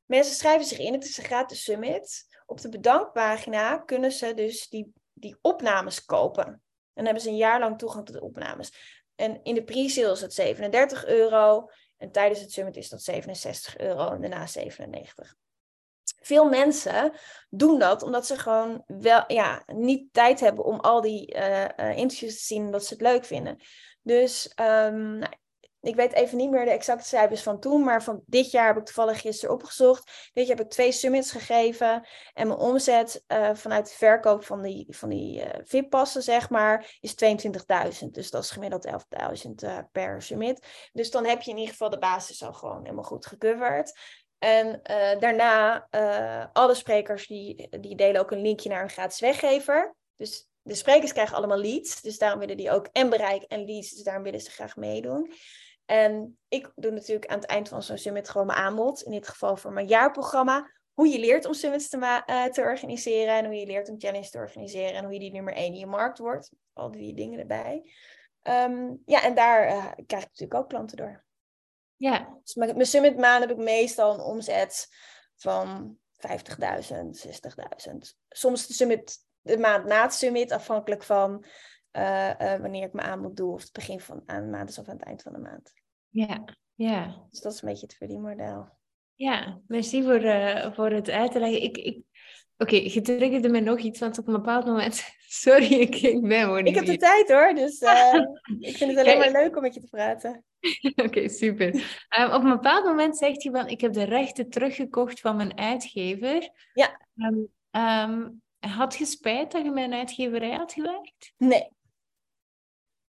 mensen 0.06 0.36
schrijven 0.36 0.66
zich 0.66 0.80
in, 0.80 0.94
het 0.94 1.06
is 1.06 1.18
een 1.18 1.24
gratis 1.24 1.64
summit. 1.64 2.28
Op 2.46 2.62
de 2.62 2.70
bedankpagina 2.70 3.78
kunnen 3.78 4.12
ze 4.12 4.34
dus 4.34 4.68
die 4.70 4.94
die 5.20 5.38
opnames 5.42 6.06
kopen. 6.06 6.46
En 6.46 6.62
dan 6.94 7.06
hebben 7.06 7.24
ze 7.24 7.30
een 7.30 7.36
jaar 7.36 7.60
lang 7.60 7.78
toegang 7.78 8.06
tot 8.06 8.16
de 8.16 8.22
opnames. 8.22 8.74
En 9.16 9.40
in 9.44 9.56
de 9.56 9.64
pre-sale 9.64 10.12
is 10.12 10.22
het 10.22 10.34
37 10.34 11.06
euro. 11.06 11.70
En 12.00 12.12
tijdens 12.12 12.42
het 12.42 12.52
summit 12.52 12.76
is 12.76 12.90
dat 12.90 13.02
67 13.02 13.78
euro 13.78 14.12
en 14.12 14.22
daarna 14.22 14.48
97. 14.48 15.36
Veel 16.22 16.50
mensen 16.50 17.14
doen 17.50 17.80
dat 17.80 18.04
omdat 18.04 18.26
ze 18.26 18.38
gewoon 18.38 18.84
wel, 18.88 19.24
ja, 19.28 19.64
niet 19.66 20.14
tijd 20.14 20.40
hebben 20.40 20.66
om 20.66 20.80
al 20.80 21.02
die 21.02 21.36
uh, 21.36 21.66
uh, 21.78 21.98
interviews 21.98 22.38
te 22.38 22.44
zien, 22.46 22.66
omdat 22.66 22.86
ze 22.86 22.94
het 22.94 23.02
leuk 23.02 23.26
vinden. 23.26 23.58
Dus 24.02 24.54
um, 24.56 25.18
nou, 25.18 25.34
ik 25.82 25.96
weet 25.96 26.14
even 26.14 26.38
niet 26.38 26.50
meer 26.50 26.66
de 26.66 26.72
exacte 26.72 27.08
cijfers 27.08 27.44
van 27.44 27.60
toen, 27.60 27.84
maar 27.84 28.04
van 28.04 28.24
dit 28.26 28.52
jaar 28.52 28.68
heb 28.68 28.78
ik 28.78 28.86
toevallig 28.86 29.22
gisteren 29.22 29.56
opgezocht. 29.56 30.30
Dit 30.34 30.48
jaar 30.48 30.58
heb 30.58 30.66
ik 30.66 30.72
twee 30.72 30.92
summits 30.92 31.32
gegeven 31.32 32.08
en 32.34 32.48
mijn 32.48 32.60
omzet 32.60 33.24
uh, 33.28 33.50
vanuit 33.54 33.88
de 33.88 33.94
verkoop 33.94 34.46
van 34.46 34.62
die, 34.62 34.86
van 34.90 35.10
die 35.10 35.42
uh, 35.42 35.50
VIP-passen, 35.64 36.22
zeg 36.22 36.50
maar, 36.50 36.98
is 37.00 37.16
22.000. 38.04 38.08
Dus 38.12 38.30
dat 38.30 38.44
is 38.44 38.52
gemiddeld 38.52 38.88
11.000 38.88 38.94
uh, 39.64 39.78
eh, 39.78 39.84
per 39.92 40.22
summit. 40.22 40.68
Dus 40.94 41.12
dan 41.12 41.26
heb 41.26 41.42
je 41.42 41.52
in 41.52 41.58
ieder 41.58 41.72
geval 41.72 41.90
de 41.90 42.00
basis 42.00 42.44
al 42.44 42.54
gewoon 42.54 42.82
helemaal 42.84 43.04
goed 43.04 43.26
gecoverd. 43.26 44.00
En 44.38 44.82
daarna, 45.20 45.88
alle 46.54 46.74
sprekers 46.74 47.28
die, 47.28 47.70
die 47.80 47.96
delen 47.96 48.22
ook 48.22 48.32
een 48.32 48.42
linkje 48.42 48.70
naar 48.70 48.84
een 48.84 48.90
gratis 48.90 49.20
weggever. 49.20 49.96
Dus 50.16 50.50
de 50.62 50.76
sprekers 50.76 51.14
krijgen 51.14 51.36
allemaal 51.36 51.58
leads, 51.58 52.02
dus 52.02 52.18
daarom 52.18 52.40
willen 52.40 52.58
die 52.58 52.72
ook 52.72 52.88
en 52.92 53.10
bereik 53.10 53.44
en 53.44 53.66
leads, 53.66 53.90
dus 53.90 54.04
daarom 54.04 54.24
willen 54.24 54.42
ze 54.42 54.52
graag 54.52 54.76
meedoen. 54.76 55.32
En 55.90 56.38
ik 56.48 56.72
doe 56.76 56.92
natuurlijk 56.92 57.32
aan 57.32 57.40
het 57.40 57.48
eind 57.48 57.70
van 57.70 57.84
zo'n 57.84 57.98
summit 57.98 58.30
gewoon 58.30 58.48
mijn 58.48 58.60
aanbod. 58.60 59.02
In 59.02 59.12
dit 59.12 59.28
geval 59.28 59.58
voor 59.58 59.74
mijn 59.74 59.88
jaarprogramma. 59.88 60.72
Hoe 60.94 61.08
je 61.08 61.20
leert 61.20 61.46
om 61.46 61.54
summits 61.54 61.90
te, 61.90 61.98
uh, 61.98 62.46
te 62.46 62.62
organiseren. 62.62 63.34
En 63.34 63.46
hoe 63.46 63.56
je 63.56 63.66
leert 63.66 63.90
om 63.90 64.00
challenge 64.00 64.30
te 64.30 64.38
organiseren. 64.38 64.94
En 64.94 65.04
hoe 65.04 65.14
je 65.14 65.20
die 65.20 65.32
nummer 65.32 65.54
één 65.54 65.74
in 65.74 65.80
je 65.80 65.86
markt 65.86 66.18
wordt. 66.18 66.52
Al 66.74 66.92
die 66.92 67.14
dingen 67.14 67.40
erbij. 67.40 67.92
Um, 68.44 69.02
ja, 69.06 69.24
en 69.24 69.36
daar 69.36 69.68
uh, 69.68 69.92
krijg 70.06 70.24
ik 70.24 70.30
natuurlijk 70.30 70.54
ook 70.54 70.70
klanten 70.70 70.98
door. 70.98 71.24
Ja. 71.96 72.38
Dus 72.44 72.56
mijn, 72.56 72.74
mijn 72.74 72.88
summit 72.88 73.18
maand 73.18 73.42
heb 73.42 73.52
ik 73.52 73.64
meestal 73.64 74.14
een 74.14 74.20
omzet 74.20 74.88
van 75.36 75.98
50.000, 76.28 76.36
60.000. 77.90 77.98
Soms 78.30 78.68
de 78.68 78.74
summit 78.74 79.18
de 79.42 79.58
maand 79.58 79.86
na 79.86 80.02
het 80.02 80.14
summit, 80.14 80.52
afhankelijk 80.52 81.04
van 81.04 81.46
uh, 81.92 82.30
uh, 82.30 82.56
wanneer 82.56 82.84
ik 82.84 82.94
mijn 82.94 83.08
aanbod 83.08 83.38
doe, 83.38 83.54
of 83.54 83.62
het 83.62 83.72
begin 83.72 84.00
van 84.00 84.24
aan 84.26 84.44
de 84.44 84.50
maand 84.50 84.70
is 84.70 84.78
of 84.78 84.88
aan 84.88 84.98
het 84.98 85.06
eind 85.06 85.22
van 85.22 85.34
de 85.34 85.40
maand. 85.40 85.74
Ja, 86.10 86.44
Ja. 86.76 87.28
Dus 87.30 87.42
dat 87.42 87.54
is 87.54 87.62
een 87.62 87.70
beetje 87.70 87.86
het 87.86 87.96
verdienmodel. 87.96 88.78
Ja, 89.14 89.62
merci 89.68 90.04
voor, 90.04 90.24
uh, 90.24 90.74
voor 90.74 90.90
het 90.90 91.10
uit 91.10 91.32
te 91.32 91.40
leggen. 91.40 91.62
Ik, 91.62 91.78
ik, 91.78 92.04
Oké, 92.62 92.76
okay, 92.76 92.90
je 92.90 93.02
triggerde 93.02 93.50
me 93.50 93.60
nog 93.60 93.80
iets, 93.80 94.00
want 94.00 94.18
op 94.18 94.28
een 94.28 94.34
bepaald 94.34 94.66
moment... 94.66 95.04
Sorry, 95.28 95.74
ik, 95.74 95.96
ik 95.96 96.22
ben 96.22 96.42
gewoon 96.42 96.66
Ik 96.66 96.76
heb 96.76 96.86
de 96.86 96.98
tijd 96.98 97.30
hoor, 97.32 97.54
dus 97.54 97.82
uh, 97.82 98.14
ik 98.70 98.78
vind 98.78 98.92
het 98.92 99.00
alleen 99.00 99.18
maar 99.18 99.32
leuk 99.32 99.56
om 99.56 99.62
met 99.62 99.74
je 99.74 99.80
te 99.80 99.88
praten. 99.90 100.44
Oké, 101.06 101.30
super. 101.30 101.68
Um, 102.20 102.32
op 102.32 102.44
een 102.44 102.50
bepaald 102.50 102.86
moment 102.86 103.18
zegt 103.18 103.44
hij 103.44 103.52
van, 103.52 103.68
ik 103.68 103.82
heb 103.82 103.94
de 103.94 104.04
rechten 104.04 104.50
teruggekocht 104.50 105.20
van 105.20 105.36
mijn 105.36 105.58
uitgever. 105.58 106.50
Ja. 106.74 107.02
Um, 107.16 107.48
um, 107.72 108.42
had 108.60 108.96
je 108.96 109.06
spijt 109.06 109.52
dat 109.52 109.64
je 109.64 109.72
mijn 109.72 109.94
uitgeverij 109.94 110.56
had 110.56 110.74
gewerkt? 110.74 111.34
Nee. 111.38 111.70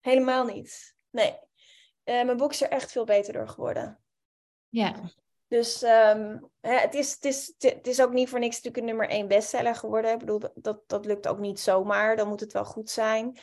Helemaal 0.01 0.45
niet. 0.45 0.95
Nee. 1.11 1.35
Uh, 2.05 2.25
mijn 2.25 2.37
boek 2.37 2.51
is 2.51 2.63
er 2.63 2.71
echt 2.71 2.93
veel 2.93 3.05
beter 3.05 3.33
door 3.33 3.49
geworden. 3.49 3.99
Ja. 4.69 4.95
Dus 5.49 5.83
um, 5.83 6.51
hè, 6.61 6.79
het, 6.79 6.95
is, 6.95 7.13
het, 7.13 7.25
is, 7.25 7.55
het 7.59 7.87
is 7.87 8.03
ook 8.03 8.13
niet 8.13 8.29
voor 8.29 8.39
niks 8.39 8.55
natuurlijk 8.55 8.83
een 8.83 8.89
nummer 8.89 9.09
één 9.09 9.29
bestseller 9.29 9.75
geworden. 9.75 10.13
Ik 10.13 10.19
bedoel, 10.19 10.41
dat, 10.55 10.83
dat 10.87 11.05
lukt 11.07 11.29
ook 11.29 11.39
niet 11.39 11.61
zomaar. 11.61 12.17
Dan 12.17 12.29
moet 12.29 12.41
het 12.41 12.53
wel 12.53 12.65
goed 12.65 12.91
zijn. 12.91 13.39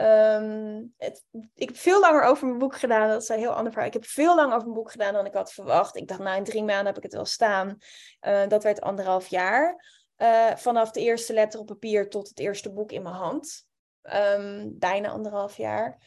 Um, 0.00 0.94
het, 0.96 1.24
ik 1.54 1.68
heb 1.68 1.76
veel 1.76 2.00
langer 2.00 2.22
over 2.22 2.46
mijn 2.46 2.58
boek 2.58 2.76
gedaan. 2.76 3.08
Dat 3.08 3.22
is 3.22 3.28
een 3.28 3.38
heel 3.38 3.54
ander 3.54 3.72
verhaal. 3.72 3.88
Ik 3.88 3.94
heb 3.94 4.04
veel 4.04 4.34
langer 4.34 4.54
over 4.54 4.68
mijn 4.68 4.78
boek 4.78 4.90
gedaan 4.90 5.12
dan 5.12 5.26
ik 5.26 5.34
had 5.34 5.52
verwacht. 5.52 5.96
Ik 5.96 6.08
dacht, 6.08 6.20
nou 6.20 6.36
in 6.36 6.44
drie 6.44 6.64
maanden 6.64 6.86
heb 6.86 6.96
ik 6.96 7.02
het 7.02 7.12
wel 7.12 7.24
staan. 7.24 7.78
Uh, 8.20 8.46
dat 8.48 8.62
werd 8.62 8.80
anderhalf 8.80 9.26
jaar. 9.26 9.84
Uh, 10.16 10.56
vanaf 10.56 10.90
de 10.90 11.00
eerste 11.00 11.32
letter 11.32 11.60
op 11.60 11.66
papier 11.66 12.08
tot 12.08 12.28
het 12.28 12.38
eerste 12.38 12.72
boek 12.72 12.92
in 12.92 13.02
mijn 13.02 13.14
hand. 13.14 13.66
Um, 14.02 14.78
bijna 14.78 15.08
anderhalf 15.08 15.56
jaar. 15.56 15.98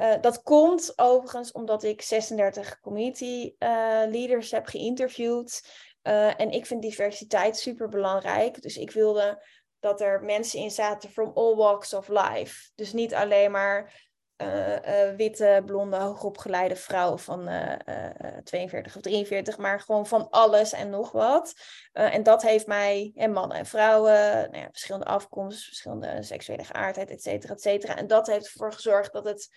Uh, 0.00 0.14
dat 0.20 0.42
komt 0.42 0.92
overigens 0.96 1.52
omdat 1.52 1.82
ik 1.82 2.02
36 2.02 2.80
community 2.80 3.54
uh, 3.58 3.68
leaders 4.08 4.50
heb 4.50 4.66
geïnterviewd. 4.66 5.66
Uh, 6.02 6.40
en 6.40 6.50
ik 6.50 6.66
vind 6.66 6.82
diversiteit 6.82 7.56
super 7.56 7.88
belangrijk. 7.88 8.62
Dus 8.62 8.76
ik 8.76 8.90
wilde 8.90 9.44
dat 9.80 10.00
er 10.00 10.24
mensen 10.24 10.58
in 10.58 10.70
zaten 10.70 11.10
from 11.10 11.30
all 11.34 11.54
walks 11.54 11.94
of 11.94 12.08
life. 12.08 12.70
Dus 12.74 12.92
niet 12.92 13.14
alleen 13.14 13.50
maar 13.50 14.10
witte, 15.16 15.62
blonde, 15.66 15.96
hoogopgeleide 15.96 16.76
vrouwen 16.76 17.18
van 17.18 17.50
42 18.44 18.96
of 18.96 19.02
43, 19.02 19.58
maar 19.58 19.80
gewoon 19.80 20.06
van 20.06 20.30
alles 20.30 20.72
en 20.72 20.90
nog 20.90 21.12
wat. 21.12 21.54
en 21.92 22.22
dat 22.22 22.42
heeft 22.42 22.66
mij, 22.66 23.12
en 23.14 23.32
mannen 23.32 23.56
en 23.56 23.66
vrouwen, 23.66 24.12
nou 24.50 24.56
ja, 24.56 24.68
verschillende 24.70 25.06
afkomsten, 25.06 25.64
verschillende 25.64 26.22
seksuele 26.22 26.64
geaardheid, 26.64 27.10
et 27.10 27.22
cetera, 27.22 27.52
et 27.52 27.62
cetera. 27.62 27.96
En 27.96 28.06
dat 28.06 28.26
heeft 28.26 28.46
ervoor 28.46 28.72
gezorgd 28.72 29.12
dat 29.12 29.24
het 29.24 29.48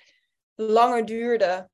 langer 0.55 1.05
duurde. 1.05 1.69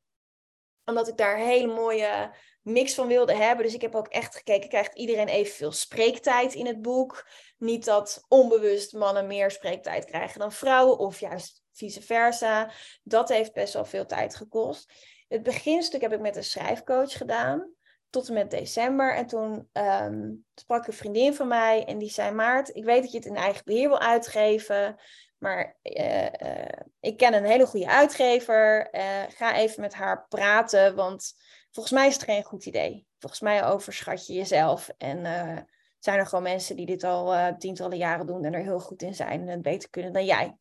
Omdat 0.86 1.08
ik 1.08 1.18
daar 1.18 1.40
een 1.40 1.46
hele 1.46 1.74
mooie 1.74 2.34
mix 2.62 2.94
van 2.94 3.08
wilde 3.08 3.36
hebben. 3.36 3.66
Dus 3.66 3.74
ik 3.74 3.82
heb 3.82 3.96
ook 3.96 4.08
echt 4.08 4.36
gekeken, 4.36 4.70
krijgt 4.70 4.96
iedereen 4.96 5.28
evenveel 5.28 5.72
spreektijd 5.72 6.54
in 6.54 6.66
het 6.66 6.82
boek? 6.82 7.28
Niet 7.58 7.86
dat 7.86 8.26
onbewust 8.28 8.94
mannen 8.94 9.28
meer 9.28 9.52
spreektijd 9.52 10.06
krijgen 10.06 10.40
dan 10.40 10.52
vrouwen, 10.52 10.98
of 10.98 11.20
juist 11.20 11.62
vice 11.72 12.02
versa. 12.02 12.72
Dat 13.04 13.30
heeft 13.30 13.54
best 13.54 13.74
wel 13.74 13.86
veel 13.86 14.06
tijd 14.06 14.36
gekost. 14.36 14.94
Het 15.28 15.44
beginstuk 15.44 16.02
heb 16.02 16.14
ik 16.14 16.20
met 16.20 16.36
een 16.36 16.44
schrijfcoach 16.44 17.18
gedaan, 17.18 17.74
tot 18.10 18.28
en 18.28 18.34
met 18.34 18.52
december. 18.52 19.16
En 19.16 19.26
toen 19.26 19.70
um, 19.74 20.46
sprak 20.56 20.88
een 20.88 20.94
vriendin 20.94 21.36
van 21.36 21.48
mij 21.48 21.86
en 21.86 21.98
die 21.98 22.10
zei: 22.10 22.32
Maart, 22.32 22.76
ik 22.76 22.84
weet 22.84 23.02
dat 23.02 23.12
je 23.12 23.18
het 23.18 23.28
in 23.28 23.36
eigen 23.36 23.66
beheer 23.66 23.88
wil 23.88 24.00
uitgeven. 24.00 25.00
Maar 25.42 25.76
uh, 25.84 26.24
uh, 26.24 26.80
ik 27.00 27.18
ken 27.18 27.34
een 27.34 27.46
hele 27.46 27.66
goede 27.66 27.88
uitgever. 27.88 28.90
Uh, 28.92 29.22
ga 29.30 29.56
even 29.56 29.82
met 29.82 29.94
haar 29.94 30.26
praten, 30.28 30.96
want 30.96 31.34
volgens 31.72 31.96
mij 31.96 32.08
is 32.08 32.14
het 32.14 32.24
geen 32.24 32.44
goed 32.44 32.66
idee. 32.66 33.08
Volgens 33.20 33.42
mij 33.42 33.66
overschat 33.66 34.28
je 34.28 34.34
jezelf. 34.34 34.90
En 34.98 35.24
zijn 36.00 36.20
er 36.20 36.26
gewoon 36.26 36.44
mensen 36.44 36.76
die 36.76 36.86
dit 36.86 37.04
al 37.04 37.58
tientallen 37.58 37.98
jaren 37.98 38.26
doen 38.26 38.46
en 38.46 38.54
er 38.54 38.62
heel 38.62 38.80
goed 38.80 39.02
in 39.02 39.16
zijn 39.16 39.42
en 39.42 39.48
het 39.48 39.62
beter 39.62 39.90
kunnen 39.90 40.14
dan 40.14 40.26
jij. 40.26 40.58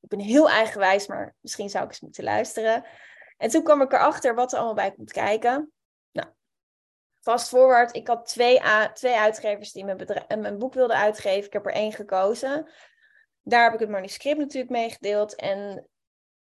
ik 0.00 0.08
ben 0.08 0.18
heel 0.18 0.50
eigenwijs, 0.50 1.06
maar 1.06 1.34
misschien 1.40 1.70
zou 1.70 1.84
ik 1.84 1.90
eens 1.90 2.00
moeten 2.00 2.24
luisteren. 2.24 2.84
En 3.36 3.50
toen 3.50 3.62
kwam 3.62 3.82
ik 3.82 3.92
erachter 3.92 4.34
wat 4.34 4.52
er 4.52 4.58
allemaal 4.58 4.74
bij 4.74 4.92
komt 4.92 5.12
kijken. 5.12 5.72
Nou, 6.12 6.28
fast 7.20 7.48
forward, 7.48 7.96
ik 7.96 8.06
had 8.06 8.26
twee, 8.26 8.60
twee 8.92 9.16
uitgevers 9.16 9.72
die 9.72 9.84
mijn, 9.84 10.06
mijn 10.38 10.58
boek 10.58 10.74
wilden 10.74 10.96
uitgeven. 10.96 11.46
Ik 11.46 11.52
heb 11.52 11.66
er 11.66 11.72
één 11.72 11.92
gekozen 11.92 12.68
daar 13.44 13.64
heb 13.64 13.72
ik 13.72 13.80
het 13.80 13.88
manuscript 13.88 14.38
natuurlijk 14.38 14.72
meegedeeld. 14.72 15.34
En 15.34 15.88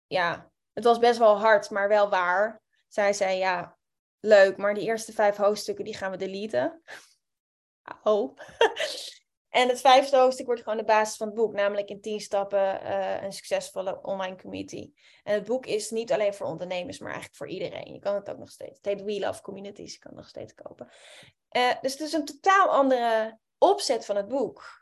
ja, 0.07 0.51
het 0.73 0.85
was 0.85 0.99
best 0.99 1.19
wel 1.19 1.39
hard, 1.39 1.71
maar 1.71 1.89
wel 1.89 2.11
waar. 2.11 2.63
Zij 2.89 3.13
zei, 3.13 3.39
ja, 3.39 3.77
leuk, 4.21 4.57
maar 4.57 4.75
die 4.75 4.85
eerste 4.85 5.13
vijf 5.13 5.37
hoofdstukken 5.37 5.85
die 5.85 5.97
gaan 5.97 6.11
we 6.11 6.17
deleten. 6.17 6.81
Oh. 8.03 8.39
en 9.49 9.69
het 9.69 9.81
vijfde 9.81 10.17
hoofdstuk 10.17 10.47
wordt 10.47 10.63
gewoon 10.63 10.79
de 10.79 10.85
basis 10.85 11.17
van 11.17 11.27
het 11.27 11.37
boek, 11.37 11.53
namelijk 11.53 11.89
in 11.89 12.01
tien 12.01 12.21
stappen 12.21 12.83
uh, 12.83 13.23
een 13.23 13.33
succesvolle 13.33 14.03
online 14.03 14.37
community. 14.37 14.93
En 15.23 15.35
het 15.35 15.45
boek 15.45 15.67
is 15.67 15.91
niet 15.91 16.13
alleen 16.13 16.35
voor 16.35 16.47
ondernemers, 16.47 16.99
maar 16.99 17.11
eigenlijk 17.11 17.37
voor 17.37 17.49
iedereen. 17.49 17.93
Je 17.93 17.99
kan 17.99 18.15
het 18.15 18.31
ook 18.31 18.39
nog 18.39 18.51
steeds. 18.51 18.77
Het 18.77 18.87
heet 18.87 19.03
We 19.03 19.19
Love 19.19 19.43
Communities, 19.43 19.93
je 19.93 19.99
kan 19.99 20.11
het 20.11 20.21
nog 20.21 20.29
steeds 20.29 20.55
kopen. 20.55 20.89
Uh, 21.57 21.73
dus 21.81 21.93
het 21.93 22.01
is 22.01 22.13
een 22.13 22.25
totaal 22.25 22.69
andere 22.69 23.39
opzet 23.59 24.05
van 24.05 24.17
het 24.17 24.29
boek. 24.29 24.82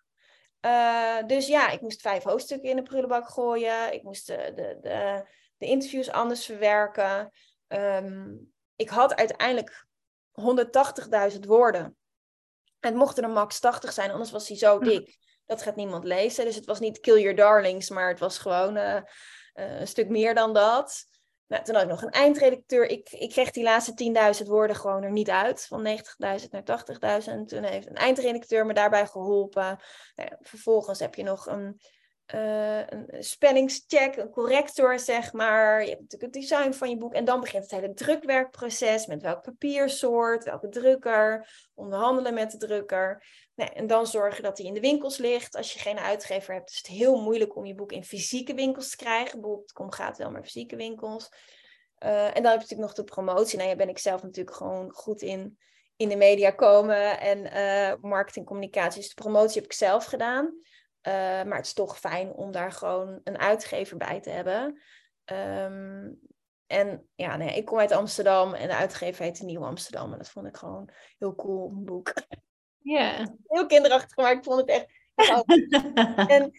Uh, 0.66 1.26
dus 1.26 1.46
ja, 1.46 1.70
ik 1.70 1.80
moest 1.80 2.00
vijf 2.00 2.22
hoofdstukken 2.22 2.70
in 2.70 2.76
de 2.76 2.82
prullenbak 2.82 3.28
gooien. 3.28 3.92
Ik 3.92 4.02
moest 4.02 4.26
de, 4.26 4.52
de, 4.54 4.78
de, 4.80 5.24
de 5.56 5.66
interviews 5.66 6.10
anders 6.10 6.44
verwerken. 6.44 7.32
Um, 7.68 8.52
ik 8.76 8.88
had 8.88 9.14
uiteindelijk 9.14 9.86
180.000 11.32 11.40
woorden. 11.40 11.96
Het 12.80 12.94
mochten 12.94 13.24
er 13.24 13.30
max 13.30 13.60
80 13.60 13.92
zijn, 13.92 14.10
anders 14.10 14.30
was 14.30 14.48
hij 14.48 14.56
zo 14.56 14.78
dik. 14.78 15.18
Dat 15.46 15.62
gaat 15.62 15.76
niemand 15.76 16.04
lezen. 16.04 16.44
Dus 16.44 16.54
het 16.54 16.66
was 16.66 16.80
niet 16.80 17.00
Kill 17.00 17.20
Your 17.20 17.36
Darlings, 17.36 17.90
maar 17.90 18.08
het 18.08 18.18
was 18.18 18.38
gewoon 18.38 18.76
uh, 18.76 18.94
uh, 19.54 19.80
een 19.80 19.88
stuk 19.88 20.08
meer 20.08 20.34
dan 20.34 20.52
dat. 20.52 21.04
Nou, 21.50 21.64
toen 21.64 21.74
had 21.74 21.84
ik 21.84 21.90
nog 21.90 22.02
een 22.02 22.10
eindredacteur. 22.10 22.88
Ik, 22.88 23.10
ik 23.10 23.30
kreeg 23.30 23.50
die 23.50 23.62
laatste 23.62 24.34
10.000 24.42 24.48
woorden 24.48 24.76
gewoon 24.76 25.02
er 25.02 25.12
niet 25.12 25.30
uit. 25.30 25.66
Van 25.66 25.86
90.000 25.86 26.48
naar 26.50 26.62
80.000. 27.22 27.44
Toen 27.46 27.62
heeft 27.62 27.86
een 27.86 27.94
eindredacteur 27.94 28.66
me 28.66 28.72
daarbij 28.72 29.06
geholpen. 29.06 29.78
Nou 30.14 30.28
vervolgens 30.40 30.98
heb 30.98 31.14
je 31.14 31.22
nog 31.22 31.46
een, 31.46 31.80
uh, 32.34 32.80
een 32.86 33.24
spellingscheck, 33.24 34.16
een 34.16 34.30
corrector, 34.30 34.98
zeg 34.98 35.32
maar. 35.32 35.82
Je 35.82 35.88
hebt 35.88 36.00
natuurlijk 36.00 36.34
het 36.34 36.42
design 36.42 36.72
van 36.72 36.90
je 36.90 36.96
boek. 36.96 37.14
En 37.14 37.24
dan 37.24 37.40
begint 37.40 37.62
het 37.62 37.80
hele 37.80 37.94
drukwerkproces. 37.94 39.06
Met 39.06 39.22
welk 39.22 39.42
papiersoort, 39.42 40.44
welke 40.44 40.68
drukker. 40.68 41.48
Onderhandelen 41.74 42.34
met 42.34 42.50
de 42.50 42.56
drukker. 42.56 43.24
Nou, 43.54 43.70
en 43.72 43.86
dan 43.86 44.06
zorgen 44.06 44.42
dat 44.42 44.58
hij 44.58 44.66
in 44.66 44.74
de 44.74 44.80
winkels 44.80 45.16
ligt. 45.16 45.56
Als 45.56 45.72
je 45.72 45.78
geen 45.78 45.98
uitgever 45.98 46.54
hebt, 46.54 46.70
is 46.70 46.76
het 46.76 46.86
heel 46.86 47.20
moeilijk 47.20 47.56
om 47.56 47.64
je 47.66 47.74
boek 47.74 47.92
in 47.92 48.04
fysieke 48.04 48.54
winkels 48.54 48.90
te 48.90 48.96
krijgen. 48.96 49.64
Kom 49.72 49.92
gaat 49.92 50.18
wel 50.18 50.30
maar 50.30 50.42
fysieke 50.42 50.76
winkels. 50.76 51.28
Uh, 52.04 52.36
en 52.36 52.42
dan 52.42 52.52
heb 52.52 52.60
je 52.60 52.66
natuurlijk 52.66 52.80
nog 52.80 52.94
de 52.94 53.04
promotie. 53.04 53.56
Nou, 53.56 53.68
daar 53.68 53.78
ben 53.78 53.88
ik 53.88 53.98
zelf 53.98 54.22
natuurlijk 54.22 54.56
gewoon 54.56 54.90
goed 54.90 55.22
in. 55.22 55.58
In 55.96 56.08
de 56.08 56.16
media 56.16 56.50
komen 56.50 57.20
en 57.20 57.38
uh, 57.38 57.94
marketing, 58.00 58.46
communicatie. 58.46 59.00
Dus 59.00 59.14
de 59.14 59.22
promotie 59.22 59.54
heb 59.54 59.64
ik 59.64 59.72
zelf 59.72 60.04
gedaan. 60.04 60.54
Uh, 61.02 61.12
maar 61.42 61.56
het 61.56 61.66
is 61.66 61.72
toch 61.72 61.98
fijn 61.98 62.32
om 62.32 62.52
daar 62.52 62.72
gewoon 62.72 63.20
een 63.24 63.38
uitgever 63.38 63.96
bij 63.96 64.20
te 64.20 64.30
hebben. 64.30 64.80
Um, 65.24 66.20
en 66.66 67.08
ja, 67.14 67.36
nee, 67.36 67.56
ik 67.56 67.64
kom 67.64 67.78
uit 67.78 67.92
Amsterdam 67.92 68.54
en 68.54 68.68
de 68.68 68.74
uitgever 68.74 69.24
heet 69.24 69.40
Nieuw 69.40 69.64
Amsterdam. 69.64 70.12
En 70.12 70.18
dat 70.18 70.30
vond 70.30 70.46
ik 70.46 70.56
gewoon 70.56 70.90
heel 71.18 71.34
cool, 71.34 71.70
een 71.70 71.84
boek. 71.84 72.12
Ja. 72.78 73.26
Heel 73.46 73.66
kinderachtig, 73.66 74.16
maar 74.16 74.32
ik 74.32 74.44
vond 74.44 74.60
het 74.60 74.68
echt... 74.68 74.86
en, 76.30 76.50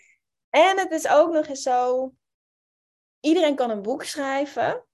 en 0.50 0.78
het 0.78 0.92
is 0.92 1.08
ook 1.08 1.34
nog 1.34 1.48
eens 1.48 1.62
zo... 1.62 2.12
Iedereen 3.20 3.56
kan 3.56 3.70
een 3.70 3.82
boek 3.82 4.04
schrijven. 4.04 4.86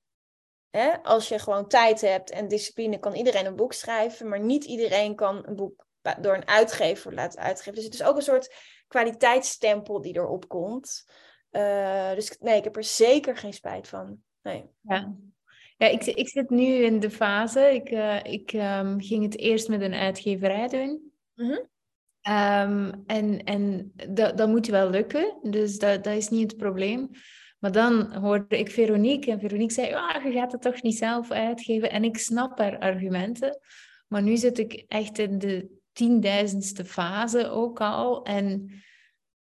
Hè? 0.70 1.04
Als 1.04 1.28
je 1.28 1.40
gewoon 1.40 1.68
tijd 1.68 2.02
hebt 2.02 2.32
en 2.32 2.48
discipline, 2.48 3.00
kan 3.00 3.14
iedereen 3.14 3.46
een 3.46 3.56
boek 3.56 3.74
schrijven. 3.74 4.28
Maar 4.28 4.40
niet 4.40 4.64
iedereen 4.64 5.16
kan 5.16 5.48
een 5.48 5.56
boek 5.56 5.88
door 6.20 6.36
een 6.36 6.48
uitgever 6.48 7.14
laten 7.14 7.40
uitgeven. 7.40 7.74
Dus 7.74 7.84
het 7.84 7.94
is 7.94 8.04
ook 8.04 8.16
een 8.16 8.22
soort 8.22 8.54
kwaliteitsstempel 8.88 10.02
die 10.02 10.16
erop 10.16 10.48
komt. 10.48 11.06
Uh, 11.52 12.14
dus 12.14 12.38
nee, 12.40 12.58
ik 12.58 12.64
heb 12.64 12.76
er 12.76 12.84
zeker 12.84 13.38
geen 13.38 13.54
spijt 13.54 13.88
van. 13.88 14.22
Nee. 14.42 14.66
Ja. 14.82 15.16
Ja, 15.78 15.88
ik, 15.88 16.06
ik 16.06 16.30
zit 16.30 16.50
nu 16.50 16.66
in 16.66 17.00
de 17.00 17.12
fase. 17.12 17.74
Ik, 17.74 17.92
uh, 17.92 18.24
ik 18.24 18.54
um, 18.54 19.02
ging 19.02 19.24
het 19.24 19.38
eerst 19.38 19.68
met 19.68 19.82
een 19.82 19.94
uitgeverij 19.94 20.68
doen. 20.68 21.12
Mm 21.36 21.46
-hmm. 21.46 21.70
um, 22.34 23.04
en 23.06 23.44
en 23.44 23.92
dat, 24.10 24.38
dat 24.38 24.50
moet 24.50 24.68
wel 24.68 24.90
lukken. 24.90 25.38
Dus 25.42 25.80
dat, 25.80 26.04
dat 26.04 26.14
is 26.16 26.30
niet 26.30 26.52
het 26.52 26.60
probleem. 26.60 27.10
Maar 27.60 27.72
dan 27.72 28.14
hoorde 28.16 28.58
ik 28.58 28.72
Veronique 28.72 29.32
en 29.32 29.40
Veronique 29.40 29.74
zei, 29.74 29.94
ah, 29.94 30.24
je 30.24 30.32
gaat 30.32 30.52
het 30.52 30.62
toch 30.62 30.82
niet 30.82 30.98
zelf 30.98 31.32
uitgeven. 31.32 31.92
En 31.92 32.04
ik 32.04 32.18
snap 32.18 32.58
haar 32.58 32.80
argumenten. 32.80 33.60
Maar 34.08 34.22
nu 34.22 34.38
zit 34.38 34.58
ik 34.58 34.86
echt 34.88 35.20
in 35.20 35.38
de 35.38 35.70
tienduizendste 35.98 36.86
fase 36.86 37.50
ook 37.50 37.82
al. 37.82 38.24
En 38.24 38.72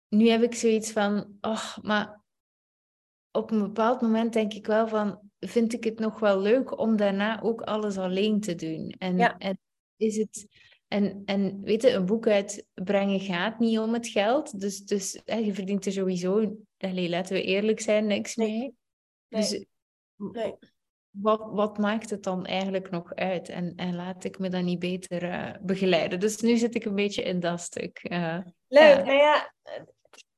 nu 0.08 0.28
heb 0.28 0.42
ik 0.42 0.54
zoiets 0.54 0.92
van, 0.92 1.36
oh, 1.40 1.76
maar 1.82 2.22
op 3.30 3.50
een 3.50 3.60
bepaald 3.60 4.00
moment 4.00 4.32
denk 4.32 4.52
ik 4.52 4.66
wel 4.66 4.88
van, 4.88 5.30
vind 5.38 5.72
ik 5.72 5.84
het 5.84 5.98
nog 5.98 6.18
wel 6.18 6.40
leuk 6.40 6.78
om 6.78 6.96
daarna 6.96 7.42
ook 7.42 7.60
alles 7.60 7.98
alleen 7.98 8.40
te 8.40 8.54
doen. 8.54 8.94
En, 8.98 9.18
en 9.38 9.58
is 9.96 10.16
het... 10.16 10.46
En, 10.88 11.22
en 11.24 11.62
weet 11.62 11.82
je, 11.82 11.90
een 11.90 12.06
boek 12.06 12.26
uitbrengen 12.26 13.20
gaat 13.20 13.58
niet 13.58 13.78
om 13.78 13.92
het 13.92 14.06
geld. 14.06 14.60
Dus, 14.60 14.80
dus 14.84 15.20
hè, 15.24 15.36
je 15.36 15.54
verdient 15.54 15.86
er 15.86 15.92
sowieso, 15.92 16.56
allez, 16.78 17.08
laten 17.08 17.34
we 17.34 17.42
eerlijk 17.42 17.80
zijn, 17.80 18.06
niks 18.06 18.36
mee. 18.36 18.58
Nee. 18.58 18.74
Dus 19.28 19.66
nee. 20.16 20.54
Wat, 21.20 21.48
wat 21.50 21.78
maakt 21.78 22.10
het 22.10 22.22
dan 22.22 22.46
eigenlijk 22.46 22.90
nog 22.90 23.14
uit? 23.14 23.48
En, 23.48 23.72
en 23.76 23.94
laat 23.94 24.24
ik 24.24 24.38
me 24.38 24.48
dan 24.48 24.64
niet 24.64 24.78
beter 24.78 25.22
uh, 25.22 25.50
begeleiden? 25.60 26.20
Dus 26.20 26.40
nu 26.40 26.56
zit 26.56 26.74
ik 26.74 26.84
een 26.84 26.94
beetje 26.94 27.22
in 27.22 27.40
dat 27.40 27.60
stuk. 27.60 28.00
Uh, 28.10 28.38
Leuk, 28.68 28.96
ja. 28.96 29.02
nou 29.02 29.16
ja, 29.16 29.52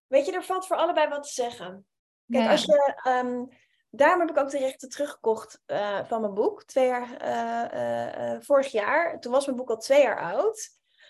weet 0.07 0.27
je, 0.27 0.33
er 0.33 0.45
valt 0.45 0.67
voor 0.67 0.77
allebei 0.77 1.09
wat 1.09 1.23
te 1.23 1.33
zeggen. 1.33 1.87
Kijk, 2.29 2.51
als 2.51 2.65
je 2.65 3.01
um, 3.09 3.49
daarom 3.91 4.21
heb 4.21 4.31
ik 4.31 4.39
ook 4.39 4.51
de 4.51 4.59
rechten 4.59 4.89
teruggekocht 4.89 5.63
uh, 5.67 6.05
van 6.05 6.21
mijn 6.21 6.35
boek. 6.35 6.65
Twee 6.65 6.87
jaar, 6.87 8.43
vorig 8.43 8.73
jaar. 8.73 9.21
Toen 9.21 9.33
was 9.33 9.47
mijn 9.47 9.57
boek 9.57 9.71
al 9.71 9.79
twee 9.79 10.03
jaar 10.03 10.21
oud. 10.21 10.69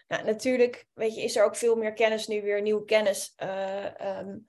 Nou, 0.09 0.25
natuurlijk 0.25 0.87
weet 0.93 1.14
je, 1.14 1.23
is 1.23 1.37
er 1.37 1.45
ook 1.45 1.57
veel 1.57 1.77
meer 1.77 1.93
kennis 1.93 2.27
nu 2.27 2.43
weer, 2.43 2.62
nieuwe 2.62 2.85
kennis. 2.85 3.35
Um, 4.18 4.49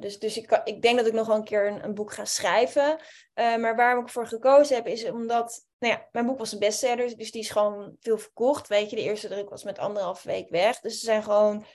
dus 0.00 0.18
dus 0.18 0.36
ik, 0.36 0.60
ik 0.64 0.82
denk 0.82 0.96
dat 0.96 1.06
ik 1.06 1.12
nog 1.12 1.26
wel 1.26 1.36
een 1.36 1.44
keer 1.44 1.84
een, 1.84 1.94
boek 1.94 2.12
ga 2.12 2.24
schrijven. 2.24 2.98
maar 3.34 3.76
waarom 3.76 4.04
ik 4.04 4.10
voor 4.10 4.26
gekozen 4.26 4.76
heb, 4.76 4.86
is 4.86 5.04
omdat 5.10 5.66
nou 5.82 5.94
ja, 5.94 6.08
mijn 6.12 6.26
boek 6.26 6.38
was 6.38 6.52
een 6.52 6.58
bestseller. 6.58 7.16
Dus 7.16 7.30
die 7.30 7.40
is 7.40 7.50
gewoon 7.50 7.96
veel 8.00 8.18
verkocht. 8.18 8.68
Weet 8.68 8.90
je, 8.90 8.96
de 8.96 9.02
eerste 9.02 9.28
druk 9.28 9.48
was 9.48 9.64
met 9.64 9.78
anderhalf 9.78 10.22
week 10.22 10.48
weg. 10.48 10.80
Dus 10.80 10.92
er 10.92 11.04
zijn 11.04 11.22
gewoon 11.22 11.66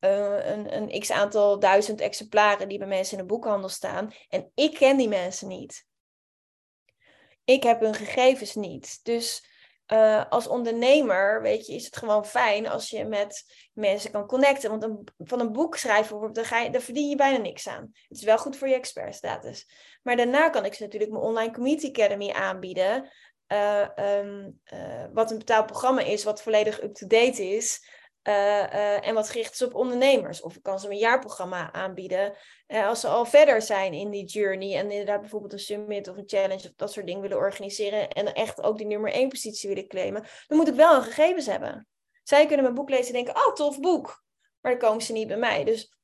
uh, 0.00 0.46
een, 0.46 0.76
een 0.76 1.00
x 1.00 1.10
aantal 1.10 1.58
duizend 1.58 2.00
exemplaren 2.00 2.68
die 2.68 2.78
bij 2.78 2.86
mensen 2.86 3.18
in 3.18 3.26
de 3.26 3.32
boekhandel 3.32 3.68
staan. 3.68 4.12
En 4.28 4.50
ik 4.54 4.74
ken 4.74 4.96
die 4.96 5.08
mensen 5.08 5.48
niet. 5.48 5.86
Ik 7.44 7.62
heb 7.62 7.80
hun 7.80 7.94
gegevens 7.94 8.54
niet. 8.54 9.04
Dus 9.04 9.46
uh, 9.92 10.24
als 10.28 10.46
ondernemer, 10.46 11.42
weet 11.42 11.66
je, 11.66 11.74
is 11.74 11.84
het 11.84 11.96
gewoon 11.96 12.26
fijn 12.26 12.68
als 12.68 12.90
je 12.90 13.04
met 13.04 13.44
mensen 13.72 14.10
kan 14.10 14.26
connecten. 14.26 14.70
Want 14.70 15.10
van 15.18 15.40
een 15.40 15.52
boek 15.52 15.76
schrijven, 15.76 16.32
daar, 16.32 16.44
ga 16.44 16.60
je, 16.60 16.70
daar 16.70 16.80
verdien 16.80 17.08
je 17.08 17.16
bijna 17.16 17.38
niks 17.38 17.68
aan. 17.68 17.90
Het 18.08 18.18
is 18.18 18.24
wel 18.24 18.38
goed 18.38 18.56
voor 18.56 18.68
je 18.68 18.74
expertstatus. 18.74 19.68
Maar 20.02 20.16
daarna 20.16 20.48
kan 20.48 20.64
ik 20.64 20.74
ze 20.74 20.82
natuurlijk 20.82 21.12
mijn 21.12 21.24
Online 21.24 21.52
Community 21.52 21.88
Academy 21.88 22.30
aanbieden. 22.30 23.10
Uh, 23.48 23.88
um, 23.96 24.60
wat 25.12 25.30
een 25.30 25.38
betaalprogramma 25.38 26.00
is, 26.00 26.24
wat 26.24 26.42
volledig 26.42 26.82
up-to-date 26.82 27.48
is. 27.48 27.88
Uh, 28.28 28.34
uh, 28.34 29.06
en 29.06 29.14
wat 29.14 29.28
gericht 29.28 29.52
is 29.52 29.62
op 29.62 29.74
ondernemers. 29.74 30.40
Of 30.40 30.56
ik 30.56 30.62
kan 30.62 30.80
ze 30.80 30.88
een 30.88 30.96
jaarprogramma 30.96 31.72
aanbieden 31.72 32.36
uh, 32.68 32.88
als 32.88 33.00
ze 33.00 33.08
al 33.08 33.24
verder 33.24 33.62
zijn 33.62 33.92
in 33.92 34.10
die 34.10 34.24
journey 34.24 34.76
en 34.78 34.90
inderdaad 34.90 35.20
bijvoorbeeld 35.20 35.52
een 35.52 35.58
summit 35.58 36.08
of 36.08 36.16
een 36.16 36.28
challenge 36.28 36.68
of 36.68 36.72
dat 36.76 36.92
soort 36.92 37.06
dingen 37.06 37.20
willen 37.20 37.36
organiseren 37.36 38.08
en 38.08 38.34
echt 38.34 38.62
ook 38.62 38.78
die 38.78 38.86
nummer 38.86 39.12
één 39.12 39.28
positie 39.28 39.68
willen 39.68 39.88
claimen, 39.88 40.24
dan 40.46 40.58
moet 40.58 40.68
ik 40.68 40.74
wel 40.74 40.96
een 40.96 41.02
gegevens 41.02 41.46
hebben. 41.46 41.86
Zij 42.22 42.46
kunnen 42.46 42.62
mijn 42.62 42.76
boek 42.76 42.88
lezen 42.88 43.14
en 43.14 43.24
denken, 43.24 43.46
oh 43.46 43.52
tof 43.52 43.80
boek, 43.80 44.24
maar 44.60 44.72
dan 44.72 44.80
komen 44.88 45.02
ze 45.02 45.12
niet 45.12 45.28
bij 45.28 45.36
mij. 45.36 45.64
Dus 45.64 45.98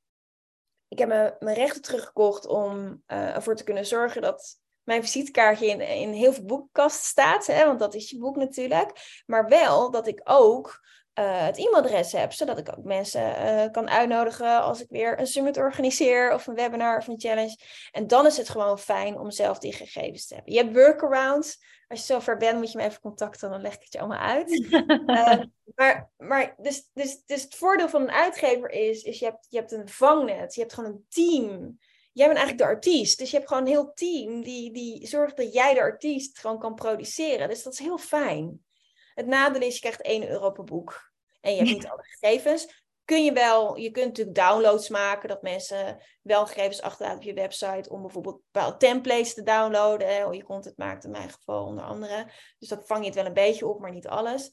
ik 0.89 0.99
heb 0.99 1.09
mijn, 1.09 1.37
mijn 1.39 1.57
rechten 1.57 1.83
teruggekocht 1.83 2.47
om 2.47 3.03
ervoor 3.07 3.57
te 3.57 3.65
kunnen 3.65 3.87
zorgen 3.87 4.23
dat 4.23 4.59
mijn 4.83 5.03
visitekaartje 5.03 5.67
in, 5.67 5.81
in 5.81 6.13
heel 6.13 6.33
veel 6.33 6.45
boekenkast 6.45 7.05
staat, 7.05 7.47
hè, 7.47 7.67
want 7.67 7.79
dat 7.79 7.95
is 7.95 8.11
je 8.11 8.19
boek 8.19 8.37
natuurlijk, 8.37 9.23
maar 9.27 9.49
wel 9.49 9.91
dat 9.91 10.07
ik 10.07 10.21
ook 10.25 10.81
uh, 11.21 11.45
het 11.45 11.59
e-mailadres 11.59 12.13
heb, 12.13 12.33
zodat 12.33 12.59
ik 12.59 12.69
ook 12.79 12.85
mensen 12.85 13.21
uh, 13.21 13.71
kan 13.71 13.91
uitnodigen 13.91 14.63
als 14.63 14.81
ik 14.81 14.87
weer 14.91 15.21
een 15.21 15.27
summit 15.27 15.57
organiseer 15.57 16.35
of 16.35 16.47
een 16.47 16.55
webinar 16.55 16.97
of 16.97 17.07
een 17.07 17.21
challenge. 17.21 17.59
En 17.91 18.07
dan 18.07 18.27
is 18.27 18.37
het 18.37 18.49
gewoon 18.49 18.79
fijn 18.79 19.19
om 19.19 19.31
zelf 19.31 19.59
die 19.59 19.73
gegevens 19.73 20.27
te 20.27 20.35
hebben. 20.35 20.53
Je 20.53 20.59
hebt 20.59 20.75
workarounds. 20.75 21.69
Als 21.89 22.01
je 22.01 22.13
zover 22.13 22.37
bent, 22.37 22.59
moet 22.59 22.73
je 22.73 22.79
me 22.79 22.85
even 22.85 23.01
contacten, 23.01 23.51
dan 23.51 23.61
leg 23.61 23.75
ik 23.75 23.83
het 23.83 23.93
je 23.93 23.99
allemaal 23.99 24.19
uit. 24.19 24.51
uh, 25.07 25.41
maar 25.77 26.11
maar 26.17 26.55
dus, 26.59 26.89
dus, 26.93 27.23
dus 27.27 27.43
het 27.43 27.55
voordeel 27.55 27.89
van 27.89 28.03
een 28.03 28.11
uitgever 28.11 28.71
is, 28.71 29.03
is 29.03 29.19
je, 29.19 29.25
hebt, 29.25 29.47
je 29.49 29.59
hebt 29.59 29.73
een 29.73 29.89
vangnet, 29.89 30.55
je 30.55 30.61
hebt 30.61 30.73
gewoon 30.73 30.91
een 30.91 31.05
team. 31.09 31.79
Jij 32.13 32.27
bent 32.27 32.39
eigenlijk 32.39 32.59
de 32.59 32.75
artiest, 32.75 33.19
dus 33.19 33.31
je 33.31 33.37
hebt 33.37 33.49
gewoon 33.49 33.63
een 33.63 33.73
heel 33.73 33.93
team 33.95 34.43
die, 34.43 34.73
die 34.73 35.07
zorgt 35.07 35.37
dat 35.37 35.53
jij 35.53 35.75
de 35.75 35.81
artiest 35.81 36.39
gewoon 36.39 36.59
kan 36.59 36.75
produceren. 36.75 37.49
Dus 37.49 37.63
dat 37.63 37.73
is 37.73 37.79
heel 37.79 37.99
fijn. 37.99 38.65
Het 39.15 39.27
nadeel 39.27 39.63
is, 39.63 39.75
je 39.75 39.81
krijgt 39.81 40.03
1 40.03 40.29
euro 40.29 40.51
per 40.51 40.65
boek 40.65 41.10
en 41.41 41.51
je 41.53 41.59
hebt 41.59 41.71
niet 41.71 41.89
alle 41.89 42.03
gegevens. 42.03 42.89
Kun 43.05 43.25
je 43.25 43.33
wel, 43.33 43.77
je 43.77 43.91
kunt 43.91 44.07
natuurlijk 44.07 44.37
downloads 44.37 44.89
maken, 44.89 45.29
dat 45.29 45.43
mensen 45.43 46.03
wel 46.23 46.47
gegevens 46.47 46.83
achterlaten 46.83 47.19
op 47.19 47.25
je 47.25 47.35
website 47.35 47.91
om 47.91 48.03
bijvoorbeeld 48.03 48.41
bepaalde 48.51 48.77
templates 48.77 49.35
te 49.35 49.43
downloaden, 49.43 50.23
hoe 50.23 50.37
je 50.37 50.43
content 50.43 50.77
maakt 50.77 51.05
in 51.05 51.11
mijn 51.11 51.31
geval 51.31 51.65
onder 51.65 51.85
andere. 51.85 52.31
Dus 52.59 52.69
dat 52.69 52.87
vang 52.87 53.01
je 53.01 53.07
het 53.07 53.15
wel 53.15 53.27
een 53.27 53.33
beetje 53.33 53.67
op, 53.67 53.81
maar 53.81 53.93
niet 53.93 54.09
alles. 54.09 54.51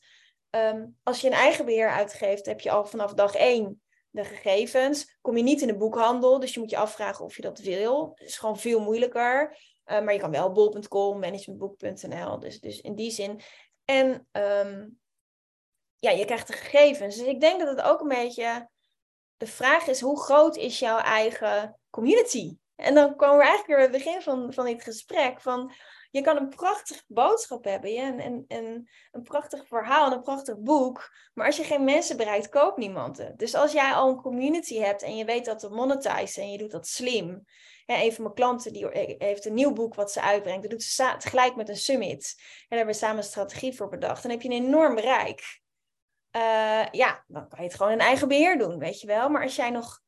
Um, 0.49 0.97
als 1.03 1.21
je 1.21 1.27
een 1.27 1.33
eigen 1.33 1.65
beheer 1.65 1.89
uitgeeft, 1.89 2.45
heb 2.45 2.59
je 2.59 2.71
al 2.71 2.85
vanaf 2.85 3.13
dag 3.13 3.35
één 3.35 3.81
de 4.09 4.23
gegevens. 4.23 5.17
Kom 5.21 5.37
je 5.37 5.43
niet 5.43 5.61
in 5.61 5.67
de 5.67 5.77
boekhandel, 5.77 6.39
dus 6.39 6.53
je 6.53 6.59
moet 6.59 6.69
je 6.69 6.77
afvragen 6.77 7.25
of 7.25 7.35
je 7.35 7.41
dat 7.41 7.59
wil. 7.59 8.11
Is 8.15 8.37
gewoon 8.37 8.59
veel 8.59 8.79
moeilijker. 8.79 9.57
Uh, 9.85 10.01
maar 10.01 10.13
je 10.13 10.19
kan 10.19 10.31
wel 10.31 10.51
bol.com, 10.51 11.19
managementboek.nl. 11.19 12.39
Dus, 12.39 12.59
dus 12.59 12.81
in 12.81 12.95
die 12.95 13.11
zin. 13.11 13.41
En 13.85 14.27
um, 14.31 14.99
ja, 15.99 16.11
je 16.11 16.25
krijgt 16.25 16.47
de 16.47 16.53
gegevens. 16.53 17.15
Dus 17.15 17.27
ik 17.27 17.39
denk 17.39 17.59
dat 17.59 17.77
het 17.77 17.81
ook 17.81 18.01
een 18.01 18.07
beetje 18.07 18.69
de 19.37 19.47
vraag 19.47 19.87
is, 19.87 20.01
hoe 20.01 20.19
groot 20.19 20.55
is 20.55 20.79
jouw 20.79 20.97
eigen 20.97 21.79
community? 21.89 22.57
En 22.75 22.95
dan 22.95 23.15
komen 23.15 23.37
we 23.37 23.43
eigenlijk 23.43 23.67
weer 23.67 23.89
bij 23.89 23.97
het 23.97 24.05
begin 24.05 24.21
van, 24.21 24.53
van 24.53 24.65
dit 24.65 24.83
gesprek. 24.83 25.41
Van, 25.41 25.73
je 26.11 26.21
kan 26.21 26.37
een 26.37 26.49
prachtige 26.49 27.03
boodschap 27.07 27.63
hebben, 27.63 27.91
ja? 27.91 28.03
en, 28.03 28.19
en, 28.19 28.45
en 28.47 28.89
een 29.11 29.21
prachtig 29.21 29.67
verhaal 29.67 30.05
en 30.05 30.17
een 30.17 30.23
prachtig 30.23 30.57
boek. 30.57 31.13
Maar 31.33 31.45
als 31.45 31.57
je 31.57 31.63
geen 31.63 31.83
mensen 31.83 32.17
bereikt, 32.17 32.49
koopt 32.49 32.77
niemand 32.77 33.17
het. 33.17 33.39
Dus 33.39 33.55
als 33.55 33.71
jij 33.71 33.93
al 33.93 34.09
een 34.09 34.21
community 34.21 34.77
hebt 34.77 35.01
en 35.01 35.15
je 35.15 35.25
weet 35.25 35.45
dat 35.45 35.59
te 35.59 35.69
monetizen 35.69 36.43
en 36.43 36.51
je 36.51 36.57
doet 36.57 36.71
dat 36.71 36.87
slim. 36.87 37.45
Ja, 37.85 38.01
een 38.01 38.13
van 38.13 38.23
mijn 38.23 38.35
klanten 38.35 38.73
die 38.73 38.87
heeft 39.17 39.45
een 39.45 39.53
nieuw 39.53 39.73
boek 39.73 39.95
wat 39.95 40.11
ze 40.11 40.21
uitbrengt. 40.21 40.61
Dat 40.61 40.71
doet 40.71 40.83
ze 40.83 41.15
tegelijk 41.17 41.55
met 41.55 41.69
een 41.69 41.75
summit. 41.75 42.35
En 42.37 42.65
daar 42.67 42.77
hebben 42.77 42.95
we 42.95 43.01
samen 43.01 43.17
een 43.17 43.23
strategie 43.23 43.75
voor 43.75 43.89
bedacht. 43.89 44.21
Dan 44.21 44.31
heb 44.31 44.41
je 44.41 44.49
een 44.49 44.65
enorm 44.65 44.95
bereik. 44.95 45.61
Uh, 46.37 46.85
ja, 46.91 47.23
dan 47.27 47.47
kan 47.47 47.59
je 47.59 47.65
het 47.65 47.75
gewoon 47.75 47.91
in 47.91 47.99
eigen 47.99 48.27
beheer 48.27 48.57
doen, 48.57 48.79
weet 48.79 49.01
je 49.01 49.07
wel. 49.07 49.29
Maar 49.29 49.43
als 49.43 49.55
jij 49.55 49.69
nog. 49.69 50.01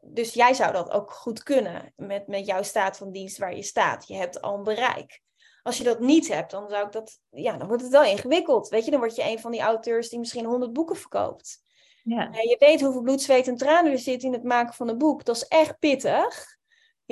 Dus 0.00 0.34
jij 0.34 0.54
zou 0.54 0.72
dat 0.72 0.90
ook 0.90 1.12
goed 1.12 1.42
kunnen 1.42 1.92
met, 1.96 2.26
met 2.26 2.46
jouw 2.46 2.62
staat 2.62 2.96
van 2.96 3.12
dienst 3.12 3.38
waar 3.38 3.56
je 3.56 3.62
staat. 3.62 4.08
Je 4.08 4.14
hebt 4.14 4.40
al 4.40 4.56
een 4.56 4.62
bereik. 4.62 5.20
Als 5.62 5.78
je 5.78 5.84
dat 5.84 6.00
niet 6.00 6.28
hebt, 6.28 6.50
dan 6.50 6.68
zou 6.70 6.86
ik 6.86 6.92
dat. 6.92 7.18
Ja, 7.30 7.56
dan 7.56 7.66
wordt 7.66 7.82
het 7.82 7.90
wel 7.90 8.04
ingewikkeld. 8.04 8.68
Weet 8.68 8.84
je, 8.84 8.90
dan 8.90 9.00
word 9.00 9.16
je 9.16 9.24
een 9.24 9.40
van 9.40 9.50
die 9.50 9.60
auteurs 9.60 10.08
die 10.08 10.18
misschien 10.18 10.44
honderd 10.44 10.72
boeken 10.72 10.96
verkoopt. 10.96 11.62
Ja. 12.04 12.30
En 12.30 12.48
je 12.48 12.56
weet 12.58 12.80
hoeveel 12.80 13.02
bloed, 13.02 13.22
zweet 13.22 13.48
en 13.48 13.56
tranen 13.56 13.92
er 13.92 13.98
zit 13.98 14.22
in 14.22 14.32
het 14.32 14.42
maken 14.42 14.74
van 14.74 14.88
een 14.88 14.98
boek. 14.98 15.24
Dat 15.24 15.36
is 15.36 15.48
echt 15.48 15.78
pittig 15.78 16.58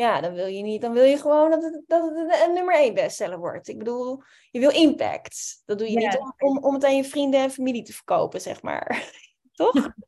ja, 0.01 0.21
dan 0.21 0.33
wil 0.33 0.47
je 0.47 0.63
niet, 0.63 0.81
dan 0.81 0.93
wil 0.93 1.05
je 1.05 1.19
gewoon 1.19 1.51
dat 1.51 1.63
het, 1.63 1.83
dat 1.87 2.03
het 2.03 2.47
een 2.47 2.53
nummer 2.53 2.75
één 2.75 2.95
bestseller 2.95 3.39
wordt. 3.39 3.69
Ik 3.69 3.79
bedoel, 3.79 4.23
je 4.51 4.61
wil 4.61 4.71
impact. 4.71 5.63
Dat 5.65 5.79
doe 5.79 5.91
je 5.91 5.97
niet 5.97 6.19
om, 6.19 6.35
om, 6.39 6.65
om 6.65 6.75
het 6.75 6.85
aan 6.85 6.97
je 6.97 7.05
vrienden 7.05 7.41
en 7.41 7.51
familie 7.51 7.83
te 7.83 7.93
verkopen, 7.93 8.41
zeg 8.41 8.63
maar. 8.63 9.13
Toch? 9.53 9.75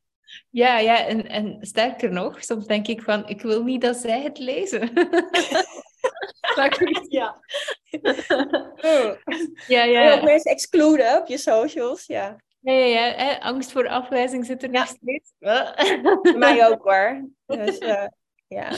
Ja, 0.50 0.78
ja 0.78 1.06
en, 1.06 1.28
en 1.28 1.56
sterker 1.60 2.12
nog, 2.12 2.44
soms 2.44 2.66
denk 2.66 2.86
ik 2.88 3.02
van, 3.02 3.28
ik 3.28 3.42
wil 3.42 3.62
niet 3.62 3.80
dat 3.80 3.96
zij 3.96 4.22
het 4.22 4.38
lezen. 4.38 4.80
ja. 7.08 7.40
ja, 9.66 9.82
ja. 9.82 10.14
Ook 10.14 10.22
mensen 10.22 10.50
excluden 10.50 11.18
op 11.20 11.26
je 11.26 11.38
socials, 11.38 12.06
ja. 12.06 12.36
Ja, 12.60 12.72
ja, 12.72 13.06
ja. 13.06 13.38
Angst 13.38 13.72
voor 13.72 13.88
afwijzing 13.88 14.46
zit 14.46 14.62
er 14.62 14.70
nog 14.70 14.86
steeds. 14.86 15.32
Mij 16.36 16.66
ook 16.66 16.82
hoor. 16.82 17.28
Dus 17.46 17.80
uh, 17.80 18.06
ja. 18.46 18.70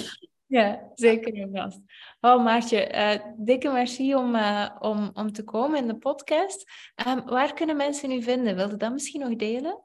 Ja, 0.46 0.90
zeker 0.94 1.34
en 1.34 1.50
vast. 1.52 1.80
Oh, 2.20 2.44
Maartje, 2.44 2.94
uh, 2.94 3.14
dikke 3.36 3.70
merci 3.70 4.14
om, 4.14 4.34
uh, 4.34 4.70
om, 4.78 5.10
om 5.14 5.32
te 5.32 5.44
komen 5.44 5.78
in 5.78 5.86
de 5.86 5.98
podcast. 5.98 6.70
Um, 7.06 7.24
waar 7.24 7.54
kunnen 7.54 7.76
mensen 7.76 8.10
u 8.10 8.22
vinden? 8.22 8.56
Wilde 8.56 8.76
dat 8.76 8.92
misschien 8.92 9.20
nog 9.20 9.36
delen? 9.36 9.84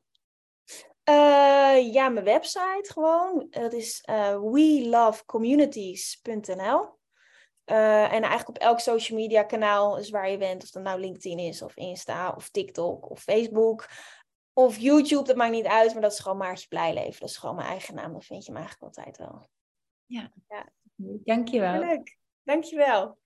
Uh, 1.10 1.94
ja, 1.94 2.10
mijn 2.10 2.26
website 2.26 2.90
gewoon. 2.94 3.48
Dat 3.50 3.74
is 3.74 4.04
welovecommunities.nl. 4.42 6.98
en 7.66 8.22
eigenlijk 8.22 8.50
op 8.50 8.58
elk 8.58 8.80
social 8.80 9.20
media 9.20 9.44
kanaal 9.44 9.98
is 9.98 10.10
waar 10.10 10.30
je 10.30 10.38
bent. 10.38 10.64
Of 10.64 10.70
dat 10.70 10.84
nou 10.84 11.00
LinkedIn 11.00 11.40
is, 11.40 11.62
of 11.62 11.76
Insta, 11.76 12.34
of 12.36 12.50
TikTok, 12.50 13.10
of 13.10 13.22
Facebook. 13.22 13.90
Of 14.54 14.78
YouTube, 14.78 15.24
dat 15.24 15.36
maakt 15.36 15.52
niet 15.52 15.66
uit. 15.66 15.94
Maar 15.94 16.02
dat 16.02 16.12
is 16.12 16.20
gewoon 16.20 16.38
Maartje 16.38 16.68
Blijleven. 16.68 17.20
Dat 17.20 17.30
is 17.30 17.38
gewoon 17.38 17.56
mijn 17.56 17.68
eigen 17.68 17.96
naam. 17.96 18.14
Dat 18.14 18.26
vind 18.26 18.46
je 18.46 18.52
me 18.52 18.58
eigenlijk 18.58 18.96
altijd 18.96 19.18
wel. 19.18 19.50
Ja, 20.10 20.32
ja. 20.50 20.66
dankjewel. 21.24 21.80
Leuk, 21.80 22.18
dankjewel. 22.44 23.19